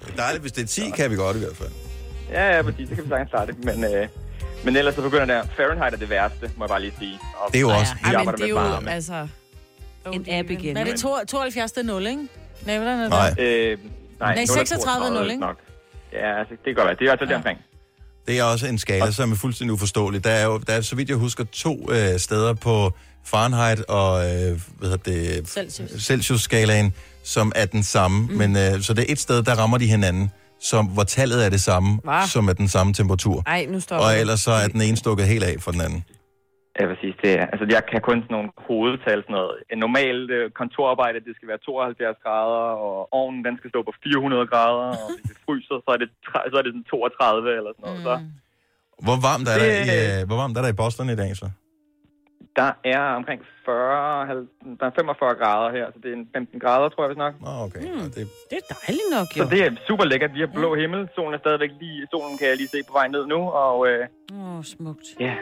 [0.00, 1.68] Det er dejligt, hvis det er 10, kan vi godt i hvert fald.
[2.30, 2.88] Ja, ja, præcis.
[2.88, 3.64] Det kan vi sagtens klare det.
[3.64, 4.08] Men, øh,
[4.64, 5.42] men ellers så begynder der.
[5.56, 7.18] Fahrenheit er det værste, må jeg bare lige sige.
[7.36, 8.90] Og Det er jo også- Vi Ej, men arbejder det er med jo, varme.
[8.90, 9.28] altså...
[10.12, 10.74] En app igen.
[10.74, 12.28] Nej, det er 72, det er 0, ikke?
[12.66, 13.10] Nej, hvordan er det?
[13.10, 13.34] Nej.
[13.46, 13.78] Øh,
[14.20, 15.40] nej, Nej, 36 er 0, ikke?
[15.40, 15.56] Nok.
[16.12, 16.96] Ja, altså, det kan godt være.
[16.98, 17.26] Det er fald ja.
[17.26, 17.58] deromkring.
[18.26, 20.24] Det er også en skala, som er fuldstændig uforståelig.
[20.24, 22.92] Der er jo, der er, så vidt jeg husker, to øh, steder på
[23.32, 25.90] Fahrenheit og øh, hvad hedder det, Celsius.
[26.08, 26.88] Celsius-skalaen,
[27.34, 28.18] som er den samme.
[28.26, 28.34] Mm.
[28.40, 30.26] Men øh, så det er et sted, der rammer de hinanden,
[30.70, 32.20] som, hvor tallet er det samme, Hva?
[32.34, 33.36] som er den samme temperatur.
[33.46, 36.02] Ej, nu stopper Og ellers så er den ene stukket helt af for den anden.
[36.80, 37.14] Ja, præcis.
[37.24, 39.54] Det er, altså, jeg kan kun sådan nogle hovedtal, sådan noget.
[39.72, 43.92] En normal øh, kontorarbejde, det skal være 72 grader, og ovnen, den skal stå på
[44.04, 46.08] 400 grader, og hvis det fryser, så er det,
[46.52, 48.00] så er det sådan 32 eller sådan noget.
[48.08, 48.14] Så
[49.06, 51.30] Hvor varmt er, der, Det- i, øh, hvor varmt er der i Boston i dag,
[51.42, 51.46] så?
[52.60, 54.48] Der er omkring 40, halv-
[54.80, 57.34] der er 45 grader her, så det er en 15 grader, tror jeg, hvis nok.
[57.66, 57.82] Okay.
[57.92, 58.08] Mm.
[58.16, 58.22] Det...
[58.50, 59.44] Det er dejligt nok, Så jo.
[59.54, 60.30] det er super lækkert.
[60.36, 61.00] Vi har blå himmel.
[61.14, 61.98] Solen er stadigvæk lige...
[62.12, 64.00] Solen kan jeg lige se på vej ned nu, og øh,
[64.34, 65.06] Åh, oh, smukt.
[65.26, 65.34] ja.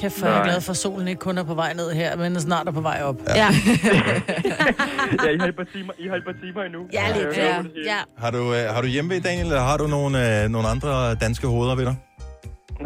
[0.00, 0.48] Kæft, hvor er jeg Nej.
[0.48, 2.80] glad for, at solen ikke kun er på vej ned her, men snart er på
[2.80, 3.16] vej op.
[3.28, 3.34] Ja.
[5.24, 6.80] ja, I har et par timer, I har et par timer endnu.
[6.92, 7.36] Ja, lidt.
[7.36, 7.56] Ja.
[7.92, 8.00] ja.
[8.18, 11.14] Har du, øh, har du hjemme ved, Daniel, eller har du nogle, øh, nogle andre
[11.14, 11.96] danske hoveder ved dig?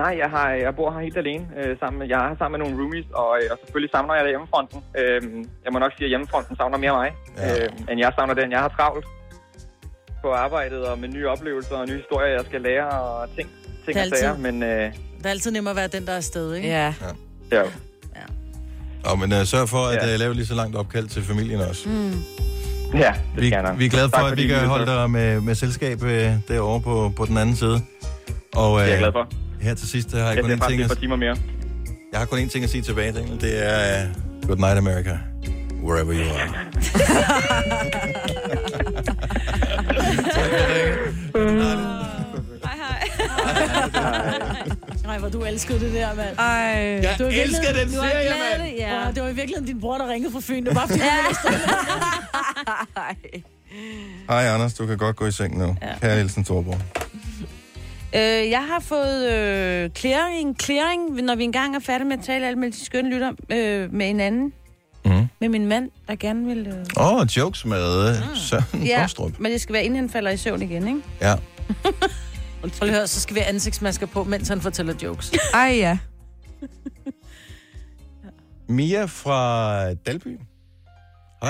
[0.02, 1.44] Nej, jeg, har, jeg bor her helt alene.
[1.58, 4.24] Øh, sammen med, jeg er sammen med nogle roomies, og, øh, og selvfølgelig savner jeg
[4.34, 4.78] hjemmefronten.
[5.00, 5.20] Øh,
[5.64, 7.48] jeg må nok sige, at hjemmefronten savner mere mig, Ja.
[7.48, 7.64] ja.
[7.64, 8.48] øh, end jeg savner den.
[8.56, 9.06] Jeg har travlt
[10.22, 13.48] på arbejdet og med nye oplevelser og nye historier, jeg skal lære og ting,
[13.84, 14.30] ting Det er og sager.
[14.30, 16.68] altid- Men øh, Det er altid nemmere at være den, der er afsted, ikke?
[16.68, 16.94] Ja.
[17.52, 17.62] ja,
[19.10, 20.14] Og men uh, sørg for at Ja.
[20.14, 21.88] uh, lave lige så langt opkald til familien også.
[21.88, 22.10] Mm.
[23.04, 25.40] ja, det Vi, skal vi er glade for, Tak, at vi kan holde dig med,
[25.40, 26.08] med selskab uh,
[26.48, 27.80] derovre på, på den anden side.
[28.56, 29.28] Og Det er jeg uh, glad for.
[29.64, 31.36] Her til sidst har jeg, kun frem ting at, timer mere.
[32.12, 33.40] jeg har kun én ting at sige tilbage, Daniel.
[33.40, 34.12] Det er uh,
[34.46, 35.18] Good night America.
[35.82, 36.48] Wherever you are.
[45.04, 46.38] Nej, hvor du elskede det der, mand.
[46.38, 46.44] Ej.
[47.02, 48.62] Jeg Du er elsker den du er serie, mand!
[48.78, 49.10] Ja.
[49.14, 50.64] Det var i virkeligheden din bror, der ringede fra Fyn.
[50.64, 51.16] Det var fordi, ja.
[54.34, 55.76] Hej Anders, du kan godt gå i seng nu.
[55.82, 55.98] Ja.
[56.00, 56.80] Kære Hilsen Torborg.
[58.16, 62.46] Øh, jeg har fået øh, clearing, clearing, når vi engang er færdige med at tale
[62.46, 64.52] alle med de skønne lytter, øh, med en anden.
[65.04, 65.26] Mhm.
[65.40, 66.66] Med min mand, der gerne vil...
[66.66, 66.74] Øh...
[66.96, 69.38] Åh, oh, jokes med uh, Søren Ja, Bostrup.
[69.38, 71.00] men det skal være, inden han falder i søvn igen, ikke?
[71.20, 71.34] Ja.
[72.60, 75.32] Prøv lige at høre, så skal vi have ansigtsmasker på, mens han fortæller jokes.
[75.54, 75.98] Ej, ja.
[78.68, 80.38] Mia fra Dalby.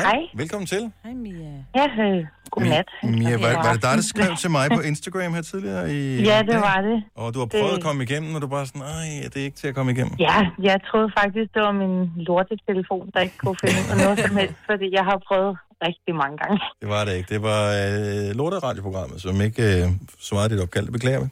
[0.02, 0.20] Hej.
[0.34, 0.92] Velkommen til.
[1.04, 1.52] Hej, Mia.
[1.78, 2.88] Ja, øh, godnat.
[3.02, 6.38] Mia, var, var det dig, der skrev til mig på Instagram her tidligere i Ja,
[6.50, 7.02] det var det.
[7.14, 9.44] Og du har prøvet Det- at komme igennem, og du bare sådan, nej, det er
[9.44, 10.14] ikke til at komme igennem.
[10.18, 14.18] Ja, jeg troede faktisk, det var min lortetelefon, der ikke kunne finde ud af noget
[14.26, 15.52] som helst, fordi jeg har prøvet
[15.86, 16.58] rigtig mange gange.
[16.82, 17.28] Det var det ikke.
[17.34, 19.86] Det var øh, lorteradioprogrammet, som ikke øh,
[20.28, 20.84] svarede dit opkald.
[20.84, 21.28] Det beklager vi.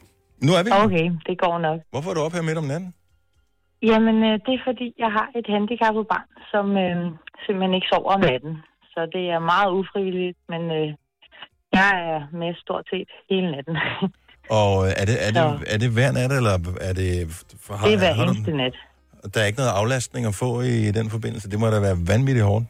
[0.47, 0.69] Nu er vi.
[0.85, 1.79] Okay, det går nok.
[1.91, 2.93] Hvorfor er du op her midt om natten?
[3.89, 6.97] Jamen, øh, det er fordi, jeg har et handicappet barn, som øh,
[7.45, 8.53] simpelthen ikke sover om natten.
[8.93, 10.87] Så det er meget ufrivilligt, men øh,
[11.77, 13.75] jeg er med stort set hele natten.
[14.61, 15.43] Og øh, er det, er det,
[15.73, 16.55] er det hver nat, eller
[16.89, 17.09] er det...
[17.65, 18.75] For, det er hver har eneste nat.
[19.33, 21.49] Der er ikke noget aflastning at få i den forbindelse.
[21.51, 22.65] Det må da være vanvittigt hårdt.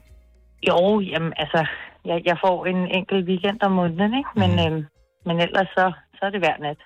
[0.69, 1.65] Jo, jamen altså,
[2.05, 4.29] jeg, jeg får en enkelt weekend om måneden, ikke?
[4.41, 4.75] Men, Mhm.
[4.77, 4.83] øh,
[5.25, 6.77] men ellers så, så er det hver nat.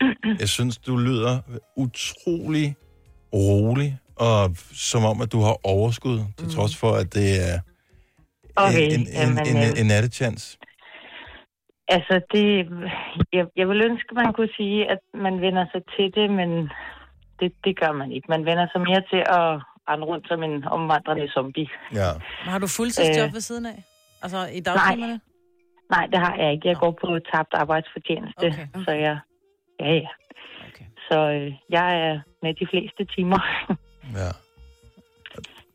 [0.42, 1.34] Jeg synes, du lyder
[1.76, 2.76] utrolig
[3.32, 7.58] rolig, og som om, at du har overskud, til trods for, at det er
[8.56, 10.58] Okay, en, en, jamen, en, en, øh, en nattechance.
[11.88, 12.46] Altså, det,
[13.32, 16.50] jeg, jeg vil ønske, man kunne sige, at man vender sig til det, men
[17.40, 18.26] det, det gør man ikke.
[18.28, 19.48] Man vender sig mere til at
[19.88, 21.68] rende rundt som en omvandrende zombie.
[21.94, 22.10] Ja.
[22.44, 23.78] Men har du fuldtidsjob Øh, ved siden af?
[24.22, 25.20] Altså i dagtimerne?
[25.90, 26.68] Nej, det har jeg ikke.
[26.68, 28.84] Jeg går på tabt arbejdsfortjeneste, okay.
[28.84, 29.18] så jeg...
[29.80, 30.08] Ja, ja.
[31.10, 33.40] Så øh, jeg er med de fleste timer.
[34.16, 34.30] Ja.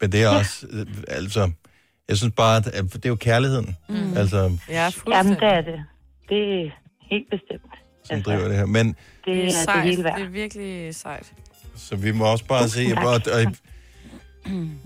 [0.01, 1.51] Men det er også, øh, altså,
[2.09, 2.63] jeg synes bare, at
[2.93, 4.17] det er jo kærligheden, Mm.
[4.17, 5.79] altså, Ja, Jamen, det er det.
[6.29, 6.69] Det er
[7.09, 7.71] helt bestemt.
[8.03, 8.65] som driver det her.
[8.65, 8.95] Men
[9.25, 9.83] Det, er er det sejt.
[9.83, 10.17] hele værd.
[10.19, 11.33] Det er virkelig sejt.
[11.75, 13.03] Så vi må også bare se, Tak.
[13.05, 13.55] og, og,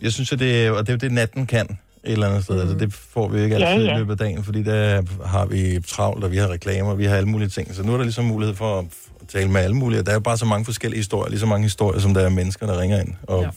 [0.02, 2.44] jeg synes, at det, er- og det er jo det, natten kan et eller andet
[2.44, 2.60] sted.
[2.62, 3.96] Altså, det får vi ikke Ja, altid ja.
[3.96, 7.16] i løbet af dagen, fordi der har vi travlt, og vi har reklamer, vi har
[7.16, 7.76] alle mulige ting.
[7.76, 8.86] Så nu er der ligesom mulighed for at,
[9.26, 10.04] at tale med alle mulige.
[10.04, 12.30] Der er jo bare så mange forskellige historier, lige så mange historier, som der er
[12.30, 13.48] mennesker, der ringer ind og, ja.
[13.48, 13.54] og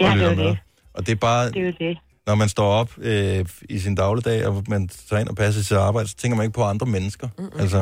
[0.00, 0.44] Ja, det er lytter jo med.
[0.44, 0.58] det.
[0.94, 1.98] Og det er bare, Det er det.
[2.26, 5.76] når man står op øh, i sin dagligdag, og man tager ind og passer sit
[5.76, 7.28] arbejde, så tænker man ikke på andre mennesker.
[7.38, 7.50] Mm-mm.
[7.60, 7.80] Altså,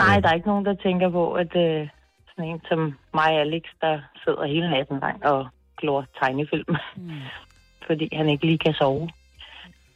[0.00, 1.88] Nej, der er ikke nogen, der tænker på, at øh,
[2.28, 2.78] sådan en som
[3.14, 3.94] mig og Alex, der
[4.24, 5.46] sidder hele natten lang og
[5.80, 6.74] glor tegnefilm.
[6.96, 7.10] Mm.
[7.86, 9.08] Fordi han ikke lige kan sove.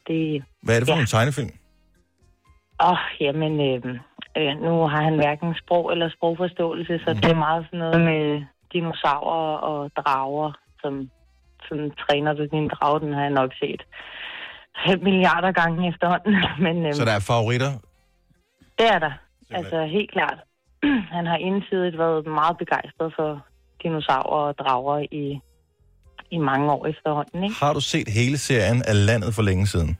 [0.08, 0.96] Det, hvad er det for Ja.
[0.98, 1.00] ja.
[1.02, 1.50] en tegnefilm?
[2.82, 3.98] Åh, oh, jamen, øh,
[4.36, 7.20] øh, nu har han hverken sprog eller sprogforståelse, så mm.
[7.20, 8.42] det er meget sådan noget med
[8.72, 11.10] dinosaurer og drager, som
[11.68, 13.82] sådan træner du din drage, den har jeg nok set
[14.86, 16.34] 5 milliarder gange efterhånden.
[16.66, 17.72] Men, øh, Så der er favoritter?
[18.78, 19.12] Det er der.
[19.50, 20.38] Altså, helt klart.
[21.16, 23.46] Han har indsidigt været meget begejstret for
[23.82, 25.40] dinosaurer og drager i,
[26.30, 27.56] i mange år efterhånden, ikke?
[27.60, 29.98] Har du set hele serien af Landet for længe siden?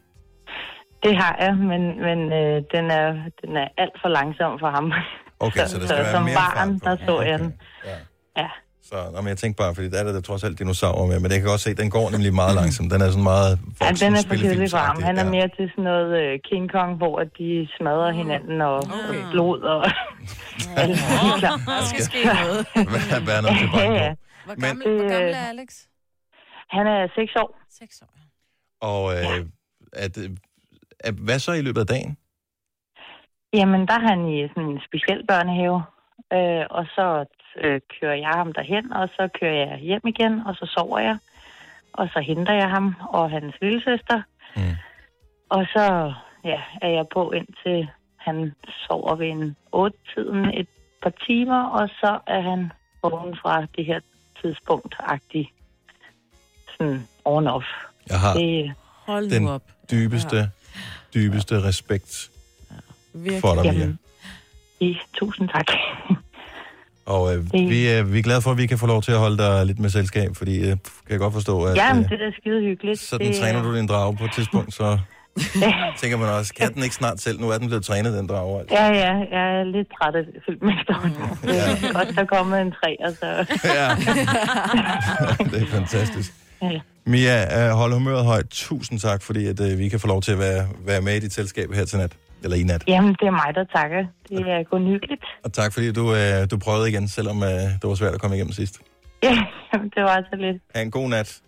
[1.02, 3.06] Det har jeg, men, men øh, den, er,
[3.42, 4.92] den er alt for langsom for ham.
[5.40, 7.54] Okay, så der skal være som mere barn, der så jeg den.
[7.86, 8.48] Ja.
[8.90, 11.30] Så nå, men jeg tænkte bare, fordi der er der, trods alt dinosaurer med, men
[11.32, 12.88] jeg kan godt se, at den går nemlig meget langsomt.
[12.92, 15.02] Den er sådan meget Ja, den er for kedelig for ham.
[15.08, 15.30] Han er ja.
[15.36, 19.22] mere til sådan noget øh, King Kong, hvor at de smadrer hinanden og, okay.
[19.24, 19.80] og blod og...
[20.80, 21.60] alt muligt klart.
[21.66, 22.60] Der skal ske noget.
[22.92, 24.14] Hvad, hvad er noget til bange Ja, ja.
[24.46, 25.70] Hvor Men- gammel, hvor gammel er Alex?
[26.76, 27.50] Han er 6 år.
[27.78, 28.12] 6 år.
[28.90, 29.44] Og øh, at, øh,
[30.04, 30.14] at,
[31.12, 32.16] hvad så i løbet af dagen?
[33.52, 35.82] Jamen, der er han i sådan en speciel børnehave,
[36.32, 37.24] øh, og så
[37.64, 41.18] øh, kører jeg ham derhen, og så kører jeg hjem igen, og så sover jeg,
[41.92, 44.22] og så henter jeg ham og hans lille søster,
[44.56, 44.76] mm.
[45.48, 46.12] og så
[46.44, 48.52] ja, er jeg på indtil han
[48.86, 50.68] sover ved en 8-tiden et
[51.02, 52.72] par timer, og så er han
[53.02, 54.00] vågen fra det her
[54.40, 55.48] tidspunkt-agtigt,
[56.78, 57.66] sådan on-off.
[58.10, 58.74] Jeg har Det,
[59.06, 59.62] Hold den op.
[59.90, 60.50] dybeste,
[61.16, 62.30] dybeste respekt
[63.14, 63.40] Virkelig.
[63.40, 63.72] for dig, Mia.
[63.72, 63.98] Jamen,
[64.80, 65.66] I, tusind tak.
[67.06, 69.18] Og øh, vi, er, vi er glade for, at vi kan få lov til at
[69.18, 70.78] holde dig lidt med selskab, fordi øh, kan
[71.10, 73.00] jeg godt forstå, at Jamen, øh, det er skide hyggeligt.
[73.00, 74.98] sådan det, træner du din drage på et tidspunkt, så
[76.00, 77.40] tænker man også, kan den ikke snart selv?
[77.40, 78.60] Nu er den blevet trænet, den drage.
[78.60, 78.74] Altså.
[78.74, 81.22] Ja, ja, jeg er lidt træt af filmen efterhånden.
[81.42, 83.26] Det er godt, der kommer en træ, og så...
[83.64, 83.88] Ja.
[85.50, 86.32] det er fantastisk.
[86.62, 86.80] Ja.
[87.06, 88.46] Mia, øh, hold humøret højt.
[88.50, 91.18] Tusind tak, fordi at, øh, vi kan få lov til at være, være med i
[91.20, 92.12] dit selskab her til nat.
[92.42, 92.84] Eller i nat.
[92.88, 94.04] Jamen, det er mig, der takker.
[94.28, 95.24] Det er kun hyggeligt.
[95.44, 98.36] Og tak, fordi du, øh, du prøvede igen, selvom øh, det var svært at komme
[98.36, 98.80] igennem sidst.
[99.22, 99.36] Ja,
[99.72, 100.62] jamen, det var så lidt.
[100.74, 101.40] Ha' en god nat.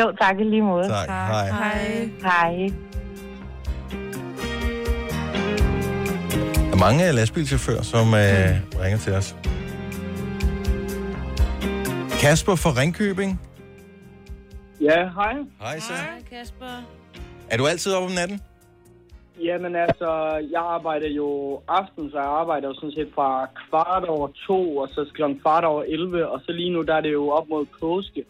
[0.00, 0.88] Jo, tak i lige måde.
[0.88, 1.08] Tak.
[1.08, 1.48] Hej.
[1.50, 2.08] Hej.
[2.22, 2.68] Hej.
[6.70, 9.36] Der er mange lastbilchauffører, som øh, ringer til os.
[12.20, 13.40] Kasper fra Ringkøbing.
[14.88, 15.34] Ja, hej.
[15.60, 15.92] Hej, så.
[15.92, 16.72] Hej, Kasper.
[17.50, 18.40] Er du altid oppe om natten?
[19.48, 20.10] Jamen altså,
[20.52, 24.88] jeg arbejder jo aften, så jeg arbejder jo sådan set fra kvart over to, og
[24.88, 27.66] så klokken kvart over 11, og så lige nu, der er det jo op mod
[27.80, 28.24] påske.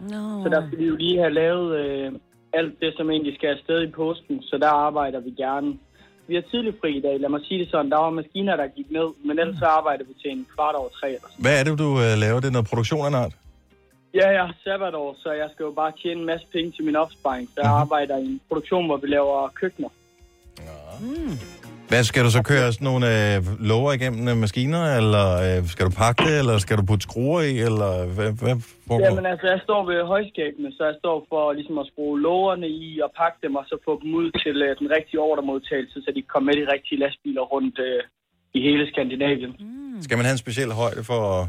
[0.00, 0.42] No.
[0.42, 2.12] Så der skal vi jo lige have lavet øh,
[2.52, 5.78] alt det, som egentlig skal afsted i påsken, så der arbejder vi gerne.
[6.28, 7.90] Vi har tidlig fri i dag, lad mig sige det sådan.
[7.90, 10.88] Der var maskiner, der gik ned, men ellers så arbejder vi til en kvart over
[10.88, 11.42] tre eller sådan.
[11.42, 12.40] Hvad er det, du øh, laver?
[12.40, 13.34] Det er noget produktion af art?
[14.14, 16.96] Ja, jeg har sabbatår, så jeg skal jo bare tjene en masse penge til min
[16.96, 17.48] opsparing.
[17.54, 19.88] Så jeg arbejder i en produktion, hvor vi laver køkkener.
[21.00, 21.38] Mm.
[21.88, 23.38] Hvad skal du så køre sådan nogle øh,
[23.70, 27.42] lover igennem øh, maskiner, eller øh, skal du pakke det, eller skal du putte skruer
[27.52, 28.56] i, eller hvad, hvad
[28.88, 29.04] foregår?
[29.04, 33.00] Jamen altså, jeg står ved højskabene, så jeg står for ligesom at skrue lårene i
[33.04, 36.20] og pakke dem, og så få dem ud til uh, den rigtige ordremodtagelse, så de
[36.22, 38.02] kan komme med de rigtige lastbiler rundt uh,
[38.56, 39.52] i hele Skandinavien.
[39.60, 40.02] Mm.
[40.02, 41.44] Skal man have en speciel højde for at?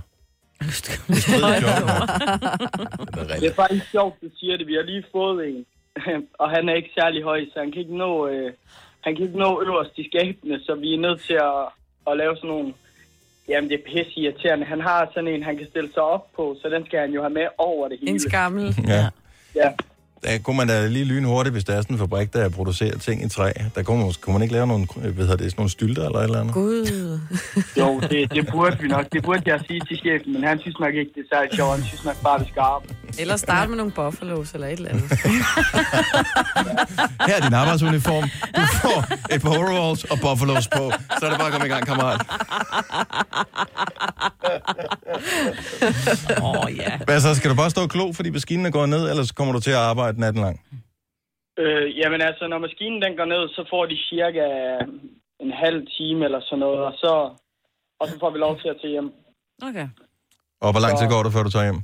[3.41, 4.68] Det er faktisk sjovt, du siger det.
[4.68, 5.65] Vi har lige fået en,
[6.41, 8.53] og han er ikke særlig høj, så han kan ikke nå, øh,
[9.02, 11.65] han kan ikke nå øverst i skabene, så vi er nødt til at,
[12.11, 12.73] at lave sådan nogle...
[13.48, 14.65] Jamen, det er pisse irriterende.
[14.65, 17.22] Han har sådan en, han kan stille sig op på, så den skal han jo
[17.22, 18.11] have med over det hele.
[18.11, 18.76] En skammel.
[18.88, 19.10] Ja.
[19.56, 19.69] Ja.
[20.24, 22.98] Der kunne man da lige lyne hurtigt, hvis der er sådan en fabrik, der producerer
[22.98, 23.52] ting i træ.
[23.76, 26.20] Der kunne man, kunne man ikke lave nogle, hvad hedder det, sådan nogle stylter eller
[26.20, 26.54] et eller andet?
[26.54, 27.20] Gud.
[27.78, 29.06] Jo, det, det burde vi nok.
[29.14, 31.76] Det burde jeg sige til chefen, men han synes nok ikke, det er særligt sjovt.
[31.76, 32.96] Han synes nok bare, vi skal arbejde.
[33.20, 35.10] Eller starte med nogle buffalos eller et eller andet.
[37.28, 38.24] Her er din arbejdsuniform.
[38.56, 39.06] Du får
[39.36, 40.91] et par overalls og buffalos på.
[41.20, 42.22] Så er det bare at komme i gang, kammerat.
[46.46, 46.91] Åh, oh, ja.
[47.08, 49.54] Hvad så, skal du bare stå klo, fordi maskinen er gået ned, eller så kommer
[49.54, 50.58] du til at arbejde natten lang?
[51.62, 54.46] Øh, jamen altså, når maskinen den går ned, så får de cirka
[55.46, 57.14] en halv time eller sådan noget, og så,
[58.00, 59.10] og så får vi lov til at tage hjem.
[59.70, 59.88] Okay.
[60.64, 61.82] Og hvor lang tid går det, før du tager hjem?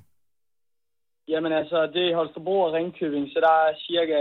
[1.28, 4.20] Jamen altså, det er Holstebro og Ringkøbing, så der er cirka,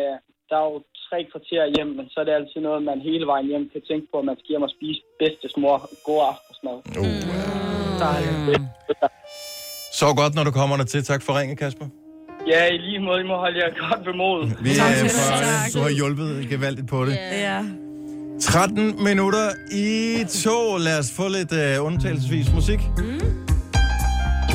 [0.51, 3.47] der er jo tre kvarter hjem, men så er det altid noget, man hele vejen
[3.47, 5.77] hjem kan tænke på, at man skal hjem og spise bedstes mor
[6.09, 6.77] god aftensmad.
[7.01, 7.74] Uh.
[7.99, 8.61] Dejligt.
[9.99, 11.05] Så godt, når du kommer der til.
[11.05, 11.87] Tak for ringet, Kasper.
[12.47, 14.63] Ja, i lige måde, I må holde jer godt ved mod.
[14.63, 15.09] Vi er
[15.73, 17.19] for, du har hjulpet gevaldigt på det.
[17.33, 17.63] Ja.
[18.41, 20.77] 13 minutter i to.
[20.77, 22.81] Lad os få lidt uh, undtagelsesvis musik.
[22.99, 23.21] Mm.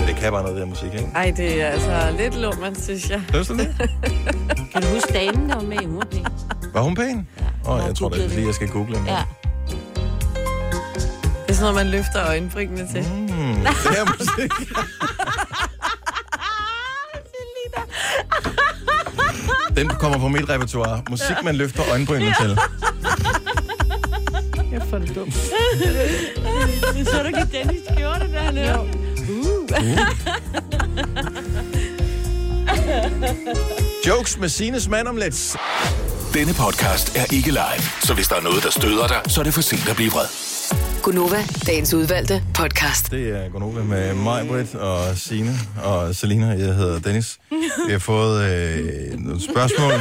[0.08, 1.12] Det kan bare noget, det her musik, ikke?
[1.16, 3.22] Ej, det er altså lidt lummer, synes jeg.
[3.30, 3.76] Synes du det?
[4.72, 6.28] Kan du huske damen, der var med i Mutning?
[6.74, 7.28] Var hun pæn?
[7.68, 9.12] Åh, oh, jeg tror det er fordi, jeg skal google hende.
[9.12, 9.24] Ja.
[11.60, 13.02] Er sådan noget, man løfter øjenbrynene til.
[13.12, 14.52] Mm, det her musik.
[19.78, 21.04] Den kommer på mit repertoire.
[21.10, 22.60] Musik, man løfter øjenbrynene til.
[24.72, 25.36] Jeg får det dumt.
[27.06, 28.88] Så du ikke Dennis gjorde det der nu?
[34.08, 35.58] Jokes med Sines mandomlets.
[36.34, 39.44] Denne podcast er ikke live, så hvis der er noget, der støder dig, så er
[39.44, 40.49] det for sent at blive vred.
[41.04, 43.12] Gunova, dagens udvalgte podcast.
[43.12, 45.52] Det er Gonova med mig, Britt og Sine
[45.84, 46.46] og Selina.
[46.48, 47.40] Jeg hedder Dennis.
[47.88, 49.92] Vi har fået øh, nogle spørgsmål.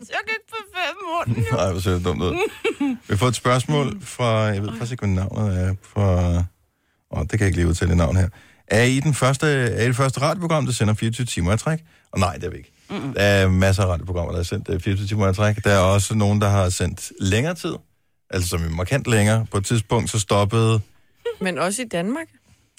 [0.00, 1.56] Jeg kan ikke på fem måneder.
[1.56, 2.36] Nej, hvor ser det dumt ud.
[2.80, 6.36] Vi har fået et spørgsmål fra, jeg ved faktisk ikke, hvad navnet er, fra,
[7.10, 8.28] åh, det kan jeg ikke lige udtale navn her.
[8.66, 11.78] Er I, den første, er I det første radioprogram, der sender 24 timer i træk?
[12.12, 12.72] Og nej, det er vi ikke.
[12.90, 13.14] Mm-hmm.
[13.14, 15.64] Der er masser af radioprogrammer, der har sendt øh, 24 timer i træk.
[15.64, 17.74] Der er også nogen, der har sendt længere tid,
[18.30, 19.46] altså som er markant længere.
[19.50, 20.80] På et tidspunkt så stoppede,
[21.40, 22.26] Men også i Danmark.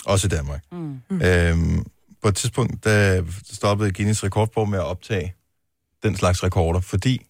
[0.06, 1.22] også i Danmark, mm.
[1.22, 1.86] øhm,
[2.22, 5.36] på et tidspunkt der stoppede Guinness rekordbog med at optage
[6.04, 7.26] den slags rekorder, fordi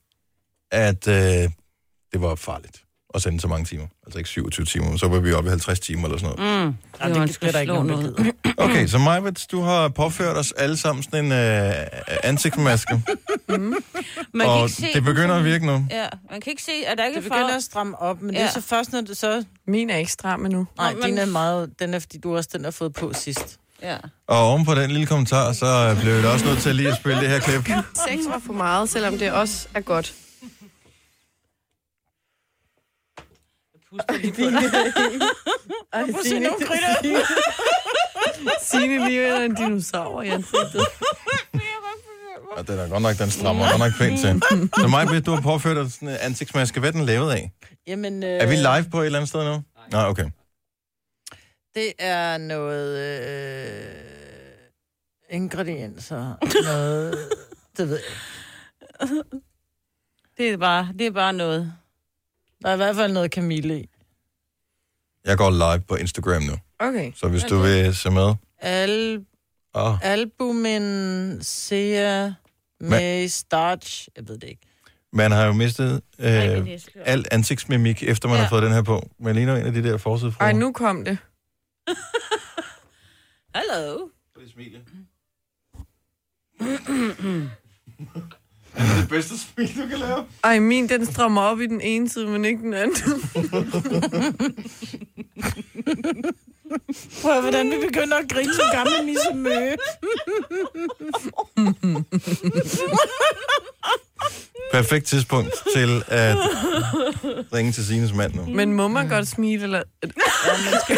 [0.72, 1.50] at øh,
[2.14, 2.84] det var farligt
[3.16, 3.86] at sende så mange timer.
[4.06, 6.66] Altså ikke 27 timer, så var vi oppe i 50 timer eller sådan noget.
[6.68, 6.76] Mm.
[7.00, 8.32] Ej, det, det, det er der ikke gider.
[8.58, 11.74] Okay, så Majvits, du har påført os alle sammen sådan en øh,
[12.24, 13.02] ansigtsmaske,
[13.48, 13.74] Man
[14.40, 15.86] kan og ikke se det begynder at virke nu.
[15.92, 17.56] Ja, man kan ikke se, at der ikke Det er begynder farve.
[17.58, 18.40] at stramme op, men ja.
[18.40, 18.48] det Ja.
[18.50, 19.44] er så først, når du så...
[19.68, 20.68] Min er ikke stram endnu.
[20.78, 21.70] Nej, din men- er meget...
[21.80, 23.58] Den er, fordi du også den har fået på sidst.
[23.82, 23.98] Ja.
[24.28, 26.98] Og oven på den lille kommentar, så blev det også nødt til at lige at
[26.98, 27.66] spille det her klip.
[28.08, 30.14] Sex var for meget, selvom det også er godt.
[34.00, 34.00] Ej,
[36.04, 37.26] Hvorfor siger Signe, nogen krytter?
[38.62, 40.86] Signe lige er en dinosaur i ansigtet.
[42.58, 44.42] Og den er godt nok, den strammer godt nok pænt til.
[44.82, 46.80] Så Majvits, du har påført os sådan en ansigtsmaske.
[46.80, 47.52] Hvad er den lavet af?
[47.88, 49.64] Jamen, øh, Er vi live på et eller andet sted nu?
[49.92, 50.26] Nej, okay.
[51.76, 53.00] Det er noget...
[53.00, 53.86] Øh,
[55.30, 56.36] ingredienser.
[56.66, 57.18] Noget...
[57.78, 59.10] Det ved jeg.
[60.38, 61.74] Det er bare, det er bare noget.
[62.62, 63.90] Der er i hvert fald noget kamille i.
[65.26, 67.12] Jeg går live på Instagram nu, Okay.
[67.16, 68.34] så hvis du vil se med.
[68.60, 69.26] Al,
[69.76, 72.32] Åh, albumin, sea,
[72.80, 74.08] med starch.
[74.16, 74.62] Jeg ved det ikke.
[75.14, 78.42] man har jo mistet øh, alt ansigtsmimik, efter man Ja.
[78.44, 79.10] har fået den her på.
[79.20, 80.46] Men lige nu en af de der forsidefruer.
[80.48, 81.18] Ej, nu kom det.
[83.56, 84.10] Hallo.
[84.36, 84.82] Det er det
[89.12, 90.26] bedste smil, du kan lave.
[90.44, 92.96] Ej, min den strammer op i den ene side, men ikke den anden.
[97.22, 99.78] Prøv at, hvordan vi begynder at grine som gamle Misse Møge.
[104.72, 106.38] perfekt tidspunkt til at
[107.54, 108.46] ringe til Sines mand nu.
[108.46, 109.84] Men må man godt smile, eller...
[110.04, 110.10] Ja,
[110.72, 110.98] man skal.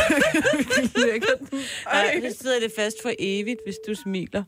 [1.92, 4.44] Ej, så sidder det fast for evigt, hvis du smiler.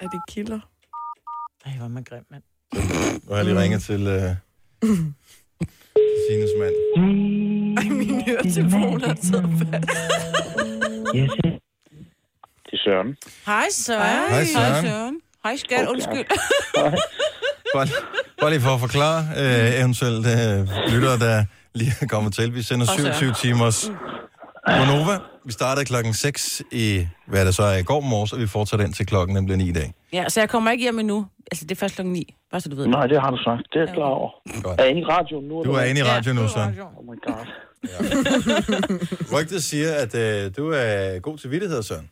[0.00, 0.60] Er det kilder?
[1.66, 2.42] Ej, hvor er man grim, mand.
[3.24, 4.22] Nu har jeg lige ringet til uh,
[6.28, 6.74] Sines mand.
[7.78, 9.90] Ej, min høretelefon er taget fast.
[11.16, 11.30] Yes.
[12.66, 13.16] Det er Søren.
[13.46, 14.30] Hej Søren.
[14.30, 14.72] Hej, Søren.
[14.72, 15.20] Hej Søren.
[15.44, 15.92] Hej skat, Okay.
[15.92, 16.26] undskyld.
[17.74, 17.86] Bare,
[18.40, 21.44] bare lige for at forklare øh, eventuelt øh, lyttere, der
[21.74, 22.54] lige er kommet til.
[22.54, 23.14] Vi sender Og Søren.
[23.14, 23.90] 27 timers
[24.78, 25.18] Monova.
[25.48, 28.86] Vi startede klokken 6 i, hvad det så er, i går morges, og vi fortsætter
[28.86, 29.92] ind til klokken, den bliver 9 i dag.
[30.12, 31.26] Ja, så jeg kommer ikke hjem endnu.
[31.52, 32.34] Altså, det er først klokken 9.
[32.50, 32.90] Bare så du ved det.
[32.90, 33.62] Nej, det har du sagt.
[33.72, 34.30] Det er jeg klar over.
[34.62, 34.80] Godt.
[34.80, 35.62] Er jeg inde i radioen nu?
[35.64, 36.74] Du er inde i radioen nu, Søren.
[36.80, 37.46] Oh my god.
[39.38, 42.10] Rygtet siger, at øh, du er god til vittigheder, Søren.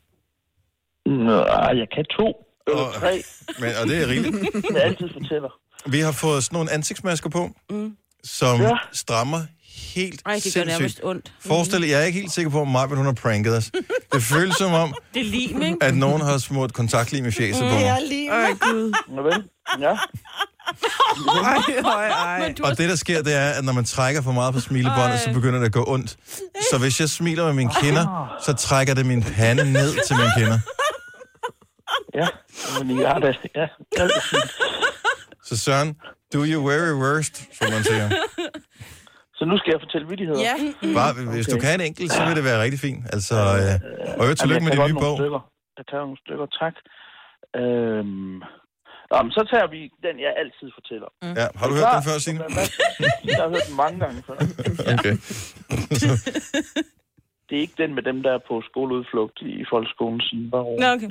[1.06, 1.32] Nå,
[1.80, 2.26] jeg kan to
[2.68, 3.22] eller tre.
[3.60, 4.36] Men, og det er rigeligt.
[4.74, 5.48] Jeg altid fortæller.
[5.86, 7.96] Vi har fået sådan nogle ansigtsmasker på, Mm.
[8.24, 8.70] som Ja.
[8.92, 9.38] strammer
[9.76, 10.66] helt Ej, det gør sindssygt.
[10.66, 11.32] nærmest ondt.
[11.40, 13.70] Forestil dig, jeg er ikke helt sikker på, om Maja, hun har pranket os.
[14.12, 15.76] Det føles som om, Det er lim, ikke?
[15.80, 18.02] at nogen har smurt kontaktlim i fjeset på mig.
[18.08, 18.30] lim.
[18.32, 18.92] Ej, Gud.
[19.08, 19.44] Nå vel?
[19.80, 19.90] Ja.
[21.44, 22.54] Ej, ej, ej.
[22.62, 25.32] Og det, der sker, det er, at når man trækker for meget på smilebåndet, så
[25.32, 26.16] begynder det at gå ondt.
[26.70, 30.30] Så hvis jeg smiler med mine kinder, så trækker det min pande ned til mine
[30.36, 30.58] kinder.
[32.14, 32.26] Ja,
[32.84, 33.36] men jeg har det.
[33.54, 33.66] Ja,
[33.96, 34.50] alt er fint.
[35.44, 35.94] Så Søren,
[36.34, 38.10] do your very worst, som man siger.
[39.38, 40.40] Så nu skal jeg fortælle vittigheder.
[40.48, 40.54] Ja.
[41.00, 43.02] Bare, hvis du kan en enkelt, så vil det være rigtig fint.
[43.16, 43.74] Altså, øh,
[44.18, 45.16] og øvrigt tillykke med din nye bog.
[45.20, 45.42] Stykker.
[45.78, 46.74] Jeg tager nogle stykker, tak.
[47.60, 48.38] Øhm,
[49.10, 51.08] Nå, men så tager vi den, jeg altid fortæller.
[51.40, 52.40] Ja, har du hørt den før, Signe?
[53.30, 54.36] Jeg har hørt den mange gange før.
[54.94, 55.14] Okay.
[57.46, 60.80] Det er ikke den med dem, der er på skoleudflugt i folkeskolen siden bare over.
[60.80, 61.10] Nå, okay.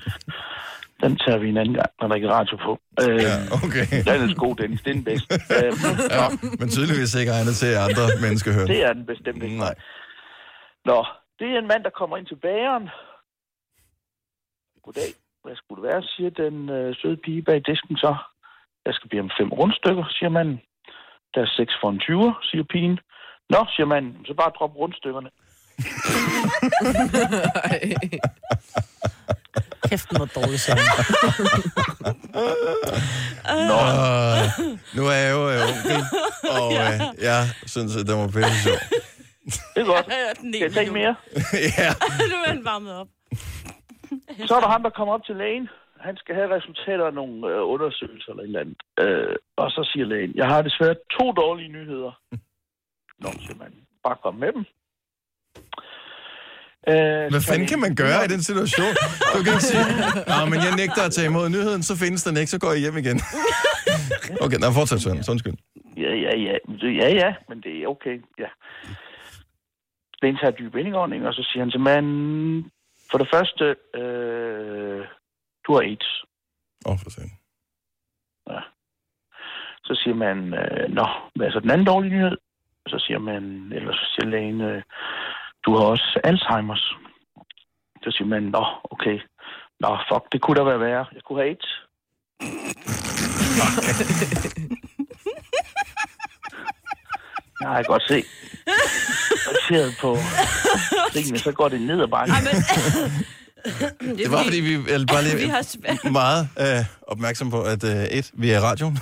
[1.03, 2.79] Den tager vi en anden gang, når der ikke er radio på.
[3.03, 3.35] Øh, Ja,
[3.65, 3.85] okay.
[4.07, 4.81] Den er god, Dennis.
[4.81, 5.33] Det er den bedste.
[5.55, 5.73] Øh,
[6.17, 6.25] Ja,
[6.59, 9.57] men tydeligvis ikke egnet til, at andre mennesker hører det er den bestemt ikke.
[9.57, 9.75] Nej.
[10.85, 11.05] Nå,
[11.39, 12.89] det er en mand, der kommer ind til bageren.
[14.83, 15.09] Goddag.
[15.43, 18.15] Hvad skulle det være, siger den øh, søde pige bag disken så.
[18.85, 20.61] Jeg skal bede om fem rundstykker, siger manden.
[21.33, 22.99] Der er seks for en 20'er, siger pigen.
[23.49, 25.29] Nå, siger manden, så bare drop rundstykkerne.
[29.89, 30.79] Kæft, den var dårlig sang.
[33.69, 33.77] Nå.
[34.97, 36.01] nu er jeg jo øh, onkel,
[36.57, 36.95] og øh,
[37.29, 37.39] jeg
[37.73, 38.79] synes, at det var pisse sjov.
[39.73, 40.05] Det er godt.
[40.07, 41.15] Jeg har hørt den Skal jeg tage en mere?
[41.79, 41.89] ja.
[42.31, 43.07] nu er den varmet op.
[44.47, 45.69] Så er der ham, der kommer op til lægen.
[45.99, 48.77] Han skal have resultater af nogle øh, undersøgelser eller et eller andet.
[49.03, 52.11] Øh, og så siger lægen, jeg har desværre to dårlige nyheder.
[53.19, 53.73] Nå, siger man.
[54.03, 54.65] Bare kom med dem.
[56.91, 58.93] Øh, Hvad fanden kan man gøre i den situation?
[59.33, 59.85] Du kan ikke sige,
[60.31, 62.81] "Nå, men jeg nægter at tage imod nyheden, så findes den ikke, så går jeg
[62.81, 63.19] hjem igen.
[64.45, 65.23] Okay, nej, fortsæt, Søren.
[65.23, 65.53] Så undskyld.
[65.97, 66.55] Ja, ja, ja.
[67.01, 68.15] Ja, ja, men det er okay.
[68.39, 68.49] Ja.
[70.21, 72.71] Lægen tager dyb indånding, og så siger han til manden,
[73.11, 73.65] for det første,
[73.99, 74.99] øh,
[75.67, 76.09] du har AIDS.
[76.85, 77.31] Åh, oh, for sent.
[78.49, 78.59] Ja.
[79.83, 82.37] Så siger man, øh, nå, hvad er så den anden dårlige nyhed?
[82.87, 83.43] Så siger man,
[83.75, 84.81] eller så siger lægen, øh,
[85.65, 86.95] du har også Alzheimer's.
[88.03, 89.19] Så siger man, nå, okay.
[89.79, 91.05] Nå, fuck, det kunne da være værre.
[91.13, 91.67] Jeg kunne have AIDS.
[97.61, 98.23] Jeg har godt se.
[99.47, 100.17] Baseret på
[101.13, 102.35] tingene, så går det ned ad bakken.
[104.17, 106.11] Det var, fordi vi er bare Vi lige har svært.
[106.11, 108.97] meget øh, opmærksom på, at øh, et, vi er radioen,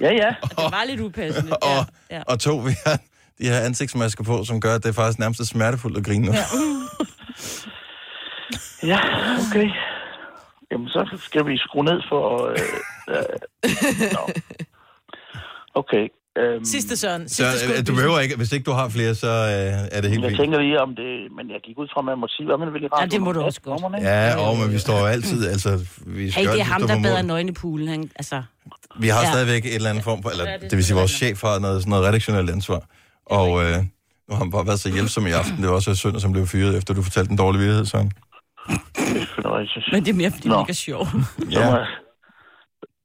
[0.00, 0.34] Ja, ja.
[0.42, 1.56] Det var lidt upassende.
[1.56, 2.16] og, Ja.
[2.16, 2.22] ja.
[2.26, 2.98] og to, vi har
[3.38, 6.32] de her ansigtsmasker på, som gør, at det er faktisk nærmest smertefuldt at grine nu.
[6.32, 6.44] Ja.
[8.86, 8.98] Ja,
[9.48, 9.68] okay.
[10.72, 12.22] Jamen, så skal vi skrue ned for...
[12.50, 12.58] Øh,
[13.08, 13.24] øh,
[14.16, 14.24] nå.
[15.74, 16.04] Okay.
[16.38, 17.28] Øhm, Sidste Søren.
[17.28, 20.10] Så Sidste øh, du behøver ikke, hvis ikke du har flere, så øh, er det
[20.10, 22.46] helt Jeg tænker lige om det, men jeg gik ud fra, at man må sige,
[22.46, 23.10] hvad man vil i radioen.
[23.10, 24.02] Ja, det må du også godt.
[24.02, 25.70] Ja, og, men vi står jo altid, altså,
[26.06, 27.24] vi skal Hey, det er ham, der mål.
[27.24, 27.88] nøgen i poolen.
[27.88, 28.42] Han, altså,
[29.00, 29.30] Vi har Ja.
[29.32, 31.58] stadigvæk et eller andet form for, eller det det vil sige, er vores chef har
[31.58, 32.80] noget, sådan noget redaktionelt ansvar.
[33.26, 33.76] Og øh,
[34.28, 35.56] nu har han bare været så hjælpsom i aften.
[35.56, 38.12] Det var også søndag, som blev fyret, efter du fortalte en dårlig virkelighed, Søren.
[39.92, 40.54] men det er mere, fordi Nå.
[40.54, 41.06] det ikke er sjov.
[41.50, 41.66] Ja.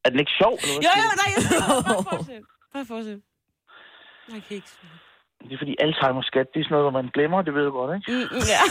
[0.05, 0.75] Er den ikke sjov, eller?
[0.87, 1.43] Jo, jo, nej, jeg
[1.85, 2.43] Bare fortsæt.
[2.73, 3.19] Bare fortsæt.
[4.33, 4.67] Jeg kan ikke.
[5.47, 7.71] Det er fordi Alzheimer skat, det er sådan noget, hvor man glemmer, det ved du
[7.79, 8.11] godt, ikke?
[8.11, 8.61] Mm, ja.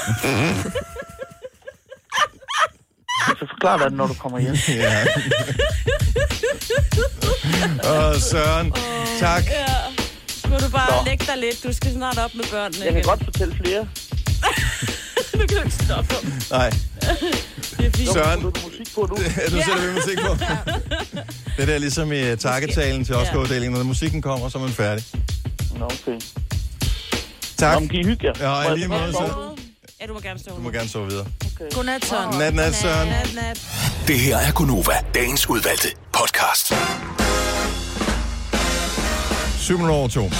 [3.39, 4.55] Så forklar dig det, når du kommer hjem.
[4.85, 4.95] Ja.
[7.93, 8.73] Åh, Søren.
[9.21, 9.43] Tak.
[9.51, 10.06] Ja.
[10.51, 11.05] Må du bare Nå.
[11.05, 11.65] lægge dig lidt.
[11.65, 13.09] Du skal snart op med børnene Jeg kan igen.
[13.09, 13.81] godt fortælle flere.
[15.39, 16.15] nu kan du ikke stoppe.
[16.51, 16.71] Nej.
[17.79, 18.13] Det er fint.
[18.13, 18.41] Søren.
[18.41, 19.17] Du musik på nu.
[19.37, 20.33] Ja, du sætter vi musik på.
[21.57, 23.79] Det der er ligesom i uh, takketalen til Oscar-uddelingen.
[23.79, 25.05] Når musikken kommer, så er man færdig.
[25.79, 26.21] Nå, okay.
[27.57, 27.81] Tak.
[27.81, 28.33] Nå, kan I hygge jer?
[28.53, 29.29] Ja, i jeg lige måde, sove?
[29.29, 29.57] så.
[30.01, 30.51] Ja, du må gerne stå.
[30.57, 31.27] Du må gerne sove videre.
[31.75, 32.39] Godnat, Søren.
[32.39, 33.09] Nat, nat, Søren.
[33.09, 33.67] Nat, nat.
[34.07, 36.73] Det her er Gunova, dagens udvalgte podcast.
[39.67, 40.31] 7 over 2.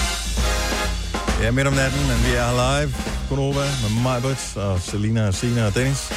[1.41, 2.93] Ja, midt om natten, men vi er her live.
[3.29, 3.65] Gunova
[4.03, 6.11] med Britt, og Selina, og Sina og Dennis.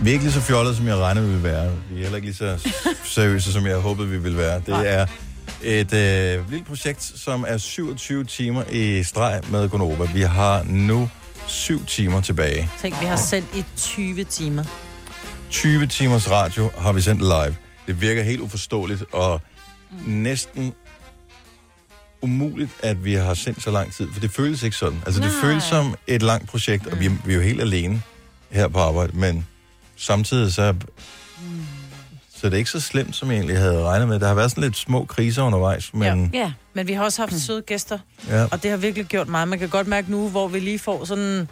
[0.00, 1.72] Vi er ikke lige så fjollede, som jeg regnede, vi ville være.
[1.90, 2.70] Vi er heller ikke lige så
[3.14, 4.60] seriøse, som jeg håbede, vi ville være.
[4.66, 5.06] Det er
[5.62, 10.04] et øh, lille projekt, som er 27 timer i streg med Gunova.
[10.14, 11.10] Vi har nu
[11.46, 12.70] 7 timer tilbage.
[12.80, 14.64] Tænk, vi har sendt i 20 timer.
[15.50, 17.56] 20 timers radio har vi sendt live.
[17.86, 19.40] Det virker helt uforståeligt og
[20.06, 20.72] næsten
[22.22, 25.02] umuligt, at vi har sendt så lang tid, for det føles ikke sådan.
[25.06, 25.40] Altså, det Nej.
[25.40, 28.02] føles som et langt projekt, og vi, er- vi er jo helt alene
[28.50, 29.46] her på arbejde, men
[29.96, 30.74] samtidig så,
[32.36, 34.20] så er det ikke så slemt, som jeg egentlig havde regnet med.
[34.20, 36.52] Der har været sådan lidt små kriser undervejs, men Ja.
[36.74, 37.98] Men vi har også haft søde gæster,
[38.28, 38.44] Ja.
[38.50, 39.48] og det har virkelig gjort meget.
[39.48, 41.48] Man kan godt mærke nu, hvor vi lige får sådan...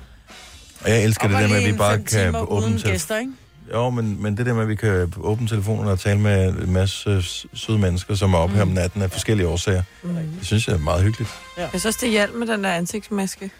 [0.84, 2.90] og jeg elsker det der med, at vi bare kan åbne til...
[2.90, 3.32] gæster, ikke?
[3.72, 6.72] Jo, men, men det der med, at vi kan åbne telefonen og tale med en
[6.72, 7.22] masse øh,
[7.54, 8.56] søde mennesker, som er oppe mm.
[8.56, 10.14] her om natten af forskellige årsager, Mm.
[10.14, 11.30] det synes jeg er meget hyggeligt.
[11.58, 11.68] Ja.
[11.72, 13.50] Jeg synes, det hjalp med den der ansigtsmaske.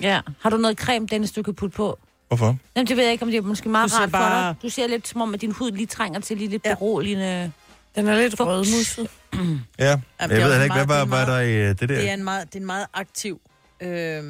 [0.00, 0.20] Ja.
[0.40, 1.98] Har du noget creme, Dennis, du kan putte på?
[2.28, 2.56] Hvorfor?
[2.76, 4.52] Jamen, det ved jeg ikke, om det er måske meget Du ser rart bare- for
[4.52, 4.62] dig.
[4.62, 6.74] Du ser lidt som om, at din hud lige trænger til lige lidt ja.
[6.74, 7.52] beroligende...
[7.96, 9.08] Den er lidt rødmusset.
[9.34, 11.52] Ja, Jamen, jeg det er ved heller ikke, hvad var, det er var der i
[11.56, 11.86] øh, det der?
[11.86, 13.40] Det er en meget, det er en meget aktiv,
[13.80, 14.22] øh,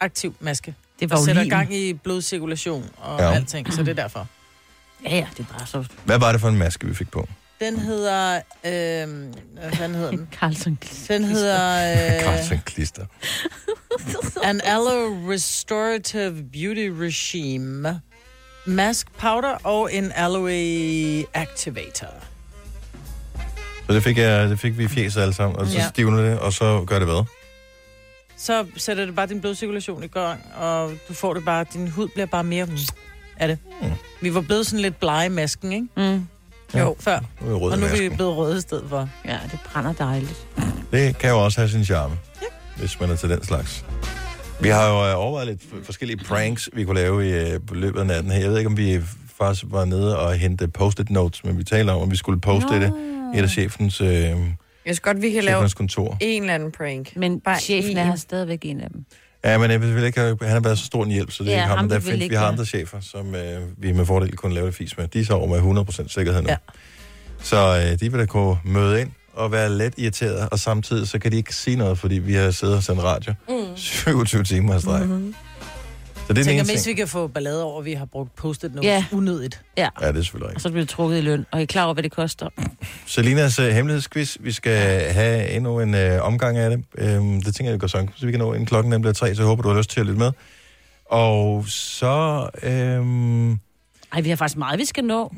[0.00, 0.74] aktiv maske.
[1.00, 3.32] Det var der sætter gang i blodcirkulation og Ja.
[3.34, 4.26] alting, så det er derfor.
[5.04, 5.84] Ja, ja, det er bare så...
[6.04, 7.28] Hvad var det for en maske, vi fik på?
[7.60, 8.34] Den hedder...
[8.36, 8.40] Øh,
[9.78, 10.28] hvad hedder den?
[10.40, 11.92] Carlson Den hedder...
[12.16, 13.06] Øh, Carlsen Klister.
[14.48, 18.00] An Aloe Restorative Beauty Regime.
[18.66, 22.08] Mask powder og en aloe activator.
[23.86, 25.88] Så det fik, jeg, det fik vi i fjeset alle sammen, og så Ja.
[25.88, 27.24] stivner det, og så gør det hvad?
[28.38, 32.08] Så sætter det bare din blodcirkulation i gang, og du får det bare, din hud
[32.08, 32.68] bliver bare mere
[33.36, 33.58] af det.
[33.82, 33.90] Mm.
[34.20, 35.86] Vi var blevet sådan lidt blege i masken, ikke?
[35.96, 36.26] Mm.
[36.78, 37.20] Jo, før.
[37.40, 39.08] Nu er og nu er vi blevet røde i stedet for.
[39.24, 40.46] Ja, det brænder dejligt.
[40.92, 42.46] Det kan jo også have sin charme, ja.
[42.76, 43.84] hvis man er til den slags.
[44.60, 48.06] Vi har jo øh, overvejet lidt forskellige pranks, vi kunne lave i øh, løbet af
[48.06, 48.40] natten her.
[48.40, 49.00] Jeg ved ikke, om vi
[49.38, 52.80] faktisk var nede og hente post-it notes, men vi taler om, om vi skulle poste
[52.80, 52.92] det
[53.34, 54.36] i et af chefens, øh,
[54.88, 56.16] Jeg synes godt, vi kan lave kontor.
[56.20, 57.16] en eller anden prank.
[57.16, 57.96] Men Bare chefen en.
[57.96, 59.04] er her stadigvæk en af dem.
[59.44, 61.52] Ja, men jeg vil ikke have, han har været så stor en hjælp, så det
[61.52, 61.88] er Ja, ikke ham.
[61.88, 64.74] der findes, ikke vi har andre chefer, som øh, vi med fordel kunne lave det
[64.74, 65.08] fis med.
[65.08, 66.48] De er så over med 100% sikkerhed nu.
[66.48, 66.56] Ja.
[67.42, 67.56] Så
[67.92, 71.32] øh, de vil da kunne møde ind og være let irriteret, og samtidig så kan
[71.32, 73.76] de ikke sige noget, fordi vi har siddet og sendt radio Mm.
[73.76, 75.06] 27 timer i streg.
[75.06, 75.34] Mm-hmm.
[76.28, 78.04] Så det er den Tænker ene mest, vi kan få ballade over, at vi har
[78.04, 79.04] brugt post-it notes Ja.
[79.12, 79.62] unødigt.
[79.76, 79.88] Ja.
[80.00, 80.62] Ja, det er selvfølgelig Og rigtigt.
[80.62, 81.46] så bliver det trukket i løn.
[81.50, 82.48] Og I er klar over, hvad det koster?
[83.06, 87.16] Selinas uh, hemmelighedsquiz, vi skal have endnu en uh, omgang af det.
[87.18, 89.12] Um, det tænker jeg, vi går sådan, så vi kan nå inden klokken nemlig er
[89.12, 90.32] tre, så jeg håber, du har lyst til at lytte med.
[91.06, 92.48] Og så...
[93.00, 93.50] Um,
[94.12, 95.34] Ej, vi har faktisk meget, vi skal nå.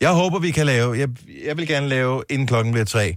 [0.00, 0.98] Jeg håber, vi kan lave...
[0.98, 1.08] Jeg,
[1.46, 3.16] jeg vil gerne lave, inden klokken bliver tre,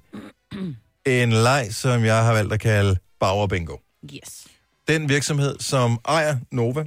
[1.05, 3.75] en leg, som jeg har valgt at kalde Bauer Bingo.
[4.13, 4.43] Yes.
[4.87, 6.83] Den virksomhed, som ejer Nova,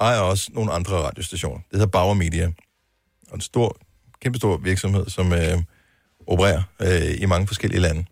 [0.00, 1.56] ejer også nogle andre radiostationer.
[1.56, 2.52] Det hedder Bauer Media.
[3.28, 3.76] Og en stor,
[4.22, 5.58] kæmpestor virksomhed, som øh,
[6.26, 8.04] opererer øh, i mange forskellige lande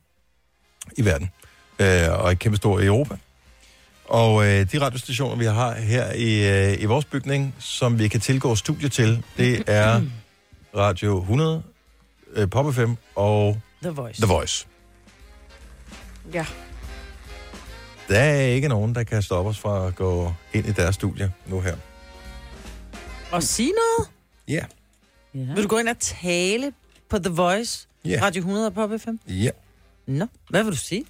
[0.96, 1.30] i verden.
[1.78, 3.16] Øh, og er kæmpestor i Europa.
[4.04, 8.20] Og øh, de radiostationer, vi har her i, øh, i vores bygning, som vi kan
[8.20, 10.02] tilgå studie til, det er
[10.76, 11.62] Radio 100,
[12.32, 14.22] øh, Pop FM og The Voice.
[14.22, 14.66] The Voice.
[16.34, 16.46] Ja.
[18.08, 21.32] Der er ikke nogen, der kan stoppe os fra at gå ind i deres studie
[21.46, 21.76] nu her.
[23.30, 24.10] Og sige noget?
[24.48, 24.64] Ja.
[25.34, 25.54] Ja.
[25.54, 26.72] Vil du gå ind og tale
[27.10, 27.88] på The Voice?
[28.04, 28.18] Ja.
[28.22, 29.30] Radio 100 på FM?
[29.32, 29.50] Ja.
[30.06, 31.04] Nå, hvad vil du sige?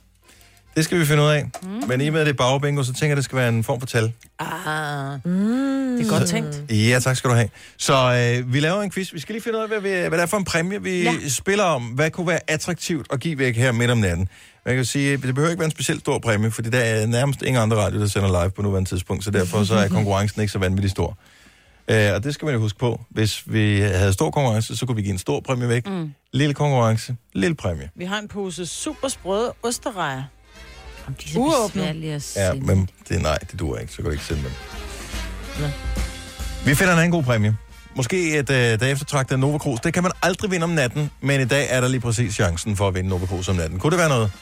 [0.76, 1.50] Det skal vi finde ud af.
[1.62, 1.68] Mm.
[1.88, 3.48] Men i og med, at det er bagbingo, så tænker jeg, at det skal være
[3.48, 4.12] en form for tal.
[4.38, 5.96] Ah, mm.
[5.98, 6.64] det er godt tænkt.
[6.70, 7.48] Ja, tak skal du have.
[7.76, 9.12] Så øh, vi laver en quiz.
[9.12, 11.02] Vi skal lige finde ud af, hvad, vi, hvad det er for en præmie, vi.
[11.02, 11.14] Ja.
[11.28, 11.82] spiller om.
[11.82, 14.28] Hvad kunne være attraktivt at give væk her midt om natten?
[14.66, 17.42] Man kan sige, det behøver ikke være en specielt stor præmie, fordi der er nærmest
[17.42, 20.52] ingen andre radio, der sender live på nuværende tidspunkt, så derfor så er konkurrencen ikke
[20.52, 21.18] så vanvittigt stor.
[21.90, 23.00] Øh, og det skal man jo huske på.
[23.10, 25.86] Hvis vi havde stor konkurrence, så kunne vi give en stor præmie væk.
[25.86, 26.12] Mm.
[26.32, 27.90] Lille konkurrence, lille præmie.
[27.94, 30.22] Vi har en pose super sprøde osterejer.
[31.06, 34.10] Om de er så at Ja, men det, nej, det duer ikke, så kan du
[34.10, 34.50] ikke sende dem.
[35.60, 35.66] Nå.
[36.64, 37.56] Vi finder en anden god præmie.
[37.96, 39.80] Måske et uh, der eftertragtet Nova Cruz.
[39.80, 42.76] Det kan man aldrig vinde om natten, men i dag er der lige præcis chancen
[42.76, 43.78] for at vinde Nova Cruz om natten.
[43.78, 44.32] Kunne det være noget?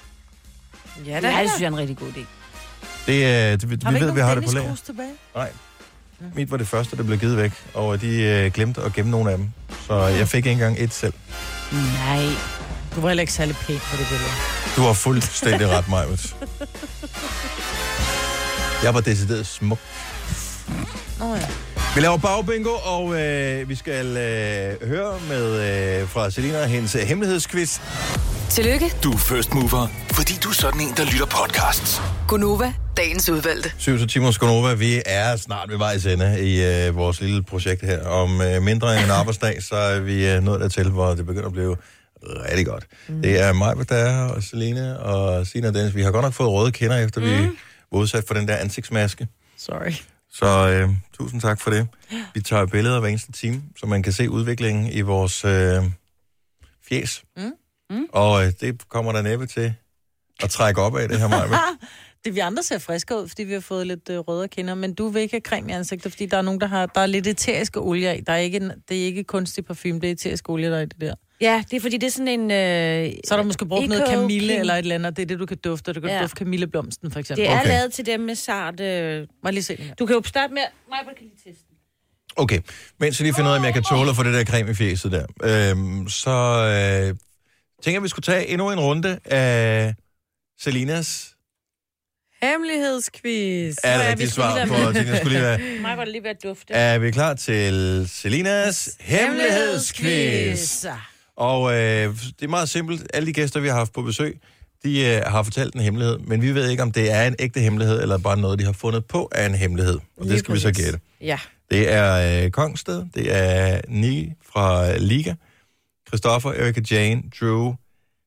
[1.06, 1.26] Ja, Ja, da.
[1.42, 2.20] det synes jeg er en rigtig god idé.
[3.06, 4.76] Det, er, det, vi, Har vi ved, vi har det på lager.
[4.86, 5.12] Tilbage?
[5.34, 5.50] Nej.
[6.34, 9.30] Mit var det første, der blev givet væk, og de øh, glemte at gemme nogle
[9.30, 9.50] af dem.
[9.86, 11.12] Så jeg fik ikke engang et selv.
[11.72, 12.24] Nej.
[12.94, 14.30] Du var heller ikke særlig pæn på det billede.
[14.76, 16.26] Du har fuldstændig ret, Majwitz.
[18.82, 19.78] Jeg var decideret smuk.
[21.18, 21.48] Nå ja.
[21.96, 25.46] Vi laver bagbingo, og øh, vi skal øh, høre med
[26.00, 27.80] øh, fra Selina hendes øh, hemmelighedsquiz.
[28.50, 32.02] Tillykke, Du er first mover, fordi du er sådan en, der lytter podcasts.
[32.28, 33.72] Gunova, dagens udvalgte.
[33.78, 34.74] 7 timer Skonova.
[34.74, 38.06] Vi er snart ved vejs ende i øh, vores lille projekt her.
[38.06, 41.46] Om øh, mindre end en arbejdsdag, så er vi øh, nået dertil, hvor det begynder
[41.46, 41.76] at blive
[42.22, 42.86] rigtig godt.
[43.08, 43.22] Mm.
[43.22, 45.94] Det er mig, der er og Selina og Sina og Dennis.
[45.94, 47.26] Vi har godt nok fået røde kender, efter mm.
[47.26, 47.50] vi
[47.92, 49.28] var udsat for den der ansigtsmaske.
[49.58, 49.92] Sorry.
[50.32, 51.88] Så øh, tusind tak for det.
[52.34, 55.84] Vi tager billeder hver eneste time, så man kan se udviklingen i vores øh,
[56.88, 57.24] fjes.
[57.36, 57.52] Mm.
[57.90, 58.06] Mm.
[58.12, 59.74] Og øh, det kommer der næppe til
[60.42, 61.58] at trække op af det her, Maja.
[62.24, 64.94] det vi andre ser friske ud, fordi vi har fået lidt øh, røde kinder, men
[64.94, 67.06] du vil ikke have creme i ansigtet, fordi der er nogen, der har der er
[67.06, 68.20] lidt eteriske olie i.
[68.20, 70.86] Der er ikke, det er ikke kunstig parfume, det er eterisk olie, der er i
[70.86, 71.14] det der.
[71.40, 72.50] Ja, det er fordi, det er sådan en...
[72.50, 75.16] Øh, Så er der måske brugt noget kamille eller et eller andet.
[75.16, 75.92] Det er det, du kan dufte.
[75.92, 76.22] Du kan Ja.
[76.22, 77.44] dufte kamilleblomsten, for eksempel.
[77.44, 77.68] Det er okay.
[77.68, 78.80] lavet til dem med sart...
[78.80, 79.26] Øh...
[79.44, 79.94] Må lige se den her?
[79.94, 80.62] Du kan jo starte med...
[80.88, 81.64] Mig kan lige teste.
[82.36, 82.60] Okay,
[83.00, 84.70] mens jeg lige finder ud af, om jeg kan tåle at få det der creme
[84.70, 87.16] i fjeset der, øhm, så øh,
[87.82, 89.94] tænker jeg, vi skulle tage endnu en runde af
[90.60, 91.32] Selinas.
[92.42, 93.76] Hemmelighedsquiz.
[93.84, 95.58] Er det rigtigt svar på, at jeg skulle lige være...
[95.82, 96.74] Mig var det lige ved at dufte.
[96.74, 100.84] Er vi klar til Selinas hemmelighedsquiz?
[101.36, 103.10] Og øh, det er meget simpelt.
[103.14, 104.40] Alle de gæster, vi har haft på besøg,
[104.84, 107.60] de øh, har fortalt en hemmelighed, men vi ved ikke, om det er en ægte
[107.60, 109.94] hemmelighed, eller bare noget, de har fundet på af en hemmelighed.
[109.94, 110.84] Og det Lige skal vi så præcis.
[110.84, 111.00] gætte.
[111.20, 111.38] Ja.
[111.70, 115.34] Det er øh, Kongsted, det er Ni fra Liga,
[116.08, 117.74] Christoffer, Erika Jane, Drew,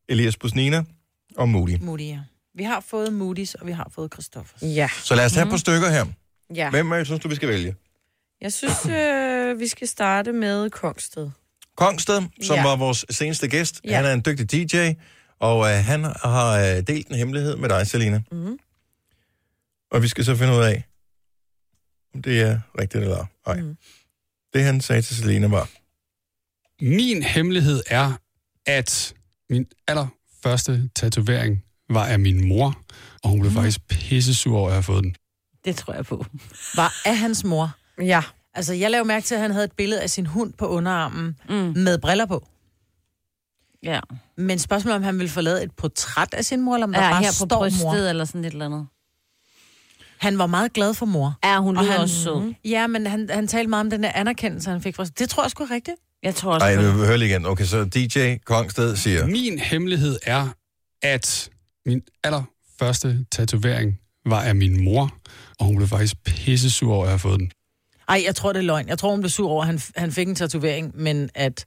[0.09, 0.83] Elias Busnina
[1.37, 1.77] og Moody.
[1.81, 2.19] Moody, ja.
[2.55, 4.61] Vi har fået Moody's, og vi har fået Christoffers.
[4.61, 4.89] Ja.
[5.03, 6.05] Så lad os tage et par stykker her.
[6.55, 6.69] Ja.
[6.69, 7.75] Hvem øh, synes du, vi skal vælge?
[8.41, 11.29] Jeg synes, øh, vi skal starte med Kongsted.
[11.79, 12.63] Kongsted, som Ja.
[12.63, 13.81] var vores seneste gæst.
[13.85, 13.95] Ja.
[13.95, 14.91] Han er en dygtig DJ,
[15.39, 18.21] og øh, han har øh, delt en hemmelighed med dig, Selina.
[18.31, 18.57] Mm.
[19.91, 20.83] Og vi skal så finde ud af,
[22.15, 23.61] om det er rigtigt eller ej.
[23.61, 23.77] Mm.
[24.53, 25.69] Det han sagde til Selina var,
[26.81, 28.13] Min hemmelighed er,
[28.65, 29.13] at
[29.49, 32.81] min allerførste tatovering var af min mor,
[33.23, 35.15] og hun blev faktisk pissesur over, at har fået den.
[35.65, 36.25] Det tror jeg på.
[36.75, 37.71] Var af hans mor.
[38.01, 38.23] Ja.
[38.53, 41.35] Altså, jeg lavede mærke til, at han havde et billede af sin hund på underarmen
[41.49, 41.55] mm.
[41.55, 42.47] med briller på.
[43.83, 43.99] Ja.
[44.37, 47.03] Men spørgsmålet om han ville få lavet et portræt af sin mor, eller om der
[47.03, 47.93] Ja, bare her på står brystet mor.
[47.93, 48.87] eller sådan et eller andet.
[50.17, 51.37] Han var meget glad for mor.
[51.43, 52.53] Ja, hun Og lyder han, også sød.
[52.65, 55.43] Ja, men han, han talte meget om den der anerkendelse, han fik fra Det tror
[55.43, 55.97] jeg sgu er rigtigt.
[56.23, 57.45] Jeg tror nej, nu vil vi høre lige igen.
[57.45, 60.47] Okay, så DJ Kongsted siger, Min hemmelighed er,
[61.01, 61.49] at
[61.85, 65.11] min allerførste tatovering var af min mor,
[65.59, 67.51] og hun blev faktisk pissesur over, at jeg har fået den.
[68.09, 68.87] Ej, jeg tror, det er løgn.
[68.87, 71.65] Jeg tror, hun blev sur over, at han, han fik en tatovering, men at,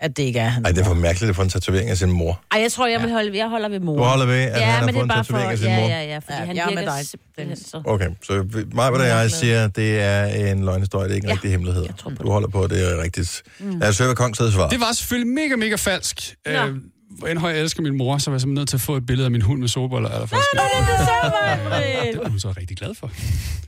[0.00, 1.96] at det ikke er hans ej, det er for mærkeligt at få en tatovering af
[1.96, 2.40] sin mor.
[2.52, 3.96] Ej, jeg tror, jeg, vil holde, jeg holder ved mor.
[3.96, 5.68] Du holder ved, at han har men det fået er en bare tatovering af sin
[5.68, 5.88] ja, mor?
[5.88, 7.82] Ja, ja, fordi Ja, han jeg er med virker dig, simpelthen så...
[7.84, 8.32] Okay, så
[8.72, 11.86] mig, hvad jeg siger, det er en løgnhistorie, det er ikke en Ja, rigtig hemmelighed.
[12.22, 13.42] Du holder på, at det er rigtigt.
[13.58, 13.78] Mm.
[13.78, 14.68] Lad os høre, hvad Kongsted svarer.
[14.68, 16.34] Det var selvfølgelig mega, mega falsk.
[16.46, 16.52] Nå.
[16.52, 16.76] Øh,
[17.18, 18.96] hvor end høj jeg elsker min mor, så var jeg simpelthen nødt til at få
[18.96, 20.42] et billede af min hund med solbriller allerførst.
[20.52, 20.60] det
[20.98, 23.10] så Det var hun så rigtig glad for,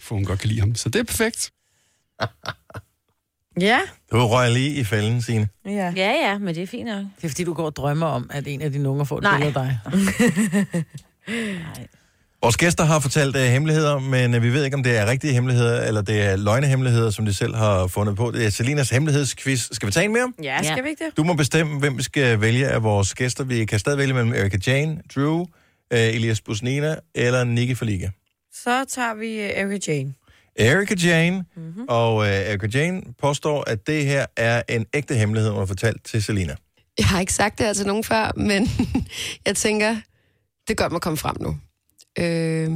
[0.01, 0.75] for hun godt kan lide ham.
[0.75, 1.51] Så det er perfekt.
[3.61, 3.81] Ja.
[4.13, 5.49] Du røg lige i fælden, Signe.
[5.67, 5.93] Ja.
[5.97, 7.05] Ja, ja, men det er fint nok.
[7.17, 9.23] Det er fordi, du går og drømmer om, at en af dine unger får et
[9.23, 9.39] Nej.
[9.39, 9.79] billede af dig.
[12.43, 15.33] Vores gæster har fortalt uh, hemmeligheder, men uh, vi ved ikke, om det er rigtige
[15.33, 18.31] hemmeligheder, eller det er løgnehemmeligheder, som de selv har fundet på.
[18.31, 19.69] Det er Selinas hemmelighedsquiz.
[19.73, 20.33] Skal vi tage en mere?
[20.43, 21.17] Ja, skal vi ikke det?
[21.17, 23.45] Du må bestemme, hvem vi skal vælge af vores gæster.
[23.45, 25.47] Vi kan stadig vælge mellem Erika Jane, Drew, uh,
[25.91, 28.09] Elias Busnina eller Nicky Faliga.
[28.55, 30.15] Så tager vi uh, Erika Jane.
[30.57, 31.85] Erika Jane, mm-hmm.
[31.89, 36.05] og uh, Erika Jane påstår, at det her er en ægte hemmelighed, hun har fortalt
[36.05, 36.57] til Selina.
[36.99, 38.69] Jeg har ikke sagt det her til nogen før, men
[39.47, 39.97] jeg tænker,
[40.69, 41.59] det godt at komme frem nu.
[42.19, 42.71] Øh,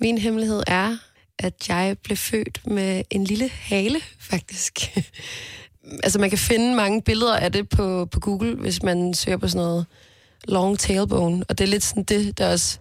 [0.00, 0.96] min hemmelighed er,
[1.38, 4.96] at jeg blev født med en lille hale, faktisk.
[6.04, 9.48] altså, man kan finde mange billeder af det på, på Google, hvis man søger på
[9.48, 9.86] sådan noget
[10.44, 11.44] long tailbone.
[11.48, 12.78] Og det er lidt sådan det, der også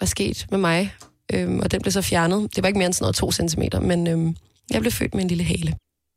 [0.00, 0.94] er sket med mig.
[1.32, 2.56] Øhm, og den blev så fjernet.
[2.56, 4.36] Det var ikke mere end sådan noget to centimeter, men øhm,
[4.70, 5.74] jeg blev født med en lille hale.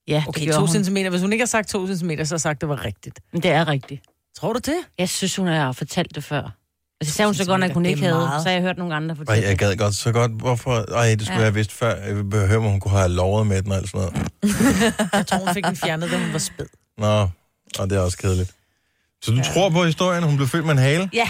[0.07, 0.69] Ja, Okay, gjorde to hun.
[0.69, 1.09] centimeter.
[1.09, 3.19] Hvis hun ikke har sagt to centimeter, så har sagt, det var rigtigt.
[3.33, 4.01] Men det er rigtigt.
[4.37, 4.77] Tror du det?
[4.99, 6.51] Jeg synes, hun har fortalt det før.
[7.01, 8.13] Altså, sagde hun så synes, godt, at det hun ikke havde.
[8.15, 8.43] meget.
[8.43, 10.31] Så jeg hørt nogle andre Ej, fortælle jeg gad godt så godt.
[10.31, 10.71] Hvorfor?
[10.95, 11.43] Ej, det skulle Ja.
[11.45, 11.95] jeg vidst før.
[11.95, 14.31] Jeg vil høre, om hun kunne have lovet med den og alt sådan noget.
[15.13, 16.65] Jeg tror, hun fik den fjernet, da hun var spæd.
[16.97, 17.29] Nå,
[17.79, 18.51] og det er også kedeligt.
[19.21, 19.43] Så du ja.
[19.43, 21.09] tror på historien, hun blev født med en hale?
[21.13, 21.29] Ja.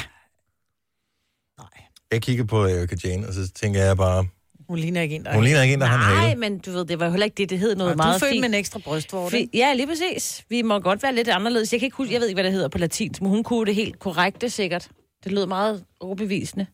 [2.11, 4.27] Jeg kigger på Erika Jane, og så tænker jeg bare,
[4.69, 6.39] Hun ligner ikke en, der hun ligner ikke en, der har en Nej, hale.
[6.39, 8.19] men du ved, det var jo heller ikke det, det hed noget Og du meget
[8.19, 8.41] født fint.
[8.41, 9.49] med en ekstra brystvorte, Fi-?
[9.53, 10.45] Ja, lige præcis.
[10.49, 11.71] Vi må godt være lidt anderledes.
[11.73, 13.65] Jeg kan ikke huske, jeg ved ikke, hvad det hedder på latinsk, men hun kunne
[13.65, 14.89] det helt korrekte sikkert.
[15.23, 16.65] Det lød meget overbevisende.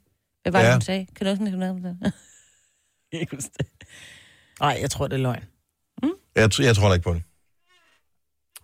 [0.41, 0.73] Hvad var det, Ja.
[0.73, 1.07] hun sagde?
[1.15, 1.97] Kan du også nævne noget om det?
[2.03, 2.11] Jeg
[3.11, 3.67] kan ikke huske det.
[4.59, 5.43] Nej, jeg tror, det er løgn.
[6.35, 7.23] Jeg, tr- jeg tror da ikke på det.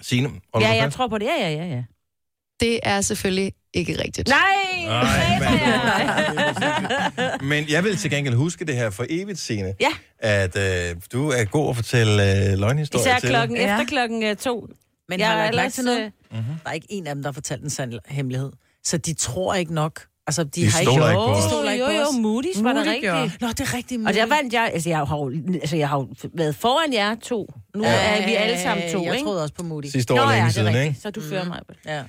[0.02, 0.96] Signe, holder Ja, du jeg fast?
[0.96, 1.26] tror på det.
[1.26, 1.84] Ja, ja, ja, ja.
[2.60, 4.28] Det er selvfølgelig ikke rigtigt.
[4.30, 4.38] Nej!
[4.90, 5.40] Nej,
[7.52, 9.74] men, jeg vil til gengæld huske det her for evigt, Signe.
[9.82, 9.90] Ja.
[10.20, 12.14] At øh, du er god at fortælle
[12.52, 13.30] øh, løgnhistorier Især til.
[13.30, 13.64] klokken, Ja.
[13.74, 14.68] efter klokken øh, to.
[15.10, 16.12] Men Jeg jeg har lagt ellers, til noget.
[16.32, 16.44] Mm-hmm.
[16.64, 18.52] Der er ikke en af dem, der har fortalt en sand hemmelighed.
[18.84, 20.02] Så de tror ikke nok.
[20.28, 21.44] Altså, de, De har stoler ikke på de os.
[21.44, 22.08] stoler ikke jo, jo, os.
[22.08, 23.42] Moody's var der Moody rigtigt.
[23.42, 24.08] Nå, det er rigtigt.
[24.08, 27.16] Og der vandt jeg, altså jeg har jo, altså jeg har jo været foran jer
[27.16, 27.54] to.
[27.76, 27.90] Nu Ja,
[28.22, 29.26] er vi alle sammen to, jeg ikke?
[29.26, 29.86] troede også på Moody.
[29.86, 30.86] Sidste år Nå, længe ja, det er siden, rigtigt.
[30.86, 31.00] ikke?
[31.02, 31.60] Så du fører mig.
[31.86, 32.02] Ja.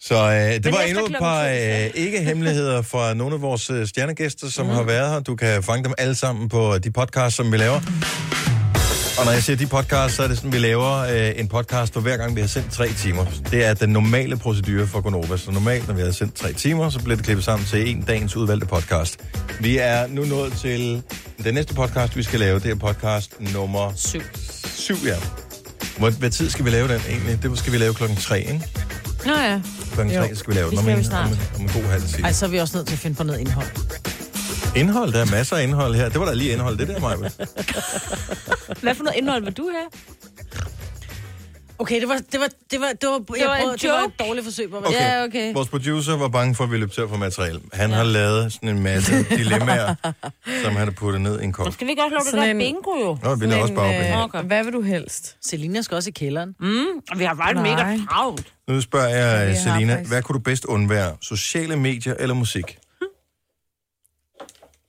[0.00, 3.86] Så øh, det Men var endnu et par øh, ikke-hemmeligheder fra nogle af vores øh,
[3.86, 4.72] stjernegæster, som mm.
[4.72, 5.20] har været her.
[5.20, 7.80] Du kan fange dem alle sammen på de podcasts, som vi laver.
[9.18, 11.92] Og når jeg siger de podcasts, så er det sådan, vi laver øh, en podcast
[11.92, 13.26] for hver gang, vi har sendt tre timer.
[13.50, 15.36] Det er den normale procedure for Gonova.
[15.36, 18.02] Så normalt, når vi har sendt tre timer, så bliver det klippet sammen til en
[18.02, 19.18] dagens udvalgte podcast.
[19.60, 21.02] Vi er nu nået til
[21.44, 22.58] den næste podcast, vi skal lave.
[22.58, 23.92] Det er podcast nummer...
[23.96, 24.20] Syv.
[24.76, 25.16] Syv, ja.
[25.98, 27.42] Hvor, hvad tid skal vi lave den egentlig?
[27.42, 28.62] Det skal vi lave klokken tre, ikke?
[29.26, 29.60] Nå ja.
[29.92, 30.78] Klokken tre skal vi lave den.
[30.78, 32.24] Om skal en, om, en- om en god halv time.
[32.26, 33.66] Ej, så er vi også nødt til at finde på noget indhold.
[34.76, 36.08] Indhold, der er masser af indhold her.
[36.08, 37.16] Det var der lige indhold, det der, Maja.
[38.82, 39.88] Hvad for noget indhold vil du have?
[41.78, 44.04] Okay, det var, det var, det var, det var, det var en prøvede, det var
[44.04, 44.96] et dårligt forsøg på at Okay.
[45.00, 45.54] Ja, okay.
[45.54, 47.60] Vores producer var bange for, at vi løb tør for materiale.
[47.72, 47.96] Han ja.
[47.96, 49.94] har lavet sådan en masse dilemmaer,
[50.62, 51.72] som han har puttet ned i en kop.
[51.72, 53.18] Skal vi ikke også lave det der en- bingo jo?
[53.22, 54.42] Nå, vi laver også bare øh, okay.
[54.42, 55.36] Hvad vil du helst?
[55.40, 56.54] Selina skal også i kælderen.
[56.60, 57.62] Mm, og vi har bare Nej.
[57.62, 58.52] mega travlt.
[58.68, 61.16] Nu spørger jeg, har Selina, faktisk- hvad kunne du bedst undvære?
[61.22, 62.78] Sociale medier eller musik?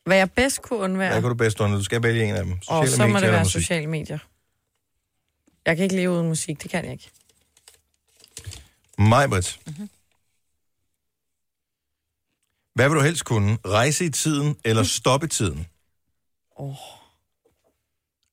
[0.05, 1.11] Hvad jeg bedst kunne undvære?
[1.11, 1.80] Hvad kunne du bedst undvære?
[1.80, 2.53] Du skal vælge en af dem.
[2.61, 3.61] Sociale Og så må medier det eller være musik?
[3.61, 4.18] sociale medier.
[5.68, 7.11] Jeg kan ikke leve uden musik, det kan jeg ikke.
[8.98, 9.60] Majbert.
[9.65, 9.89] Mhm.
[12.76, 13.57] Hvad vil du helst kunne?
[13.65, 15.68] Rejse i tiden eller stoppe tiden?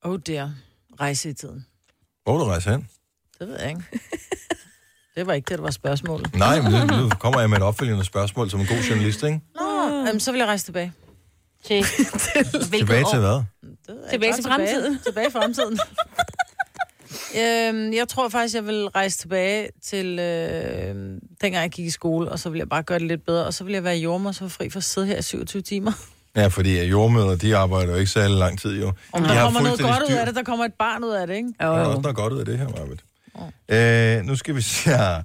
[0.02, 0.55] Oh dear.
[1.01, 1.66] Rejse i tiden.
[2.23, 2.89] Hvor vil du rejse hen?
[3.39, 3.82] Det ved jeg ikke.
[5.16, 6.35] Det var ikke det, der var spørgsmålet.
[6.35, 9.40] Nej, men nu, kommer jeg med et opfølgende spørgsmål som en god journalist, ikke?
[9.55, 10.93] Nå, jamen, så vil jeg rejse tilbage.
[11.65, 11.85] Til,
[12.78, 13.43] Tilbage til hvad?
[14.11, 14.82] Tilbage til fremtiden.
[14.82, 15.78] Tilbage, tilbage i fremtiden.
[17.39, 20.95] øhm, jeg tror faktisk, jeg vil rejse tilbage til øh,
[21.41, 23.55] dengang jeg gik i skole, og så vil jeg bare gøre det lidt bedre, og
[23.55, 25.93] så vil jeg være jordmor, så fri for at sidde her i 27 timer.
[26.36, 28.93] Ja, fordi jordmøder, de arbejder jo ikke særlig lang tid, jo.
[29.12, 31.05] Om de der har kommer noget godt ud styr- af det, der kommer et barn
[31.05, 31.49] ud af det, ikke?
[31.61, 33.05] Der er også noget godt ud af det her, Marvitt.
[34.20, 35.23] Øh, nu skal vi se her.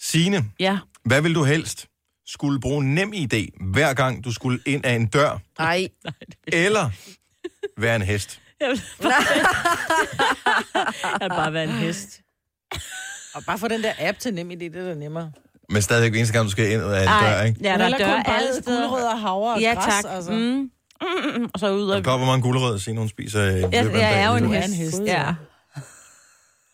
[0.00, 0.78] Signe, Ja.
[1.04, 1.86] hvad vil du helst?
[2.26, 5.38] Skulle bruge nem idé hver gang du skulle ind af en dør?
[5.58, 5.88] Nej.
[6.46, 6.90] Eller
[7.76, 8.40] være en hest?
[8.62, 9.12] Jeg vil bare,
[11.20, 12.20] jeg vil bare være en hest.
[13.34, 15.32] Og bare få den der app til nem idé, det er da nemmere.
[15.70, 17.60] Men stadigvæk eneste gang, du skal ind af en dør, ikke?
[17.62, 18.88] Ja, der er dør kun bare alle steder.
[18.88, 20.14] gulerødder, havre og Ja, græs, tak.
[20.14, 20.30] altså.
[20.32, 20.70] Mm.
[21.02, 22.04] Mm, og så ud Og og...
[22.04, 24.52] godt, hvor mange gulerødder Signe, hun spiser løbet Ja, af en jeg er jo en
[24.52, 24.74] hest.
[24.74, 25.34] hest, Ja.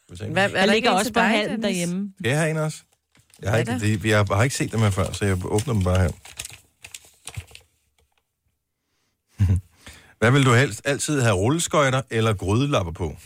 [0.08, 0.50] hvad?
[0.50, 1.58] Er Jeg der ligger også på Dennis?
[1.62, 2.12] derhjemme.
[2.18, 2.78] Skal jeg have en også?
[3.42, 5.82] Jeg har, ikke, de, jeg har ikke set dem her før, så jeg åbner dem
[5.84, 6.10] bare her.
[10.18, 10.82] Hvad vil du helst?
[10.84, 13.04] Altid have rulleskøjter eller grydelapper på?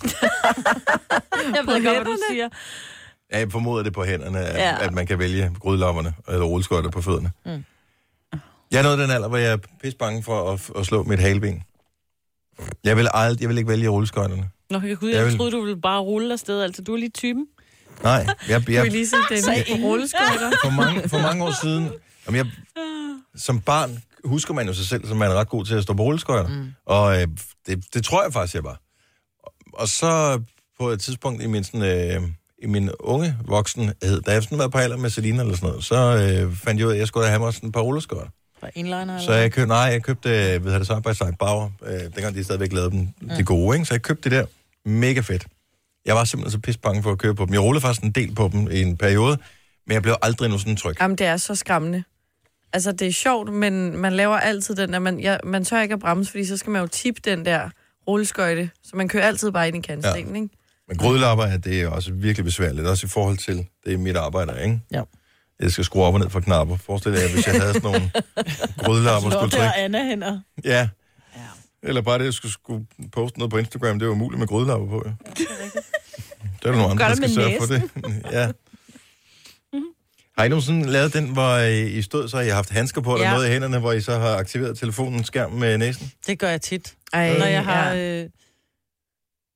[1.55, 2.49] Jeg ved godt, hvad du siger.
[3.33, 4.85] Ja, jeg formoder det på hænderne, at, Ja.
[4.87, 7.31] at man kan vælge grydelopperne eller rulleskøjter på fødderne.
[7.47, 7.65] Mm.
[8.71, 11.19] Jeg er nået den alder, hvor jeg er pisse bange for at, at slå mit
[11.19, 11.63] haleben.
[12.85, 14.49] Jeg vil, aldrig, jeg vil ikke vælge rulleskøjterne.
[14.71, 16.63] Nå, jeg, gud, Jeg jeg vil- troede, du ville bare rulle afsted.
[16.63, 17.47] Altså, du er lige typen.
[18.03, 20.51] Nej, jeg, Du jeg, vil lige se Dennis på rulleskøjter.
[20.65, 21.91] for, mange, for mange år siden,
[22.27, 22.47] jamen jeg,
[23.37, 25.95] som barn husker man jo sig selv, som man er ret god til at stå
[25.95, 26.49] på rulleskøjter.
[26.49, 26.73] Mm.
[26.87, 27.29] Og øh,
[27.67, 28.81] det, det tror jeg faktisk, jeg var.
[29.73, 30.43] Og så
[30.81, 32.29] på et tidspunkt i min, sådan, øh,
[32.63, 35.85] i min unge voksenhed, da jeg sådan var på alder med Selina eller sådan noget,
[35.85, 38.31] så øh, fandt jeg ud af, at jeg skulle have mig sådan et par rulleskøjter.
[38.61, 41.71] Fra inliner, Så jeg købte, nej, jeg købte, øh, hedder det, side by side Bauer,
[41.87, 43.87] øh, dengang de stadigvæk lavede dem, de gode, ikke?
[43.87, 44.47] Så jeg købte det der.
[44.89, 45.47] Mega fedt.
[46.07, 47.53] Jeg var simpelthen så pisse bange for at køre på dem.
[47.53, 49.39] Jeg rullede faktisk en del på dem i en periode,
[49.87, 50.97] men jeg blev aldrig nu sådan tryg.
[51.01, 52.05] Jamen, det er så skræmmende.
[52.73, 54.99] Altså, det er sjovt, men man laver altid den der...
[54.99, 57.71] Man, ja, man tør ikke at bremse, fordi så skal man jo tippe den der
[58.09, 60.43] rulleskøjte, så man kører altid bare ind i kantstenen, ja.
[60.43, 60.55] ikke?
[60.89, 64.17] Men grydelapper, er det er også virkelig besværligt, også i forhold til, det er mit
[64.17, 64.81] arbejde, ikke?
[64.93, 65.03] Ja.
[65.61, 66.77] Jeg skal skrue op og ned for knapper.
[66.77, 68.11] Forestil dig, hvis jeg havde sådan nogle
[68.85, 69.73] grydelapper, Slå skulle der.
[69.73, 70.41] Anna hænder.
[70.65, 70.89] Ja.
[71.83, 74.89] Eller bare det, jeg skulle, skulle poste noget på Instagram, det var umuligt med grydelapper
[74.89, 75.13] på, ja.
[76.63, 77.83] Det er der nogle andre, der skal med sørge for det.
[78.33, 78.51] ja.
[80.41, 81.57] Har I nogensinde lavet den, hvor
[81.99, 83.35] I stod, så har I haft handsker på, eller Ja.
[83.35, 86.13] noget i hænderne, hvor I så har aktiveret telefonen skærm med næsen?
[86.27, 86.95] Det gør jeg tit.
[87.13, 87.91] Ej, når jeg har...
[87.93, 88.23] ja.
[88.23, 88.29] Øh,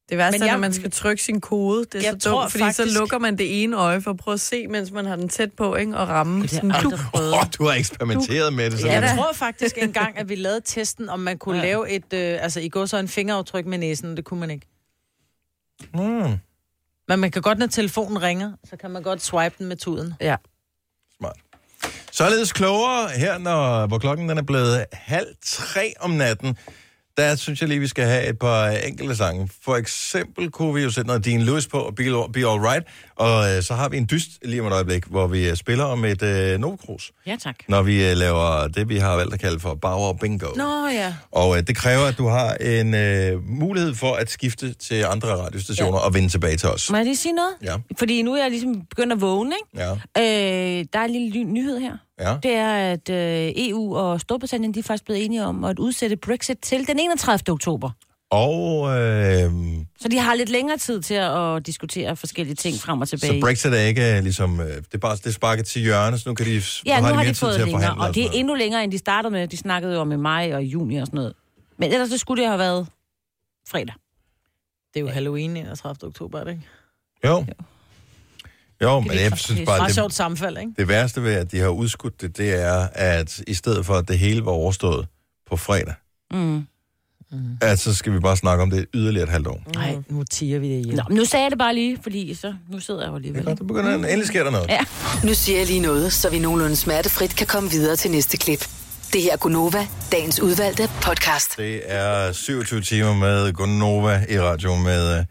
[0.08, 1.84] Det værste er, når man skal trykke sin kode.
[1.84, 4.10] Det er Jeg så tror dumt, fordi faktisk- så lukker man det ene øje for
[4.10, 5.96] at prøve at se, mens man har den tæt på, ikke?
[5.96, 6.92] Og ramme sådan Åh, duk.
[7.12, 7.20] oh,
[7.58, 8.72] du har eksperimenteret med det.
[8.72, 9.02] Ja, Sådan.
[9.02, 11.62] jeg tror faktisk engang, at vi lavede testen, om man kunne ja.
[11.64, 14.66] lave et, øh, altså i går så en fingeraftryk med næsen, det kunne man ikke.
[15.94, 16.38] Mm.
[17.08, 20.14] Men man kan godt, når telefonen ringer, så kan man godt swipe den med tuden.
[20.20, 20.36] Ja.
[22.12, 26.58] Således klogere her, når, hvor klokken den er blevet halv tre om natten.
[27.16, 29.48] Der synes jeg lige, vi skal have et par enkelte sange.
[29.64, 32.86] For eksempel kunne vi jo sætte noget Dean Lewis på og Be, Be All Right.
[33.16, 35.84] Og øh, så har vi en dyst lige om et øjeblik, hvor vi øh, spiller
[35.84, 37.10] om et øh, Novacruz.
[37.26, 37.54] Ja, tak.
[37.68, 40.46] Når vi øh, laver det, vi har valgt at kalde for Bauer Bingo.
[40.56, 41.14] Nå ja.
[41.32, 45.28] Og øh, det kræver, at du har en øh, mulighed for at skifte til andre
[45.36, 46.04] radiostationer ja.
[46.06, 46.90] og vende tilbage til os.
[46.90, 47.54] Må jeg lige sige noget?
[47.62, 47.76] Ja.
[47.98, 49.86] Fordi nu er jeg ligesom begyndt at vågne, ikke?
[49.86, 49.90] Ja.
[50.80, 51.96] Øh, der er en lille ny- nyhed her.
[52.20, 52.36] Ja.
[52.42, 56.16] Det er, at øh, EU og Storbritannien de er faktisk blevet enige om at udsætte
[56.16, 57.52] Brexit til den 31.
[57.52, 57.90] oktober.
[58.30, 59.52] Og øh,
[60.00, 63.32] Så de har lidt længere tid til at diskutere forskellige ting frem og tilbage.
[63.32, 66.18] så Brexit er ikke øh, ligesom, øh, det er bare det er sparket til hjørne,
[66.18, 68.08] så nu kan de, Ja, nu har mere de tid fået til at længere, forhandle.
[68.08, 69.48] og det er endnu længere, end de startede med.
[69.48, 71.32] De snakkede jo om i maj og i juni og sådan noget.
[71.76, 72.86] Men ellers så skulle det have været
[73.68, 73.94] fredag.
[74.94, 76.08] Det er jo Halloween 31.
[76.08, 76.62] oktober, er det ikke?
[77.24, 77.30] Jo.
[77.30, 77.44] Jo,
[79.00, 80.72] men Det er jeg synes det er bare, det, sjovt sammenfald, ikke?
[80.78, 84.08] det værste ved, at de har udskudt det, det er, at i stedet for, at
[84.08, 85.06] det hele var overstået
[85.50, 85.94] på fredag,
[86.32, 86.66] Mm.
[87.60, 89.62] at så skal vi bare snakke om det yderligere et halvt år.
[89.74, 90.96] Nej, nu tiger vi det ihjel.
[90.96, 93.40] Nå, men nu sagde jeg det bare lige, fordi så, nu sidder jeg jo alligevel.
[93.40, 94.68] Det er godt, det begynder, endelig sker der noget.
[94.68, 94.78] Ja.
[95.24, 98.68] Nu siger jeg lige noget, så vi nogenlunde smertefrit kan komme videre til næste klip.
[99.12, 101.56] Det her er Gunova, dagens udvalgte podcast.
[101.56, 105.24] Det er 27 timer med Gonova i radio med uh,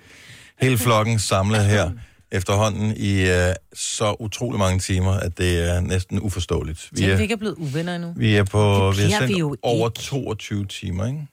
[0.61, 1.91] hele flokken samlet her
[2.33, 6.89] efterhånden i uh, så utrolig mange timer, at det er næsten uforståeligt.
[6.91, 8.13] Vi Tænk, vi er, ikke er blevet uvenner endnu.
[8.17, 11.27] vi er på vi har bliver sendt vi over 22 timer, ikke?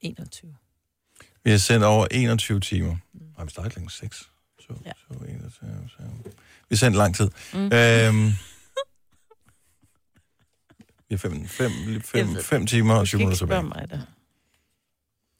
[0.00, 0.54] 21.
[1.44, 2.96] Vi har sendt over 21 timer.
[3.36, 4.30] Nej, vi starter klokken 6.
[4.68, 4.92] 2, ja.
[5.14, 5.50] 2, 21,
[5.98, 6.04] 2.
[6.24, 6.30] Vi
[6.70, 7.30] har sendt lang tid.
[7.52, 7.58] Mm.
[7.58, 7.64] Mm.
[7.64, 7.72] Øhm,
[11.08, 11.70] vi har 5 fem,
[12.04, 13.62] fem, fem timer og 20 minutter tilbage.
[13.62, 13.88] mig.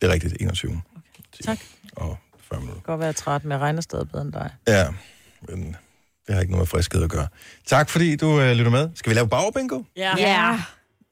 [0.00, 0.82] Det er rigtigt, 21.
[1.44, 1.58] Tak.
[1.92, 2.18] Og
[2.52, 2.74] 40 minutter.
[2.74, 4.50] Det kan godt være træt, men jeg regner stadig bedre end dig.
[4.68, 4.86] Ja,
[5.48, 5.76] men
[6.26, 7.28] det har ikke noget med friskhed at gøre.
[7.66, 8.88] Tak fordi du øh, lytter med.
[8.94, 9.82] Skal vi lave bagbingo?
[9.96, 10.14] Ja.
[10.18, 10.60] ja.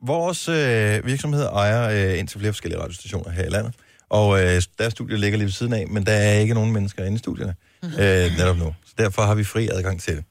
[0.06, 3.74] Vores øh, virksomhed ejer øh, indtil flere forskellige radiostationer her i landet.
[4.08, 7.04] Og øh, deres studie ligger lige ved siden af, men der er ikke nogen mennesker
[7.04, 7.92] inde i studierne Mhm.
[7.92, 8.74] øh, netop nu.
[8.86, 10.24] Så derfor har vi fri adgang til det.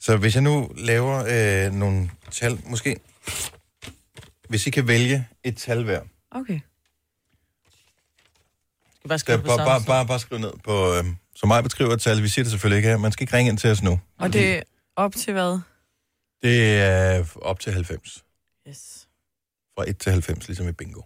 [0.00, 1.24] Så hvis jeg nu laver
[1.66, 2.96] øh, nogle tal, måske...
[4.48, 6.00] Hvis I kan vælge et tal hver.
[6.30, 6.60] Okay.
[9.04, 10.94] Skal bare Skal skrive på bare, bare, bare, bare skrive ned på...
[10.94, 11.04] Øh,
[11.36, 12.22] så mig beskriver tal.
[12.22, 12.96] Vi siger det selvfølgelig ikke her.
[12.96, 14.00] Man skal ikke ringe ind til os nu.
[14.18, 14.62] Og det er
[14.96, 15.58] op til hvad?
[16.42, 18.24] Det er op til 90.
[18.68, 19.08] Yes.
[19.78, 21.00] Fra 1 til 90, ligesom i bingo.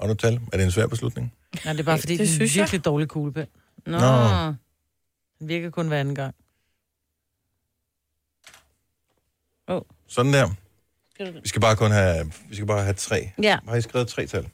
[0.00, 0.40] Har du tal?
[0.52, 1.34] Er det en svær beslutning?
[1.64, 2.54] Nej, det er bare fordi, Det det, er en jeg.
[2.54, 3.46] virkelig dårlig kuglepen.
[3.86, 3.98] Nå.
[3.98, 4.54] Nå.
[5.38, 6.34] Den virker kun hver anden gang.
[9.66, 9.82] Oh.
[10.06, 10.50] Sådan der.
[11.14, 13.30] Skal du- Vi skal bare kun have, vi skal bare have tre.
[13.42, 13.58] Ja.
[13.68, 14.48] Har I skrevet tre tal?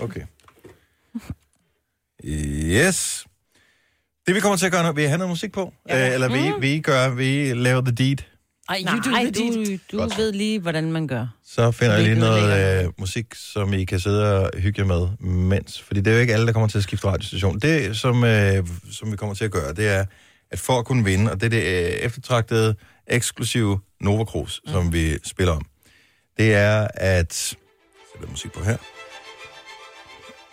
[0.00, 0.20] Okay.
[2.24, 3.24] Yes.
[4.26, 5.72] Det vi kommer til at gøre nu, vil I have noget musik på?
[5.88, 6.08] Ja.
[6.08, 8.16] Øh, eller vil I, vil I gøre, vil I lave the deed?
[8.68, 11.26] Ej, Nej, du, du ved lige, hvordan man gør.
[11.46, 15.28] Så finder jeg lige noget øh, musik, som I kan sidde og hygge jer med,
[15.28, 15.82] mens.
[15.82, 17.58] Fordi det er jo ikke alle, der kommer til at skifte radiostation.
[17.58, 20.04] Det, som, øh, som vi kommer til at gøre, det er,
[20.50, 22.74] at for at kunne vinde, og det er det øh, eftertragtede,
[23.06, 24.72] eksklusive Nova Cruz, mm.
[24.72, 25.66] som vi spiller om,
[26.38, 27.34] det er at...
[28.12, 28.76] Sætter musik på her.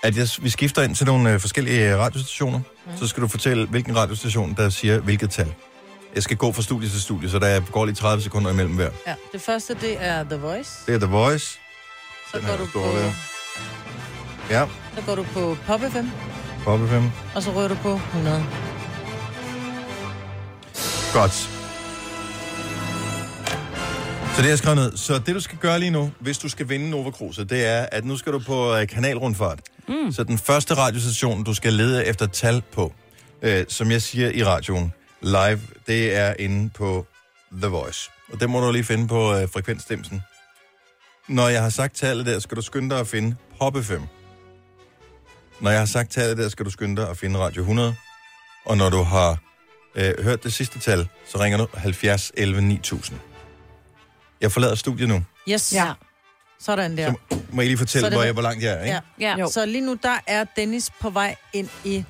[0.04, 2.60] At jeg, vi skifter ind til nogle øh, forskellige radiostationer.
[2.86, 2.98] Mm.
[2.98, 5.54] Så skal du fortælle, hvilken radiostation, der siger hvilket tal.
[6.16, 8.90] Jeg skal gå fra studie til studie, så der går lige 30 sekunder imellem hver.
[9.08, 10.72] Ja, det første, det er The Voice.
[10.88, 11.60] Det er The Voice.
[12.32, 13.12] Så Den går, du på, der.
[14.50, 16.08] Ja, så går du på Pop FM,
[16.64, 17.06] Pop FM.
[17.36, 18.46] og så rører du på 100.
[21.14, 21.61] Godt.
[24.42, 24.98] Så det er jeg skrevet ned.
[24.98, 27.86] Så det, du skal gøre lige nu, hvis du skal vinde Nova Cruiser, det er,
[27.92, 29.60] at nu skal du på øh, kanalrundfart.
[29.88, 30.12] Mm.
[30.12, 32.94] Så den første radiostation, du skal lede efter tal på,
[33.42, 37.06] øh, som jeg siger i radioen live, det er inde på
[37.52, 38.10] The Voice.
[38.34, 40.22] Og det må du lige finde på øh, frekvensstemsen.
[41.28, 44.04] Når jeg har sagt tallet der, skal du skynde dig at finde Pop FM.
[45.60, 47.96] Når jeg har sagt tallet der, skal du skynde dig at finde Radio 100.
[48.66, 49.38] Og når du har
[49.96, 53.20] øh, hørt det sidste tal, så ringer du 70 11 9000.
[54.42, 55.24] Jeg forlader studiet nu.
[55.50, 55.74] Yes.
[55.74, 55.92] Ja.
[56.60, 57.14] Sådan der.
[57.32, 59.00] Så må I lige fortælle, hvor, jeg, hvor langt jeg er, ikke?
[59.20, 59.36] Ja.
[59.38, 59.48] ja.
[59.48, 62.04] Så lige nu, der er Dennis på vej ind i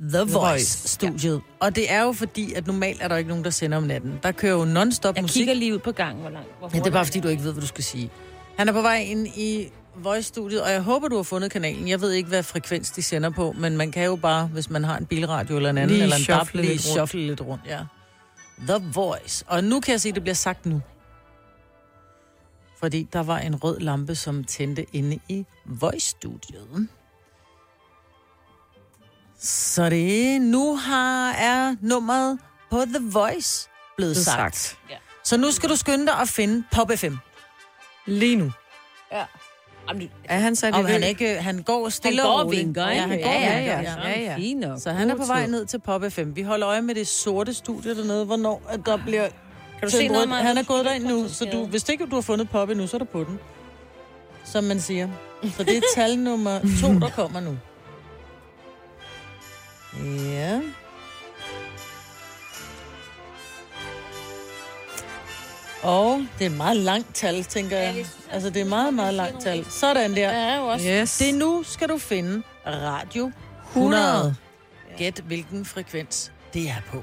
[0.00, 1.40] The Voice-studiet.
[1.60, 4.18] Og det er jo fordi, at normalt er der ikke nogen, der sender om natten.
[4.22, 5.40] Der kører jo non-stop Jeg musik.
[5.40, 6.48] kigger lige ud på gangen, hvor langt.
[6.58, 8.10] Hvor Ja, det er bare fordi, du ikke ved, hvad du skal sige.
[8.58, 11.88] Han er på vej ind i Voice-studiet, og jeg håber, du har fundet kanalen.
[11.88, 14.84] Jeg ved ikke, hvad frekvens de sender på, men man kan jo bare, hvis man
[14.84, 16.82] har en bilradio eller en anden, Lige eller en DAB, lige lidt rundt.
[16.82, 17.62] shuffle lidt rundt.
[17.68, 17.80] Ja.
[18.68, 19.44] The Voice.
[19.48, 20.80] Og nu kan jeg se, at det bliver sagt nu.
[22.84, 26.88] Fordi der var en rød lampe, som tændte inde i Voice-studiet.
[29.38, 32.38] Så det nu har er nummeret
[32.70, 34.56] på The Voice blevet sagt.
[34.56, 34.78] sagt.
[34.90, 34.96] Ja.
[35.24, 37.14] Så nu skal du skynde dig at finde Pop FM.
[38.06, 38.52] Lige nu.
[39.12, 39.24] Ja.
[39.88, 42.60] Jamen, Er han i Og han, ikke, han går stille Han går og roligt.
[42.66, 42.88] vinker?
[42.88, 43.80] Ja, han Ja, går ja, ja.
[44.08, 44.36] Ja, ja.
[44.36, 44.80] Fint nok.
[44.80, 46.36] Så han er på vej ned til Pop FM.
[46.36, 49.28] Vi holder øje med det sorte studie dernede, hvornår at der bliver...
[49.84, 50.28] Kan du se noget.
[50.28, 50.42] Maja?
[50.42, 52.86] Han er gået er derind nu, så du, hvis ikke du har fundet Pop endnu,
[52.86, 53.38] så er du på den.
[54.44, 55.08] Som man siger.
[55.56, 57.58] Så det er tal nummer to, der kommer nu.
[60.30, 60.60] Ja.
[65.82, 68.06] Og det er et meget langt tal, tænker jeg.
[68.30, 69.66] Altså, det er et meget, meget langt tal.
[69.70, 70.32] Sådan der.
[70.32, 70.88] Ja, jo også.
[70.88, 71.18] Yes.
[71.18, 73.32] Det er nu, skal du finde Radio
[73.68, 74.36] 100.
[74.96, 77.02] Gæt, hvilken frekvens det er på.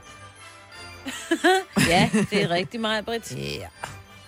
[1.90, 3.32] Ja, det er rigtig meget, Britt.
[3.38, 3.68] Ja.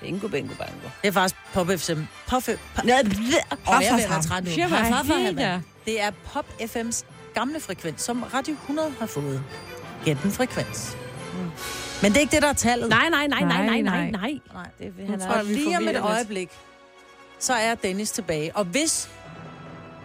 [0.01, 0.87] Bingo, bingo, bango.
[1.01, 2.01] Det er faktisk Pop FM.
[2.27, 2.51] Pop FM.
[2.75, 2.83] Pop,
[3.65, 4.43] og jeg være træt
[5.33, 5.41] nu.
[5.41, 5.59] Er.
[5.85, 9.43] Det er Pop FM's gamle frekvens, som Radio 100 har fået.
[10.05, 10.97] Gæt den frekvens.
[12.01, 12.89] Men det er ikke det, der er tallet.
[12.89, 14.65] Nej, nej, nej, nej, nej, nej, Nej, nej.
[14.79, 16.49] Det, han tror er, jeg, lige om et øjeblik,
[17.39, 18.55] så er Dennis tilbage.
[18.55, 19.09] Og hvis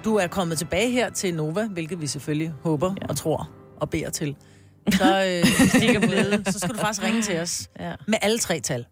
[0.05, 3.07] du er kommet tilbage her til Nova, hvilket vi selvfølgelig håber ja.
[3.09, 3.49] og tror
[3.81, 4.37] og beder til,
[4.93, 7.95] så, øh, stikker blevet, så skal du faktisk ringe til os Ja.
[8.07, 8.87] med alle tre tal.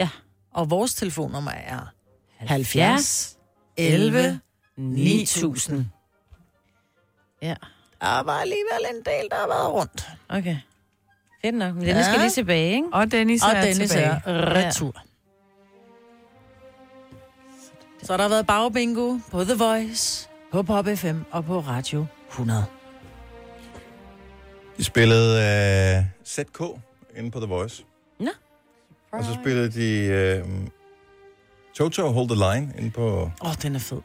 [0.00, 0.08] Ja.
[0.54, 1.92] Og vores telefonnummer er
[2.38, 3.36] 70
[3.76, 4.40] 11
[4.76, 5.86] 9000.
[7.42, 7.54] Ja,
[8.00, 10.08] Der var alligevel en del, der har været rundt.
[10.28, 10.56] okay.
[11.44, 11.74] Fedt nok.
[11.74, 12.20] Men den skal Ja.
[12.20, 12.88] lige tilbage, ikke?
[12.92, 14.22] Og Dennis Og er Dennis tilbage.
[14.26, 14.92] er retur.
[18.02, 22.64] Så der har været bagbingo på The Voice, på Pop FM og på Radio 100.
[24.80, 26.60] De spillede uh, ZK
[27.16, 27.84] inde på The Voice.
[28.20, 28.30] Nå.
[29.12, 30.50] Og så spillede de uh,
[31.76, 33.98] Toto Hold the Line inde på Åh, oh, den er fed.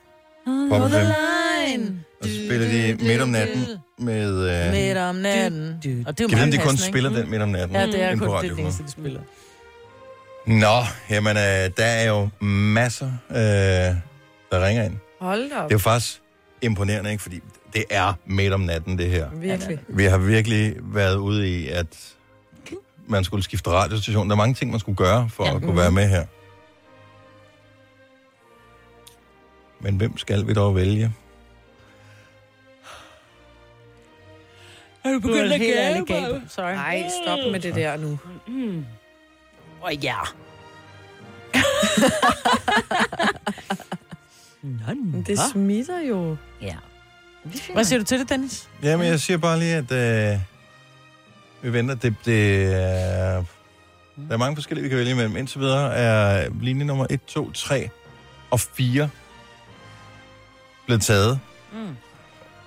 [0.69, 0.95] Pop FM.
[0.95, 2.03] Line.
[2.21, 3.65] Og så spillede de Midt om natten
[3.97, 4.65] med...
[4.67, 5.73] Uh, Midt om natten.
[6.07, 7.21] Og det er jo meget de kun passende, spiller ikke?
[7.21, 8.67] den midt om natten Ja, det er kun på det, Radio det 100.
[8.67, 9.21] eneste, de spiller.
[10.45, 13.95] Nå, jamen, øh, der er jo masser, øh, der
[14.67, 14.97] ringer ind.
[15.21, 15.63] Hold da op.
[15.63, 16.21] Det er jo faktisk
[16.61, 17.23] imponerende, ikke?
[17.23, 17.41] Fordi
[17.75, 19.29] det er midt om natten, det her.
[19.29, 19.79] Virkelig.
[19.87, 22.13] Vi har virkelig været ude i, at
[23.07, 24.29] man skulle skifte radiostation.
[24.29, 25.55] Der er mange ting, man skulle gøre for ja.
[25.55, 26.25] at kunne være med her.
[29.79, 31.13] Men hvem skal vi dog vælge?
[35.03, 36.41] Er du begyndt at gabe, gabe?
[36.49, 36.73] Sorry.
[36.73, 38.07] Nej, stop med det der nu.
[38.11, 38.17] Åh,
[39.81, 40.17] oh, ja.
[45.11, 46.35] Men Det smitter jo.
[46.61, 46.75] Ja.
[47.73, 48.69] Hvad siger du til det, Dennis?
[48.83, 50.39] Jamen, jeg siger bare lige, at øh,
[51.61, 51.95] vi venter.
[51.95, 53.43] Det, det er,
[54.27, 55.35] der er mange forskellige, vi kan vælge imellem.
[55.37, 57.89] Indtil videre er linje nummer 1, 2, 3
[58.51, 59.09] og 4
[60.85, 61.39] blevet taget,
[61.73, 61.95] Mm.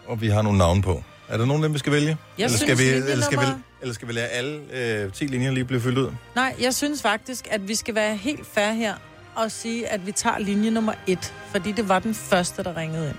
[0.06, 1.02] og vi har nogle navne på.
[1.28, 2.16] Er der nogen af dem, vi skal vælge?
[2.38, 3.44] Jeg eller, skal synes, vi, eller, skal vi,
[3.80, 6.10] eller skal vi lade alle øh, 10 linjer lige blive fyldt ud?
[6.34, 8.94] Nej, jeg synes faktisk, at vi skal være helt fair her
[9.34, 13.09] og sige, at vi tager linje nummer et, fordi det var den første, der ringede
[13.09, 13.16] ind.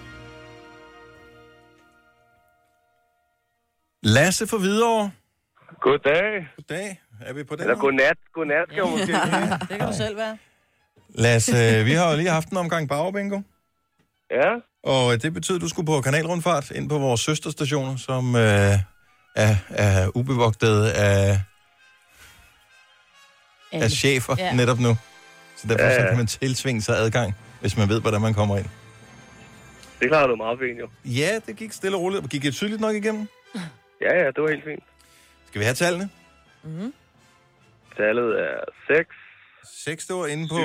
[4.03, 5.11] Lasse for Hvidovre.
[5.81, 6.47] Goddag.
[6.55, 7.01] Goddag.
[7.21, 7.63] Er vi på den?
[7.63, 8.17] Eller godnat.
[8.33, 9.49] Godnat, skal jeg måske sige.
[9.69, 10.37] Det kan du selv være.
[11.09, 13.41] Lasse, vi har jo lige haft en omgang Bauerbingo.
[14.31, 14.49] Ja.
[14.83, 18.41] Og øh, det betyder, at du skulle på kanalrundfart ind på vores søsterstationer, som øh,
[19.35, 21.41] er, er ubevogtet af,
[23.71, 24.53] af chefer Ja.
[24.53, 24.97] netop nu.
[25.57, 26.01] Så derfor ja, ja.
[26.01, 28.65] så kan man tilsvinge sig adgang, hvis man ved, hvordan man kommer ind.
[29.99, 30.89] Det klarer du meget fint, jo.
[31.05, 32.29] Ja, det gik stille og roligt.
[32.29, 33.27] Gik det tydeligt nok igennem?
[34.01, 34.83] Ja, ja, det var helt fint.
[35.47, 36.09] Skal vi have tallene?
[36.63, 36.93] Mm-hmm.
[37.97, 39.09] Tallet er 6.
[39.83, 40.55] 6, det var inde på...
[40.55, 40.61] 7,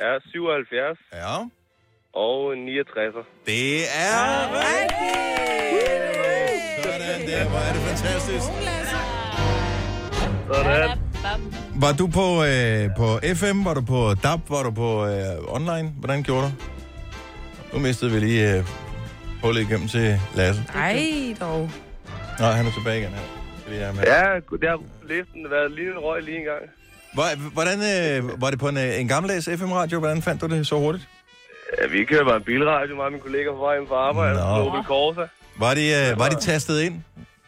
[0.00, 0.98] ja, 77.
[1.12, 1.36] Ja.
[2.12, 3.14] Og 69.
[3.46, 3.74] Det
[4.08, 4.30] er
[4.64, 5.30] rigtigt!
[6.84, 8.46] Sådan der, hvor er det fantastisk.
[10.52, 10.98] Sådan.
[11.84, 13.08] Var du på, øh, på
[13.40, 13.64] FM?
[13.64, 14.40] Var du på DAB?
[14.50, 15.88] Var du på øh, online?
[16.00, 16.50] Hvordan gjorde du?
[17.72, 18.64] Nu mistede vi lige øh,
[19.42, 20.62] hullet igennem til Lasse.
[20.74, 21.70] Ej, dog.
[22.38, 23.22] Nej, han er tilbage igen her.
[23.60, 24.02] Skal lige have med.
[24.02, 26.62] Ja, det har listen været lige en røg lige en gang.
[27.14, 29.98] Hvor- Hvordan, øh, var det på en, øh, en gammeldags FM-radio?
[29.98, 31.08] Hvordan fandt du det så hurtigt?
[31.82, 34.34] Ja, vi kører bare en bilradio, mig og min kollega på vej hjem fra arbejde.
[34.40, 34.40] Nå.
[34.46, 34.70] Nå.
[34.70, 35.20] Opel Corsa.
[35.58, 36.94] Var de, øh, var de tastet ind,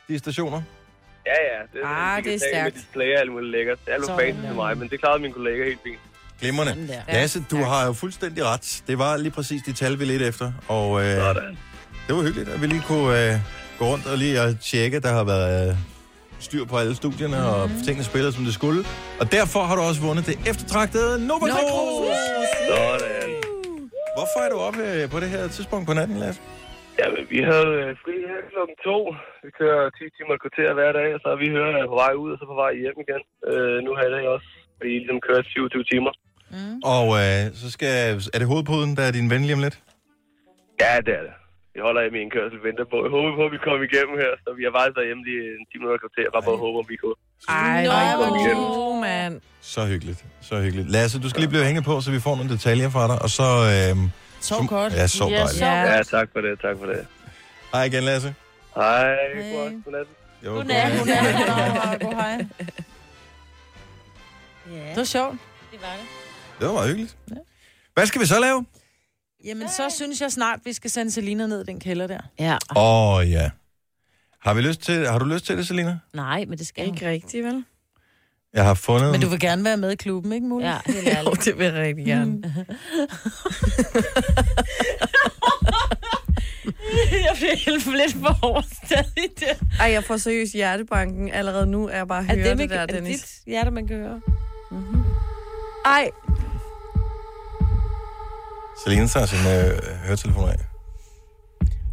[0.09, 0.63] de stationer?
[1.27, 1.59] Ja, ja.
[1.73, 2.75] Det er, Ah, det er stærkt.
[2.75, 3.79] Med display og alt muligt lækkert.
[3.87, 5.99] Det er Sådan fancy til mig, men det klarede min kollega helt fint.
[6.41, 6.89] Glimrende.
[7.13, 8.83] Lasse, du har jo fuldstændig ret.
[8.87, 10.53] Det var lige præcis de tal, vi ledte efter.
[10.69, 11.17] Og øh,
[12.13, 13.33] det var hyggeligt, at vi lige kunne øh,
[13.79, 15.71] gå rundt og lige at tjekke, der har været øh,
[16.47, 17.53] styr på alle studierne, mm.
[17.53, 18.81] og tingene spiller, som det skulle.
[19.21, 22.19] Og derfor har du også vundet det eftertragtede Nova Cruz.
[22.71, 23.31] Sådan.
[24.17, 26.41] Hvorfor er du oppe øh, på det her tidspunkt på natten, Lasse?
[27.01, 28.97] Jamen, vi havde øh, fri her klokken to.
[29.45, 32.13] Vi kører 10 timer et kvarter hver dag, og så er vi hører på vej
[32.23, 33.23] ud, og så på vej hjem igen.
[33.51, 34.49] Øh, nu har i dag også.
[34.83, 36.13] Vi ligesom kører 27 timer.
[36.95, 37.95] Og øh, så skal,
[38.35, 39.77] er det hovedpuden, der er din ven lige om lidt?
[40.83, 41.35] Ja, det er det.
[41.75, 42.97] Vi holder i min kørsel venter på.
[43.05, 45.43] Jeg håber på, at vi kommer igennem her, så vi har faktisk været hjemme lige
[45.59, 46.27] en 10 minutter kvarter.
[46.35, 47.19] Bare på at håbe, om vi kunne.
[47.49, 47.93] Ej, Nå,
[48.57, 49.35] hvor mand.
[49.75, 50.89] Så hyggeligt, så hyggeligt.
[50.97, 53.31] Lasse, du skal lige blive hængende på, så vi får nogle detaljer fra dig, og
[53.39, 53.49] så...
[53.75, 53.97] Øh,
[54.51, 54.93] Sov godt.
[55.01, 55.61] Ja, sov dejligt.
[55.61, 57.07] Ja, tak for det, tak for det.
[57.73, 58.35] Hej igen, Lasse.
[58.75, 59.17] Hej,
[59.53, 60.07] god godnat.
[60.45, 60.93] Jo, Godnat.
[60.99, 62.01] Godnat.
[62.05, 62.37] God hej.
[64.89, 65.37] Det var sjovt.
[65.73, 66.07] Det var det.
[66.59, 67.17] Det var meget hyggeligt.
[67.95, 68.67] Hvad skal vi så lave?
[69.45, 72.21] Jamen, så synes jeg snart, vi skal sende Selina ned i den kælder der.
[72.39, 72.57] Ja.
[72.77, 73.51] Åh, oh, ja.
[74.41, 75.99] Har, vi lyst til, har du lyst til det, Selina?
[76.15, 77.65] Nej, men det skal Ikke rigtigt, vel?
[78.55, 79.11] Jeg har fundet...
[79.13, 80.71] Men du vil gerne være med i klubben, ikke muligt?
[80.71, 81.27] Ja, helt ærligt.
[81.47, 82.43] Jo, det vil jeg rigtig gerne.
[87.27, 89.61] jeg bliver helt lidt for overstadig det.
[89.81, 92.69] Ej, jeg får seriøst hjertebanken allerede nu, er jeg bare Er høre det, det, man,
[92.69, 93.21] der, er det Dennis.
[93.21, 94.21] dit hjerte, man kan høre?
[95.85, 96.11] Ej,
[98.85, 100.57] Selina tager sin øh, høretelefon af.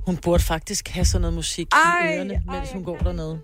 [0.05, 3.39] Hun burde faktisk have sådan noget musik Ej, i ørerne, mens hun går dernede.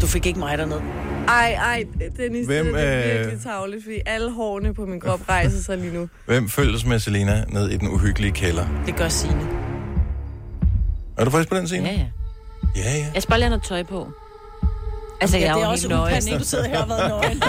[0.00, 0.80] Du fik ikke mig derned.
[1.28, 1.84] ej, ej,
[2.16, 5.78] Dennis, Hvem, det er øh, virkelig tavligt, fordi alle hårene på min krop rejser sig
[5.78, 6.08] lige nu.
[6.26, 8.66] Hvem følges med Selina ned i den uhyggelige kælder?
[8.86, 9.48] Det gør Signe.
[11.18, 11.88] Er du frisk på den scene?
[11.88, 12.06] Ja, ja.
[12.76, 13.06] Ja, ja.
[13.14, 14.08] Jeg skal bare lige have noget tøj på.
[15.20, 16.42] Altså, Ja, jeg er det jo er også nøgen, upassende, ikke?
[16.44, 17.42] du sidder her og har været nøgen.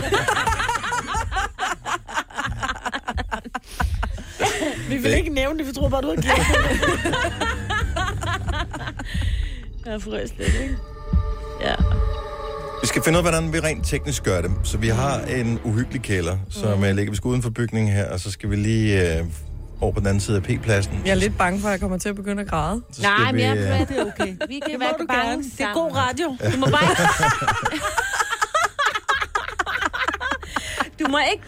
[4.89, 6.35] Vi vil ikke nævne det, vi tror bare, du har glemt det.
[9.85, 10.77] Jeg er frisk lidt, ikke?
[11.61, 11.75] Ja.
[12.81, 14.51] Vi skal finde ud af, hvordan vi rent teknisk gør det.
[14.63, 16.83] Så vi har en uhyggelig kælder, som mm.
[16.83, 19.25] ligger vi skal uden for bygningen her, og så skal vi lige øh,
[19.81, 21.01] over på den anden side af P-pladsen.
[21.05, 22.81] Jeg er lidt bange for, at jeg kommer til at begynde at græde.
[22.91, 24.35] Så Nej, men jeg vi, øh, er det er okay.
[24.47, 25.43] Vi kan Det være bange gerne.
[25.43, 26.37] Det er god radio.
[26.53, 27.03] Du må bare ikke...
[30.99, 31.43] du må ikke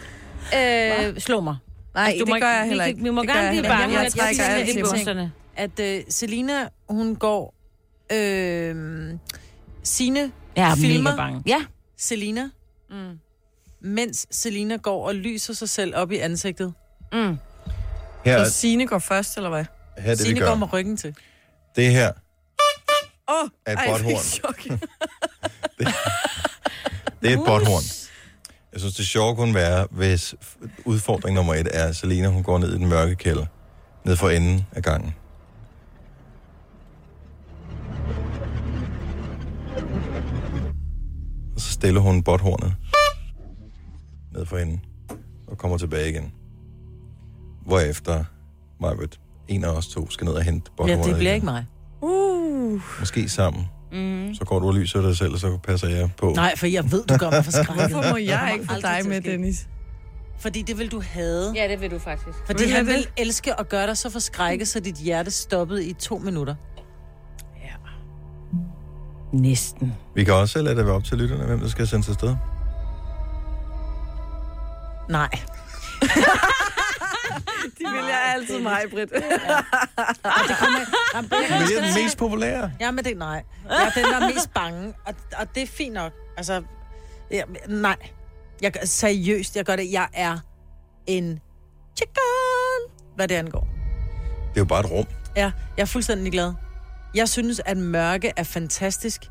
[1.08, 1.56] øh, slå mig.
[1.94, 3.02] Nej, Altså, du det må gør ikke- jeg vi heller ikke.
[3.02, 3.94] vi må Det gerne jeg blive bange.
[3.94, 4.90] Jeg Jeg trækker siger alt det i til mig.
[4.94, 5.32] bukserne.
[5.56, 7.54] At øh, Selina, hun går...
[8.12, 9.10] Øh,
[9.82, 11.42] Signe Jeg er filmer mega bange.
[11.46, 11.64] Ja.
[11.98, 12.48] Selina,
[12.90, 13.18] Mm.
[13.80, 16.72] mens Selina går og lyser sig selv op i ansigtet.
[17.12, 17.36] Mm.
[18.24, 19.64] Her, Så Signe går først, eller hvad?
[19.98, 21.14] her er det, Signe går med ryggen til.
[21.76, 22.12] Det her
[23.28, 24.22] Åh, oh, er et botthorn.
[24.40, 24.64] chok.
[27.22, 27.82] Det er et botthorn.
[28.72, 30.34] Jeg synes, det sjove kunne være, hvis
[30.84, 33.46] udfordring nummer et er, at Selina hun går ned i den mørke kælder,
[34.04, 35.14] ned for enden af gangen.
[41.54, 42.74] Og så stiller hun botthornet
[44.32, 44.80] ned for enden
[45.46, 46.32] og kommer tilbage igen.
[47.66, 48.24] Hvorefter
[48.80, 51.34] Majbert, en af os to, skal ned og hente Ja, det bliver igen.
[51.34, 51.66] ikke mig.
[52.00, 52.80] Uh.
[53.00, 53.68] Måske sammen.
[53.92, 54.34] Mm.
[54.34, 56.32] Så går du og lyser dig selv, og så passer jeg på.
[56.36, 57.90] Nej, for jeg ved, du gør mig forskrækket.
[57.90, 59.20] Hvorfor må jeg ikke få dig med.
[59.20, 59.66] Dennis?
[60.38, 61.52] Fordi det vil du have.
[61.56, 62.38] Ja, det vil du faktisk.
[62.46, 62.94] Fordi Vil han det?
[62.94, 66.54] vil elske at gøre dig så forskrækket, så dit hjerte stoppede i to minutter.
[69.32, 69.94] Næsten.
[70.14, 72.36] Vi kan også lade det være op til lytterne, hvem der skal sendes afsted.
[75.08, 75.28] Nej.
[77.78, 79.12] De vælger altid mig, Britt.
[79.12, 79.20] Og
[80.48, 80.80] det kommer...
[81.14, 82.72] Jamen, det er den mest populære.
[82.80, 83.42] Ja, men det nej.
[83.70, 86.12] Jeg er den, der er mest bange, og, og det er fint nok.
[86.36, 86.62] Altså,
[87.30, 87.96] ja, nej.
[88.62, 89.92] Jeg, seriøst, jeg gør det.
[89.92, 90.38] Jeg er
[91.06, 91.40] en
[91.96, 93.68] chicken, hvad det angår.
[94.48, 95.06] Det er jo bare et rum.
[95.36, 96.52] Ja, jeg er fuldstændig glad.
[97.14, 99.22] Jeg synes, at mørke er fantastisk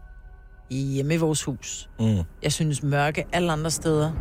[0.69, 1.89] hjemme i vores hus.
[1.99, 2.17] Mm.
[2.43, 4.11] Jeg synes, mørke alle andre steder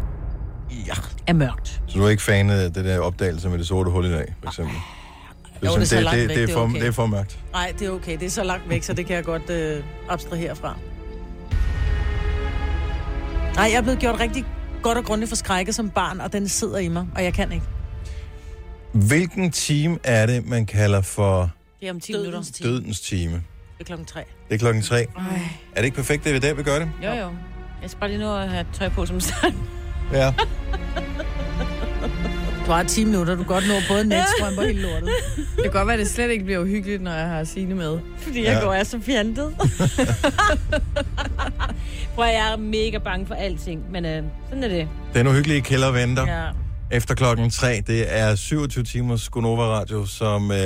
[0.86, 0.94] ja,
[1.26, 1.82] er mørkt.
[1.86, 4.34] Så du er ikke fan af det der opdagelse med det sorte hul i dag,
[4.42, 4.74] for eksempel?
[5.64, 6.80] Jo, det er så det, langt det, væk, det, er det er for, okay.
[6.80, 7.38] det er for mørkt.
[7.52, 8.18] Nej, det er okay.
[8.18, 10.76] Det er så langt væk, så det kan jeg godt øh, abstrahere fra.
[13.54, 14.44] Nej, jeg er blevet gjort rigtig
[14.82, 17.66] godt og grundigt forskrækket som barn, og den sidder i mig, og jeg kan ikke.
[18.92, 21.50] Hvilken time er det, man kalder for
[21.80, 22.52] Det er om 10 Dødens minutter.
[22.52, 22.68] time.
[22.70, 23.32] dødens time?
[23.32, 24.24] Det er klokken tre.
[24.48, 24.96] Det er klokken tre.
[24.96, 25.06] Ej.
[25.72, 26.90] Er det ikke perfekt, det er der, vi gør det?
[27.04, 27.30] Jo, jo.
[27.82, 29.54] Jeg skal bare lige nå at have tøj på som sang.
[30.12, 30.32] Ja.
[32.66, 35.08] Du har 10 minutter, du kan godt nå både netstrøm og hele lortet.
[35.36, 37.98] Det kan godt være, at det slet ikke bliver uhyggeligt, når jeg har Signe med.
[38.18, 38.60] Fordi jeg Ja.
[38.64, 39.54] går er så fjantet.
[42.14, 44.88] Prøv at jeg er mega bange for alting, men øh, sådan er det.
[45.14, 46.26] Den uhyggelige kælder venter.
[46.26, 46.46] Ja.
[46.96, 50.58] Efter klokken 3, det er 27 timers Gonova Radio, som øh,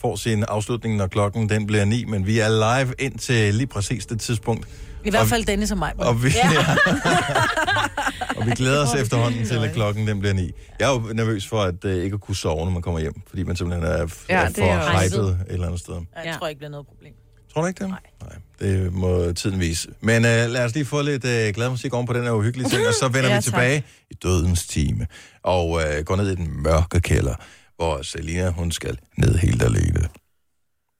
[0.00, 3.66] får sin afslutning, når klokken den bliver 9, men vi er live ind til lige
[3.66, 4.68] præcis det tidspunkt.
[5.04, 5.92] I hvert fald Dennis og mig.
[5.98, 6.48] Og vi, ja.
[8.36, 10.50] og vi glæder os efterhånden til, at klokken den bliver 9.
[10.80, 13.14] Jeg er jo nervøs for at øh, ikke at kunne sove, når man kommer hjem,
[13.28, 13.96] fordi man simpelthen er,
[14.28, 15.94] Ja, er det er for hypet et eller andet sted.
[16.24, 17.12] Jeg tror ikke, det bliver noget problem.
[17.52, 17.88] Tror du ikke det?
[17.88, 18.00] Nej.
[18.22, 18.36] Nej.
[18.60, 19.88] Det må tiden vise.
[20.00, 22.68] Men øh, lad os lige få lidt øh, glad musik oven på den her uhyggelige
[22.68, 23.44] ting, og så vender Ja, vi tak.
[23.44, 25.06] tilbage i dødens time.
[25.42, 27.34] Og øh, går ned i den mørke kælder,
[27.76, 30.08] hvor Selina, hun skal ned helt alene.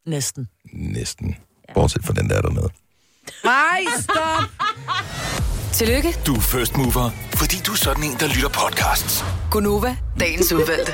[0.06, 0.48] Næsten.
[0.72, 1.36] Næsten.
[1.74, 2.68] Bortset fra den der dernede.
[3.44, 4.44] Nej, stop!
[5.72, 9.24] Tillykke, Du er first mover, fordi du er sådan en, der lytter podcasts.
[9.50, 10.92] Gunova, dagens udvalgte.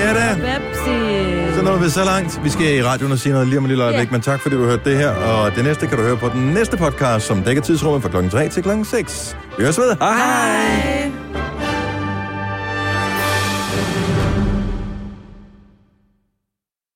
[0.00, 0.34] Ja da.
[0.34, 1.54] Pepsi.
[1.56, 2.44] Så når vi så langt.
[2.44, 4.12] Vi skal i radioen og sige noget lige om et lille øjeblik, Ja.
[4.12, 5.10] men tak fordi du hørte det her.
[5.10, 8.30] Og det næste kan du høre på den næste podcast, som dækker tidsrummet fra klokken
[8.30, 9.36] 3 til klokken 6.
[9.58, 9.96] Vi høres ved.
[10.00, 10.16] Hej!
[10.16, 11.12] Hej.